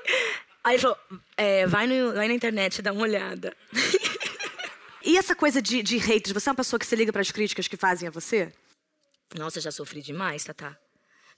aí 0.63 0.75
ele 0.75 0.81
falou, 0.81 0.97
é, 1.35 1.65
vai, 1.65 1.87
no, 1.87 2.13
vai 2.13 2.27
na 2.27 2.33
internet, 2.35 2.79
dá 2.79 2.91
uma 2.91 3.01
olhada. 3.01 3.57
E 5.03 5.17
essa 5.17 5.35
coisa 5.35 5.59
de, 5.59 5.81
de 5.81 5.97
haters, 5.97 6.31
você 6.31 6.47
é 6.47 6.51
uma 6.51 6.55
pessoa 6.55 6.79
que 6.79 6.85
se 6.85 6.95
liga 6.95 7.11
para 7.11 7.21
as 7.21 7.31
críticas 7.31 7.67
que 7.67 7.75
fazem 7.75 8.07
a 8.07 8.11
você? 8.11 8.53
Nossa, 9.33 9.59
já 9.59 9.71
sofri 9.71 10.01
demais, 10.01 10.43
Tatá. 10.43 10.77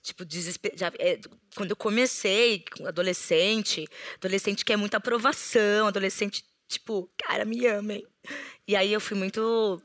Tipo, 0.02 0.24
desesper... 0.24 0.72
já, 0.76 0.92
é, 0.98 1.18
quando 1.56 1.70
eu 1.70 1.76
comecei, 1.76 2.64
com 2.76 2.86
adolescente, 2.86 3.86
adolescente 4.16 4.64
quer 4.64 4.76
muita 4.76 4.98
aprovação, 4.98 5.88
adolescente, 5.88 6.44
tipo, 6.68 7.10
cara, 7.18 7.44
me 7.44 7.66
amem. 7.66 8.06
E 8.66 8.76
aí 8.76 8.92
eu 8.92 9.00
fui 9.00 9.16
muito. 9.16 9.82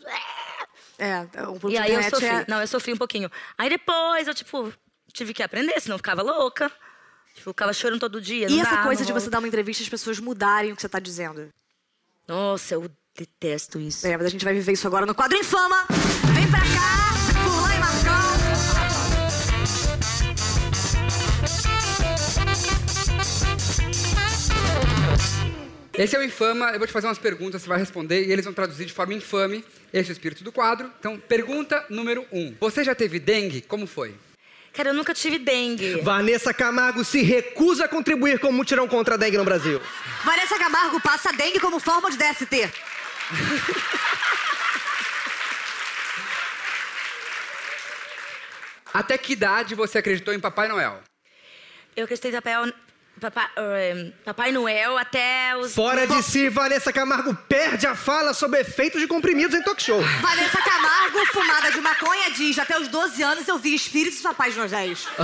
É, 0.99 1.21
um 1.47 1.55
E 1.69 1.71
de 1.71 1.77
aí 1.77 1.93
eu 1.93 2.03
sofri. 2.03 2.27
é- 2.27 2.45
Não, 2.47 2.61
eu 2.61 2.67
sofri 2.67 2.93
um 2.93 2.97
pouquinho. 2.97 3.29
Aí 3.57 3.69
depois 3.69 4.27
eu, 4.27 4.33
tipo, 4.33 4.71
tive 5.11 5.33
que 5.33 5.41
aprender, 5.41 5.79
senão 5.81 5.95
eu 5.95 5.99
ficava 5.99 6.21
louca. 6.21 6.69
Tipo, 7.33 7.49
eu 7.49 7.53
ficava 7.53 7.73
chorando 7.73 7.99
todo 7.99 8.21
dia. 8.21 8.47
E 8.49 8.59
essa 8.59 8.69
dava, 8.69 8.83
coisa 8.83 9.03
de 9.03 9.11
não 9.11 9.19
você 9.19 9.29
dar 9.29 9.39
uma 9.39 9.47
entrevista 9.47 9.81
e 9.81 9.85
as 9.85 9.89
pessoas 9.89 10.19
mudarem 10.19 10.71
o 10.71 10.75
que 10.75 10.81
você 10.81 10.89
tá 10.89 10.99
dizendo? 10.99 11.49
Nossa, 12.27 12.75
eu 12.75 12.89
detesto 13.17 13.79
isso. 13.79 14.05
É, 14.05 14.15
mas 14.15 14.27
a 14.27 14.29
gente 14.29 14.45
vai 14.45 14.53
viver 14.53 14.73
isso 14.73 14.85
agora 14.85 15.05
no 15.05 15.15
quadro 15.15 15.37
Infama. 15.37 15.87
Esse 26.03 26.17
é 26.17 26.19
o 26.19 26.23
Infama, 26.23 26.71
eu 26.71 26.79
vou 26.79 26.85
te 26.85 26.91
fazer 26.91 27.07
umas 27.07 27.17
perguntas, 27.17 27.61
você 27.61 27.69
vai 27.69 27.79
responder 27.79 28.25
e 28.25 28.31
eles 28.33 28.43
vão 28.43 28.53
traduzir 28.53 28.83
de 28.83 28.91
forma 28.91 29.13
infame. 29.13 29.63
Esse 29.93 30.09
é 30.09 30.11
o 30.11 30.17
espírito 30.17 30.43
do 30.43 30.51
quadro. 30.51 30.91
Então, 30.99 31.17
pergunta 31.17 31.85
número 31.89 32.27
um. 32.29 32.53
Você 32.59 32.83
já 32.83 32.93
teve 32.93 33.19
dengue? 33.19 33.61
Como 33.61 33.87
foi? 33.87 34.13
Cara, 34.73 34.89
eu 34.89 34.93
nunca 34.93 35.13
tive 35.13 35.39
dengue. 35.39 36.01
Vanessa 36.01 36.53
Camargo 36.53 37.05
se 37.05 37.21
recusa 37.21 37.85
a 37.85 37.87
contribuir 37.87 38.37
com 38.37 38.49
o 38.49 38.51
mutirão 38.51 38.85
contra 38.85 39.15
a 39.15 39.17
dengue 39.17 39.37
no 39.37 39.45
Brasil. 39.45 39.81
Vanessa 40.25 40.59
Camargo 40.59 40.99
passa 40.99 41.31
dengue 41.31 41.61
como 41.61 41.79
forma 41.79 42.11
de 42.11 42.17
DST. 42.17 42.69
Até 48.93 49.17
que 49.17 49.31
idade 49.31 49.73
você 49.73 49.99
acreditou 49.99 50.33
em 50.33 50.39
Papai 50.41 50.67
Noel? 50.67 51.01
Eu 51.95 52.03
acreditei 52.03 52.29
em 52.29 52.33
Papai, 52.33 52.73
Papai, 53.21 53.47
eh, 53.55 54.11
Papai 54.25 54.51
Noel 54.51 54.97
até 54.97 55.55
os. 55.57 55.73
Fora 55.73 56.05
de 56.05 56.21
si, 56.23 56.49
Vanessa 56.49 56.91
Camargo 56.91 57.33
perde 57.47 57.87
a 57.87 57.95
fala 57.95 58.33
sobre 58.33 58.59
efeitos 58.59 58.99
de 58.99 59.07
comprimidos 59.07 59.55
em 59.55 59.61
talk 59.61 59.81
show. 59.81 60.01
Vanessa 60.19 60.57
Camargo, 60.61 61.25
fumada 61.27 61.71
de 61.71 61.79
maconha, 61.79 62.31
diz: 62.31 62.57
até 62.59 62.77
os 62.77 62.87
12 62.89 63.23
anos 63.23 63.47
eu 63.47 63.57
vi 63.57 63.73
espíritos 63.75 64.19
papais 64.21 64.57
nojéis. 64.57 65.07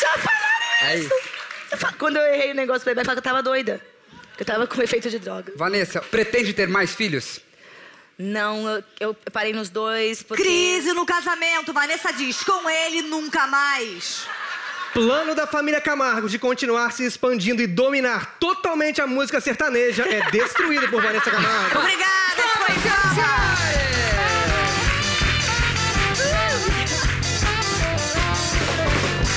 Já 0.00 0.08
falaram 0.18 0.90
É 0.92 0.98
isso. 0.98 1.10
Eu 1.70 1.78
fa- 1.78 1.94
Quando 1.98 2.16
eu 2.16 2.22
errei 2.34 2.52
o 2.52 2.54
negócio 2.54 2.82
do 2.82 2.84
bebê, 2.86 3.00
eu 3.00 3.04
falei 3.04 3.20
que 3.20 3.26
eu 3.26 3.32
tava 3.32 3.42
doida. 3.42 3.80
Eu 4.38 4.44
tava 4.44 4.66
com 4.66 4.82
efeito 4.82 5.08
de 5.08 5.18
droga. 5.18 5.52
Vanessa, 5.56 6.00
pretende 6.02 6.52
ter 6.52 6.68
mais 6.68 6.94
filhos? 6.94 7.40
Não, 8.18 8.66
eu, 8.68 8.84
eu 8.98 9.16
parei 9.30 9.52
nos 9.52 9.68
dois 9.68 10.22
porque... 10.22 10.42
Crise 10.42 10.92
no 10.92 11.04
casamento. 11.04 11.72
Vanessa 11.72 12.12
diz, 12.12 12.42
com 12.42 12.68
ele 12.68 13.02
nunca 13.02 13.46
mais. 13.46 14.26
Plano 14.94 15.34
da 15.34 15.46
família 15.46 15.80
Camargo 15.80 16.26
de 16.26 16.38
continuar 16.38 16.90
se 16.92 17.04
expandindo 17.04 17.60
e 17.60 17.66
dominar 17.66 18.36
totalmente 18.38 19.02
a 19.02 19.06
música 19.06 19.40
sertaneja 19.40 20.04
é 20.08 20.22
destruído 20.32 20.88
por 20.88 21.02
Vanessa 21.02 21.30
Camargo. 21.30 21.78
Obrigada, 21.78 22.42
foi. 22.56 22.76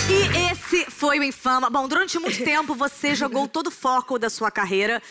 E 0.10 0.52
esse 0.52 0.90
foi 0.90 1.20
o 1.20 1.24
Infama. 1.24 1.70
Bom, 1.70 1.88
durante 1.88 2.18
muito 2.18 2.42
tempo 2.46 2.74
você 2.74 3.14
jogou 3.14 3.48
todo 3.48 3.68
o 3.68 3.72
foco 3.72 4.18
da 4.18 4.30
sua 4.30 4.50
carreira, 4.50 5.02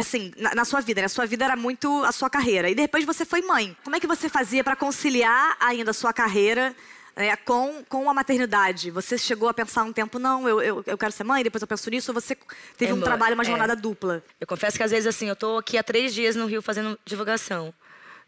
assim, 0.00 0.32
na, 0.36 0.54
na 0.54 0.64
sua 0.64 0.80
vida, 0.80 1.00
né? 1.00 1.06
A 1.06 1.08
sua 1.08 1.26
vida 1.26 1.44
era 1.44 1.56
muito 1.56 2.02
a 2.04 2.12
sua 2.12 2.30
carreira. 2.30 2.70
E 2.70 2.74
depois 2.74 3.04
você 3.04 3.24
foi 3.24 3.42
mãe. 3.42 3.76
Como 3.84 3.94
é 3.94 4.00
que 4.00 4.06
você 4.06 4.28
fazia 4.28 4.64
pra 4.64 4.74
conciliar 4.74 5.56
ainda 5.60 5.90
a 5.90 5.94
sua 5.94 6.12
carreira 6.12 6.74
né, 7.14 7.36
com, 7.36 7.84
com 7.88 8.08
a 8.08 8.14
maternidade? 8.14 8.90
Você 8.90 9.18
chegou 9.18 9.48
a 9.48 9.54
pensar 9.54 9.82
um 9.82 9.92
tempo, 9.92 10.18
não, 10.18 10.48
eu, 10.48 10.62
eu, 10.62 10.84
eu 10.86 10.96
quero 10.96 11.12
ser 11.12 11.24
mãe, 11.24 11.44
depois 11.44 11.60
eu 11.60 11.68
penso 11.68 11.90
nisso, 11.90 12.10
ou 12.10 12.14
você 12.14 12.36
teve 12.78 12.92
um 12.92 12.96
Amor, 12.96 13.04
trabalho, 13.04 13.34
uma 13.34 13.42
é. 13.42 13.46
jornada 13.46 13.76
dupla? 13.76 14.22
Eu 14.40 14.46
confesso 14.46 14.76
que 14.76 14.82
às 14.82 14.90
vezes, 14.90 15.06
assim, 15.06 15.28
eu 15.28 15.36
tô 15.36 15.58
aqui 15.58 15.76
há 15.76 15.82
três 15.82 16.14
dias 16.14 16.34
no 16.36 16.46
Rio 16.46 16.62
fazendo 16.62 16.98
divulgação. 17.04 17.74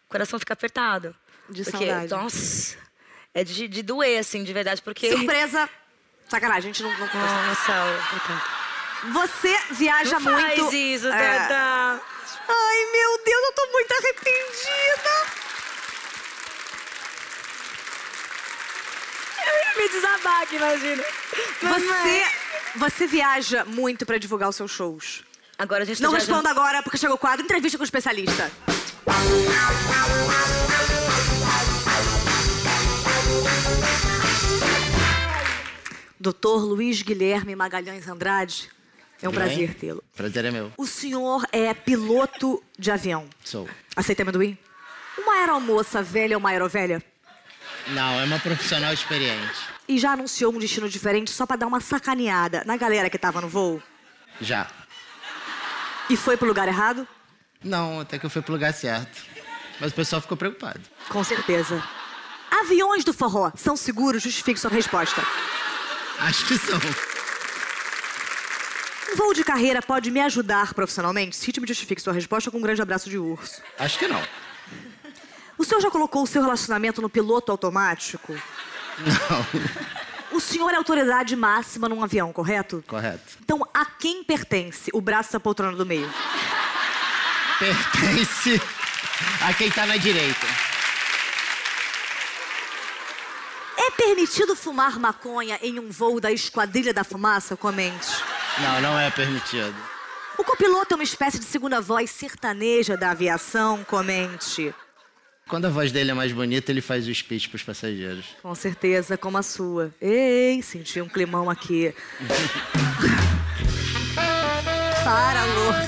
O 0.06 0.10
coração 0.10 0.38
fica 0.38 0.52
apertado. 0.52 1.14
De 1.48 1.62
porque, 1.62 1.86
saudade. 1.86 2.10
Nossa, 2.10 2.76
é 3.32 3.44
de, 3.44 3.68
de 3.68 3.82
doer, 3.82 4.18
assim, 4.18 4.44
de 4.44 4.52
verdade, 4.52 4.80
porque... 4.82 5.10
Surpresa. 5.10 5.68
Sacanagem, 6.28 6.70
a 6.70 6.72
gente 6.72 6.82
não, 6.82 6.90
não 6.90 7.08
conversa. 7.08 7.46
Nossa, 7.46 7.72
Tata. 8.10 8.63
Você 9.12 9.56
viaja 9.72 10.18
Não 10.18 10.32
muito. 10.32 10.40
faz 10.64 10.72
isso, 10.72 11.06
É. 11.08 11.38
Tata. 11.38 12.00
Ai, 12.48 12.86
meu 12.92 13.18
Deus, 13.24 13.42
eu 13.44 13.52
tô 13.52 13.66
muito 13.72 13.92
arrependida. 13.92 15.10
Eu 19.46 19.54
ia 19.58 19.82
me 19.82 19.88
desabar 19.88 20.42
aqui, 20.42 20.56
imagina. 20.56 21.04
Você, 21.62 22.26
você 22.76 23.06
viaja 23.06 23.64
muito 23.64 24.04
pra 24.06 24.18
divulgar 24.18 24.48
os 24.48 24.56
seus 24.56 24.70
shows. 24.70 25.22
Agora 25.58 25.82
a 25.82 25.86
gente 25.86 25.98
tá 25.98 26.04
Não 26.04 26.10
viajando- 26.10 26.32
responda 26.32 26.50
agora, 26.50 26.82
porque 26.82 26.98
chegou 26.98 27.16
o 27.16 27.18
quadro 27.18 27.44
Entrevista 27.44 27.78
com 27.78 27.82
o 27.82 27.84
Especialista. 27.84 28.50
Doutor 36.18 36.64
Luiz 36.64 37.02
Guilherme 37.02 37.54
Magalhães 37.54 38.08
Andrade, 38.08 38.70
é 39.24 39.28
um 39.28 39.32
Tudo 39.32 39.42
prazer 39.42 39.74
tê-lo. 39.74 40.04
Prazer 40.14 40.44
é 40.44 40.50
meu. 40.50 40.72
O 40.76 40.86
senhor 40.86 41.46
é 41.50 41.72
piloto 41.72 42.62
de 42.78 42.90
avião. 42.90 43.28
Sou. 43.42 43.68
Aceita 43.96 44.22
amendoim? 44.22 44.58
Uma 45.16 45.34
aeromoça 45.34 46.02
velha 46.02 46.36
ou 46.36 46.40
uma 46.40 46.50
aerovelha? 46.50 47.02
Não, 47.88 48.20
é 48.20 48.24
uma 48.24 48.38
profissional 48.38 48.92
experiente. 48.92 49.54
E 49.88 49.98
já 49.98 50.12
anunciou 50.12 50.52
um 50.52 50.58
destino 50.58 50.88
diferente 50.88 51.30
só 51.30 51.46
pra 51.46 51.56
dar 51.56 51.66
uma 51.66 51.80
sacaneada 51.80 52.62
na 52.66 52.76
galera 52.76 53.08
que 53.08 53.18
tava 53.18 53.40
no 53.40 53.48
voo? 53.48 53.82
Já. 54.40 54.66
E 56.10 56.16
foi 56.16 56.36
pro 56.36 56.46
lugar 56.48 56.68
errado? 56.68 57.06
Não, 57.62 58.00
até 58.00 58.18
que 58.18 58.26
eu 58.26 58.30
fui 58.30 58.42
pro 58.42 58.52
lugar 58.52 58.72
certo. 58.74 59.22
Mas 59.80 59.92
o 59.92 59.94
pessoal 59.94 60.20
ficou 60.20 60.36
preocupado. 60.36 60.80
Com 61.08 61.24
certeza. 61.24 61.82
Aviões 62.50 63.04
do 63.04 63.12
forró 63.12 63.50
são 63.56 63.76
seguros? 63.76 64.22
Justifique 64.22 64.60
sua 64.60 64.70
resposta. 64.70 65.22
Acho 66.18 66.46
que 66.46 66.58
são. 66.58 66.78
Um 69.14 69.16
voo 69.16 69.32
de 69.32 69.44
carreira 69.44 69.80
pode 69.80 70.10
me 70.10 70.20
ajudar 70.20 70.74
profissionalmente? 70.74 71.36
Cite 71.36 71.60
me 71.60 71.68
justifique 71.68 72.02
sua 72.02 72.12
resposta 72.12 72.50
com 72.50 72.58
um 72.58 72.60
grande 72.60 72.82
abraço 72.82 73.08
de 73.08 73.16
urso. 73.16 73.62
Acho 73.78 73.96
que 73.96 74.08
não. 74.08 74.20
O 75.56 75.64
senhor 75.64 75.80
já 75.80 75.88
colocou 75.88 76.24
o 76.24 76.26
seu 76.26 76.42
relacionamento 76.42 77.00
no 77.00 77.08
piloto 77.08 77.52
automático? 77.52 78.34
Não. 78.98 79.46
O 80.36 80.40
senhor 80.40 80.68
é 80.72 80.76
autoridade 80.76 81.36
máxima 81.36 81.88
num 81.88 82.02
avião, 82.02 82.32
correto? 82.32 82.82
Correto. 82.88 83.38
Então, 83.40 83.64
a 83.72 83.84
quem 83.84 84.24
pertence 84.24 84.90
o 84.92 85.00
braço 85.00 85.32
da 85.32 85.38
poltrona 85.38 85.76
do 85.76 85.86
meio? 85.86 86.12
Pertence 87.60 88.60
a 89.46 89.54
quem 89.54 89.70
tá 89.70 89.86
na 89.86 89.96
direita. 89.96 90.46
É 93.78 93.92
permitido 93.92 94.56
fumar 94.56 94.98
maconha 94.98 95.56
em 95.62 95.78
um 95.78 95.88
voo 95.88 96.18
da 96.18 96.32
Esquadrilha 96.32 96.92
da 96.92 97.04
Fumaça? 97.04 97.56
Comente. 97.56 98.08
Não, 98.60 98.80
não 98.80 98.98
é 98.98 99.10
permitido. 99.10 99.74
O 100.38 100.44
copiloto 100.44 100.94
é 100.94 100.96
uma 100.96 101.04
espécie 101.04 101.38
de 101.38 101.44
segunda 101.44 101.80
voz 101.80 102.10
sertaneja 102.10 102.96
da 102.96 103.10
aviação? 103.10 103.84
Comente. 103.84 104.74
Quando 105.48 105.66
a 105.66 105.70
voz 105.70 105.92
dele 105.92 106.10
é 106.10 106.14
mais 106.14 106.32
bonita, 106.32 106.72
ele 106.72 106.80
faz 106.80 107.06
o 107.06 107.14
speech 107.14 107.50
pros 107.50 107.62
passageiros. 107.62 108.24
Com 108.42 108.54
certeza, 108.54 109.18
como 109.18 109.36
a 109.36 109.42
sua. 109.42 109.92
Ei, 110.00 110.62
senti 110.62 111.00
um 111.00 111.08
climão 111.08 111.50
aqui. 111.50 111.94
Para, 115.04 115.44
louca. 115.44 115.84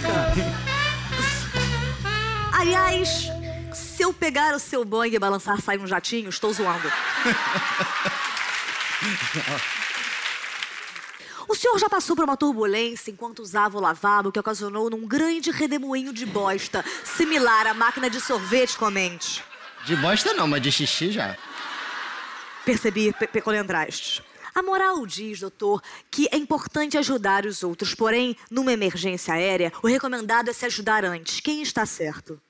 Aliás, 2.52 3.28
se 3.72 4.02
eu 4.02 4.12
pegar 4.12 4.54
o 4.54 4.58
seu 4.58 4.84
banho 4.84 5.14
e 5.14 5.18
balançar 5.18 5.58
sai 5.60 5.78
um 5.78 5.86
jatinho, 5.86 6.28
estou 6.28 6.52
zoando. 6.52 6.92
O 11.48 11.54
senhor 11.54 11.78
já 11.78 11.88
passou 11.88 12.16
por 12.16 12.24
uma 12.24 12.36
turbulência 12.36 13.10
enquanto 13.10 13.40
usava 13.40 13.78
o 13.78 13.80
lavabo 13.80 14.32
que 14.32 14.38
ocasionou 14.38 14.90
num 14.90 15.06
grande 15.06 15.50
redemoinho 15.50 16.12
de 16.12 16.26
bosta, 16.26 16.84
similar 17.04 17.66
à 17.68 17.74
máquina 17.74 18.10
de 18.10 18.20
sorvete, 18.20 18.76
comente. 18.76 19.44
De 19.84 19.94
bosta 19.96 20.34
não, 20.34 20.48
mas 20.48 20.60
de 20.60 20.72
xixi 20.72 21.12
já. 21.12 21.36
Percebi, 22.64 23.12
pe 23.12 23.28
pecolendrastes. 23.28 24.22
A 24.52 24.62
moral 24.62 25.06
diz, 25.06 25.38
doutor, 25.38 25.82
que 26.10 26.26
é 26.32 26.36
importante 26.36 26.98
ajudar 26.98 27.46
os 27.46 27.62
outros, 27.62 27.94
porém, 27.94 28.36
numa 28.50 28.72
emergência 28.72 29.34
aérea, 29.34 29.72
o 29.82 29.86
recomendado 29.86 30.48
é 30.48 30.52
se 30.52 30.64
ajudar 30.66 31.04
antes. 31.04 31.40
Quem 31.40 31.62
está 31.62 31.86
certo? 31.86 32.40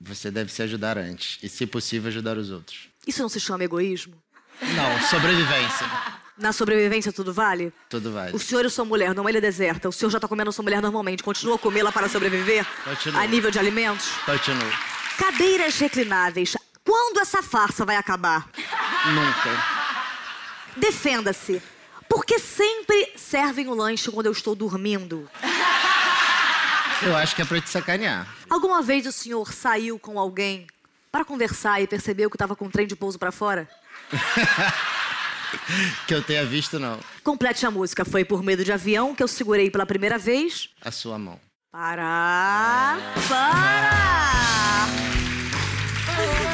Você 0.00 0.30
deve 0.30 0.50
se 0.50 0.62
ajudar 0.62 0.98
antes. 0.98 1.38
E, 1.42 1.48
se 1.48 1.66
possível, 1.66 2.08
ajudar 2.08 2.38
os 2.38 2.50
outros. 2.50 2.88
Isso 3.06 3.22
não 3.22 3.28
se 3.28 3.38
chama 3.38 3.62
egoísmo? 3.64 4.20
Não, 4.60 5.08
sobrevivência. 5.08 5.86
Na 6.42 6.52
sobrevivência 6.52 7.12
tudo 7.12 7.32
vale? 7.32 7.72
Tudo 7.88 8.12
vale. 8.12 8.34
O 8.34 8.38
senhor 8.38 8.66
e 8.66 8.70
sua 8.70 8.84
mulher 8.84 9.14
numa 9.14 9.30
ilha 9.30 9.40
deserta, 9.40 9.88
o 9.88 9.92
senhor 9.92 10.10
já 10.10 10.18
está 10.18 10.26
comendo 10.26 10.50
sua 10.50 10.64
mulher 10.64 10.82
normalmente, 10.82 11.22
continua 11.22 11.54
a 11.54 11.58
comê-la 11.58 11.92
para 11.92 12.08
sobreviver? 12.08 12.66
Continua. 12.82 13.22
A 13.22 13.26
nível 13.28 13.48
de 13.48 13.60
alimentos? 13.60 14.10
Continuo. 14.26 14.72
Cadeiras 15.16 15.78
reclináveis. 15.78 16.56
Quando 16.84 17.20
essa 17.20 17.44
farsa 17.44 17.84
vai 17.84 17.94
acabar? 17.94 18.48
Nunca. 19.06 19.64
Defenda-se. 20.76 21.62
Porque 22.08 22.40
sempre 22.40 23.12
servem 23.14 23.68
o 23.68 23.74
lanche 23.74 24.10
quando 24.10 24.26
eu 24.26 24.32
estou 24.32 24.56
dormindo. 24.56 25.30
Eu 27.02 27.16
acho 27.16 27.36
que 27.36 27.42
é 27.42 27.44
pra 27.44 27.60
te 27.60 27.70
sacanear. 27.70 28.26
Alguma 28.50 28.82
vez 28.82 29.06
o 29.06 29.12
senhor 29.12 29.52
saiu 29.52 29.96
com 29.96 30.18
alguém 30.18 30.66
para 31.12 31.24
conversar 31.24 31.80
e 31.80 31.86
percebeu 31.86 32.28
que 32.28 32.34
estava 32.34 32.56
com 32.56 32.66
o 32.66 32.70
trem 32.70 32.86
de 32.86 32.96
pouso 32.96 33.16
para 33.16 33.30
fora? 33.30 33.68
Que 36.06 36.14
eu 36.14 36.22
tenha 36.22 36.44
visto, 36.44 36.78
não. 36.78 36.98
Complete 37.22 37.64
a 37.66 37.70
música. 37.70 38.04
Foi 38.04 38.24
por 38.24 38.42
medo 38.42 38.64
de 38.64 38.72
avião 38.72 39.14
que 39.14 39.22
eu 39.22 39.28
segurei 39.28 39.70
pela 39.70 39.86
primeira 39.86 40.18
vez. 40.18 40.70
A 40.80 40.90
sua 40.90 41.18
mão. 41.18 41.38
Para! 41.70 42.98
Para! 43.28 44.86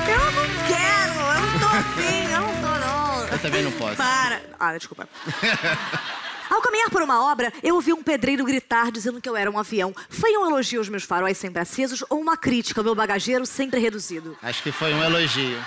Eu 0.08 0.32
não 0.32 0.46
quero! 0.68 1.18
Eu 1.34 1.40
não 1.40 1.58
tô 1.58 1.66
afim! 1.66 2.24
Eu 2.32 2.40
não 2.40 2.54
tô, 2.54 2.86
não! 2.86 3.28
Eu 3.28 3.38
também 3.40 3.62
não 3.62 3.72
posso. 3.72 3.96
Para! 3.96 4.40
Ah, 4.58 4.76
desculpa. 4.76 5.08
Ao 6.50 6.62
caminhar 6.62 6.88
por 6.88 7.02
uma 7.02 7.30
obra, 7.30 7.52
eu 7.62 7.74
ouvi 7.74 7.92
um 7.92 8.02
pedreiro 8.02 8.44
gritar 8.44 8.90
dizendo 8.90 9.20
que 9.20 9.28
eu 9.28 9.36
era 9.36 9.50
um 9.50 9.58
avião. 9.58 9.94
Foi 10.08 10.36
um 10.38 10.46
elogio 10.46 10.80
aos 10.80 10.88
meus 10.88 11.04
faróis 11.04 11.36
sempre 11.36 11.60
acesos 11.60 12.02
ou 12.08 12.18
uma 12.20 12.36
crítica 12.36 12.80
ao 12.80 12.84
meu 12.84 12.94
bagageiro 12.94 13.44
sempre 13.44 13.78
reduzido? 13.80 14.36
Acho 14.42 14.62
que 14.62 14.72
foi 14.72 14.94
um 14.94 15.04
elogio. 15.04 15.62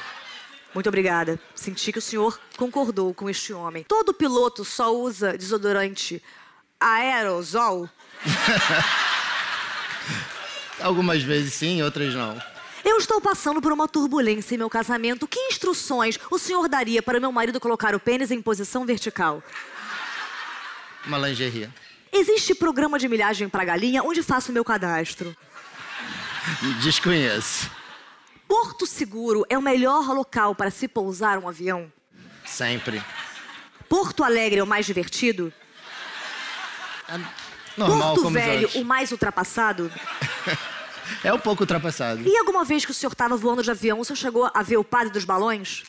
Muito 0.74 0.88
obrigada. 0.88 1.40
Senti 1.54 1.92
que 1.92 2.00
o 2.00 2.02
senhor 2.02 2.40
concordou 2.58 3.14
com 3.14 3.30
este 3.30 3.54
homem. 3.54 3.84
Todo 3.84 4.14
piloto 4.14 4.64
só 4.64 4.96
usa 4.96 5.38
desodorante 5.38 6.24
aerosol? 6.80 7.90
Algumas 10.82 11.22
vezes 11.22 11.54
sim, 11.54 11.84
outras 11.84 12.16
não. 12.16 12.42
Eu 12.84 12.98
estou 12.98 13.22
passando 13.22 13.62
por 13.62 13.72
uma 13.72 13.88
turbulência 13.88 14.56
em 14.56 14.58
meu 14.58 14.70
casamento. 14.70 15.28
Que 15.28 15.40
instruções 15.40 16.20
o 16.32 16.40
senhor 16.40 16.68
daria 16.68 17.04
para 17.04 17.20
meu 17.20 17.32
marido 17.32 17.60
colocar 17.60 17.94
o 17.94 18.00
pênis 18.00 18.32
em 18.32 18.42
posição 18.42 18.86
vertical? 18.86 19.44
Uma 21.06 21.18
lingerie. 21.18 21.70
Existe 22.12 22.56
programa 22.56 22.98
de 22.98 23.08
milhagem 23.08 23.48
para 23.48 23.64
galinha 23.64 24.04
onde 24.04 24.24
faço 24.24 24.52
meu 24.52 24.66
cadastro. 24.66 25.36
Desconheço. 26.82 27.70
Porto 28.52 28.86
Seguro 28.86 29.46
é 29.50 29.58
o 29.58 29.62
melhor 29.62 30.14
local 30.14 30.54
para 30.54 30.70
se 30.70 30.86
pousar 30.86 31.38
um 31.38 31.48
avião? 31.48 31.90
Sempre. 32.46 33.02
Porto 33.88 34.26
Alegre 34.26 34.60
é 34.60 34.64
o 34.64 34.68
mais 34.68 34.86
divertido? 34.86 35.54
Normal, 37.78 38.14
Porto 38.14 38.30
Velho, 38.30 38.70
o 38.76 38.84
mais 38.84 39.14
ultrapassado? 39.14 39.90
É 41.26 41.34
um 41.34 41.40
pouco 41.40 41.64
ultrapassado. 41.64 42.22
E 42.26 42.38
alguma 42.38 42.64
vez 42.64 42.86
que 42.86 42.92
o 42.92 42.94
senhor 42.94 43.12
estava 43.12 43.36
voando 43.36 43.62
de 43.62 43.70
avião, 43.70 44.00
o 44.00 44.06
senhor 44.06 44.16
chegou 44.16 44.50
a 44.54 44.64
ver 44.64 44.78
o 44.78 44.84
padre 44.84 45.12
dos 45.12 45.26
balões? 45.26 45.84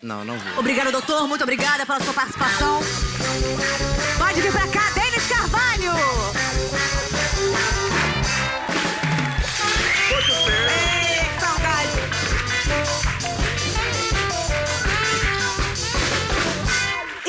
Não, 0.00 0.24
não 0.24 0.38
vi. 0.38 0.56
Obrigada, 0.56 0.92
doutor. 0.92 1.26
Muito 1.26 1.42
obrigada 1.42 1.84
pela 1.84 1.98
sua 2.00 2.14
participação. 2.14 2.80
Pode 4.16 4.40
vir 4.40 4.52
pra 4.52 4.68
cá, 4.68 4.90
Denis 4.90 5.26
Carvalho! 5.26 6.27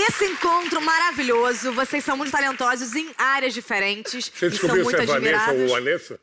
Esse 0.10 0.26
encontro 0.26 0.82
maravilhoso, 0.82 1.72
vocês 1.74 2.03
são 2.03 2.18
muito 2.18 2.32
talentosos 2.32 2.93
em 2.95 3.10
áreas 3.18 3.53
diferentes. 3.53 4.26
Você 4.34 4.47
e 4.47 4.49
são 4.49 4.49
descobriu 4.49 4.84
se 4.86 4.91
muito 4.91 5.01
é 5.01 5.05
Vanessa 5.05 5.43
admirados. 5.43 5.62
ou 5.72 5.78
Vanessa? 5.78 6.20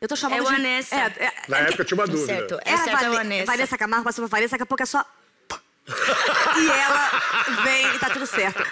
Eu 0.00 0.06
tô 0.08 0.14
chamando 0.16 0.38
É 0.38 0.42
o 0.42 0.44
de... 0.46 0.52
Vanessa. 0.52 0.94
É, 0.94 0.98
é, 1.24 1.32
Na 1.48 1.58
é 1.58 1.62
época 1.62 1.76
que- 1.78 1.84
tinha 1.86 1.98
uma 1.98 2.06
dúvida. 2.06 2.26
Certo. 2.26 2.60
É 2.64 2.76
certo, 2.76 2.88
é 2.88 2.92
Vane- 3.08 3.16
Vanessa. 3.16 3.46
Vanessa 3.46 3.78
Camargo, 3.78 4.04
passou 4.04 4.28
pra 4.28 4.36
Vanessa, 4.38 4.52
daqui 4.52 4.62
a 4.62 4.66
pouco 4.66 4.82
é 4.82 4.86
só... 4.86 5.04
e 5.88 6.70
ela 6.70 7.62
vem 7.64 7.94
e 7.94 7.98
tá 7.98 8.10
tudo 8.10 8.26
certo. 8.26 8.62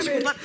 Desculpa. 0.00 0.36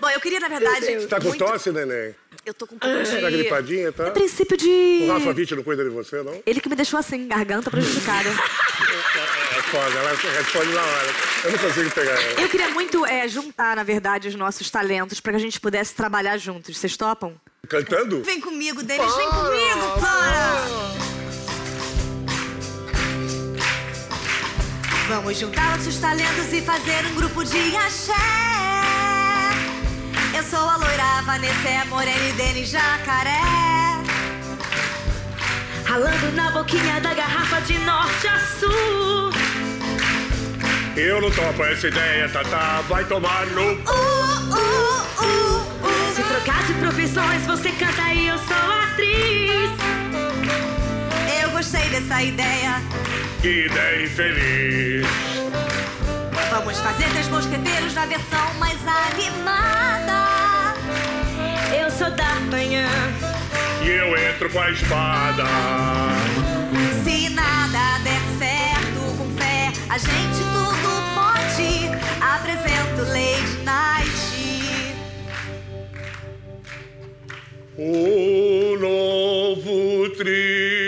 Bom, 0.00 0.10
eu 0.10 0.20
queria, 0.20 0.40
na 0.40 0.48
verdade... 0.48 0.86
Você 1.00 1.06
tá 1.06 1.18
com 1.20 1.28
muito- 1.28 1.44
tosse, 1.44 1.70
neném? 1.70 2.14
Eu 2.44 2.52
tô 2.52 2.66
com 2.66 2.74
um 2.74 2.78
pouco 2.78 3.02
de... 3.04 3.20
Tá 3.20 3.30
gripadinha, 3.30 3.92
tá? 3.92 4.08
É 4.08 4.10
princípio 4.10 4.56
de... 4.56 5.00
O 5.04 5.12
Rafa 5.12 5.28
Witt 5.30 5.54
não 5.54 5.62
cuida 5.62 5.84
de 5.84 5.90
você, 5.90 6.20
não? 6.24 6.42
Ele 6.44 6.60
que 6.60 6.68
me 6.68 6.74
deixou 6.74 6.98
assim, 6.98 7.28
garganta 7.28 7.70
prejudicada. 7.70 8.28
É 8.82 9.62
foda, 9.62 9.98
ela 9.98 10.10
responde 10.10 10.72
na 10.72 10.82
hora. 10.82 11.14
Eu 11.44 11.52
não 11.52 11.58
consigo 11.58 11.90
pegar 11.90 12.12
ela. 12.12 12.40
Eu 12.40 12.48
queria 12.48 12.70
muito 12.70 13.06
é, 13.06 13.26
juntar, 13.28 13.76
na 13.76 13.82
verdade, 13.82 14.28
os 14.28 14.34
nossos 14.34 14.70
talentos 14.70 15.20
pra 15.20 15.32
que 15.32 15.36
a 15.36 15.40
gente 15.40 15.60
pudesse 15.60 15.94
trabalhar 15.94 16.36
juntos. 16.38 16.76
Vocês 16.76 16.96
topam? 16.96 17.34
Cantando? 17.68 18.22
Vem 18.22 18.40
comigo, 18.40 18.82
Denis, 18.82 19.14
vem 19.14 19.28
comigo, 19.28 20.00
para! 20.00 21.02
Vamos 25.08 25.38
juntar 25.38 25.76
nossos 25.76 25.98
talentos 25.98 26.52
e 26.52 26.62
fazer 26.62 27.06
um 27.06 27.14
grupo 27.14 27.44
de 27.44 27.76
axé. 27.76 28.12
Eu 30.36 30.42
sou 30.42 30.58
a 30.58 30.76
loira, 30.76 31.02
a 31.18 31.22
Vanessa 31.22 31.68
é 31.68 31.78
a 31.78 31.84
morena 31.86 32.28
e 32.28 32.32
Denis 32.32 32.70
jacaré. 32.70 33.91
Ralando 35.92 36.32
na 36.32 36.50
boquinha 36.52 37.02
da 37.02 37.12
garrafa 37.12 37.60
de 37.60 37.76
norte 37.80 38.26
a 38.26 38.38
sul. 38.58 39.30
Eu 40.96 41.20
não 41.20 41.30
topo 41.30 41.62
essa 41.64 41.88
ideia, 41.88 42.26
Tata. 42.30 42.80
Vai 42.88 43.04
tomar 43.04 43.44
no... 43.48 43.60
Uh, 43.60 43.76
uh, 43.76 44.56
uh, 45.20 45.84
uh. 45.84 46.14
Se 46.14 46.22
trocar 46.22 46.62
de 46.64 46.72
profissões, 46.72 47.42
você 47.46 47.68
canta 47.72 48.10
e 48.14 48.26
eu 48.26 48.38
sou 48.38 48.72
atriz. 48.84 49.70
Eu 51.42 51.50
gostei 51.50 51.86
dessa 51.90 52.22
ideia. 52.22 52.80
Que 53.42 53.66
ideia 53.66 54.06
infeliz. 54.06 55.06
Vamos 56.50 56.78
fazer 56.78 57.06
três 57.10 57.28
mosqueteiros 57.28 57.92
na 57.92 58.06
versão 58.06 58.54
mais 58.58 58.78
animada. 58.88 60.74
Eu 61.78 61.90
sou 61.90 62.10
D'Artagnan. 62.12 63.31
E 63.84 63.88
eu 63.88 64.16
entro 64.16 64.48
com 64.50 64.60
a 64.60 64.70
espada. 64.70 65.44
Se 67.04 67.28
nada 67.30 67.98
der 68.04 68.20
certo, 68.38 69.16
com 69.18 69.28
fé, 69.36 69.72
a 69.88 69.98
gente 69.98 70.38
tudo 70.52 71.02
pode. 71.14 71.90
Apresento 72.20 73.02
Lady 73.10 73.64
Night. 73.64 74.32
Um 77.76 78.78
novo 78.78 80.10
trio 80.16 80.81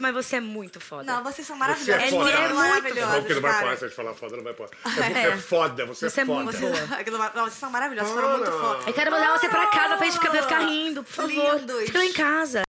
muito, 0.00 0.14
mas 0.14 0.14
você 0.26 0.36
é 0.36 0.40
muito 0.40 0.80
foda. 0.80 1.04
Não, 1.04 1.22
vocês 1.22 1.46
são 1.46 1.56
Você 1.56 1.60
maravilhosos. 1.60 2.04
é 2.04 2.10
foda. 2.10 2.30
é 2.30 2.40
muito 2.40 2.54
maravilhosos, 2.56 3.12
Não, 3.14 3.20
porque 3.20 3.34
não 3.34 3.40
vai 3.42 3.50
cara. 3.52 3.64
pôr 3.66 3.72
essa 3.74 3.88
de 3.88 3.94
falar 3.94 4.14
foda, 4.14 4.36
não 4.36 4.44
vai 4.44 4.52
pôr. 4.54 4.68
É. 5.14 5.22
É 5.28 5.36
foda, 5.36 5.86
você, 5.86 6.08
Você 6.10 6.20
é 6.20 6.22
é 6.22 6.26
foda. 6.26 6.42
muito 6.44 6.58
Você- 6.58 6.94
Aquilo- 6.94 7.18
Não, 7.18 7.44
vocês 7.44 7.54
são 7.54 7.70
maravilhosos, 7.70 8.12
foram 8.12 8.38
muito 8.38 8.50
foda. 8.52 8.82
Eu 8.86 8.92
quero 8.94 9.10
mandar 9.10 9.38
você 9.38 9.48
pra 9.48 9.66
casa 9.66 9.96
pra 9.96 10.06
gente 10.06 10.18
ficar, 10.18 10.42
ficar 10.42 10.58
rindo, 10.60 11.04
por 11.04 11.12
favor. 11.12 11.54
Lindos. 11.60 11.84
Fica 11.84 11.98
lá 11.98 12.04
em 12.04 12.12
casa. 12.12 12.62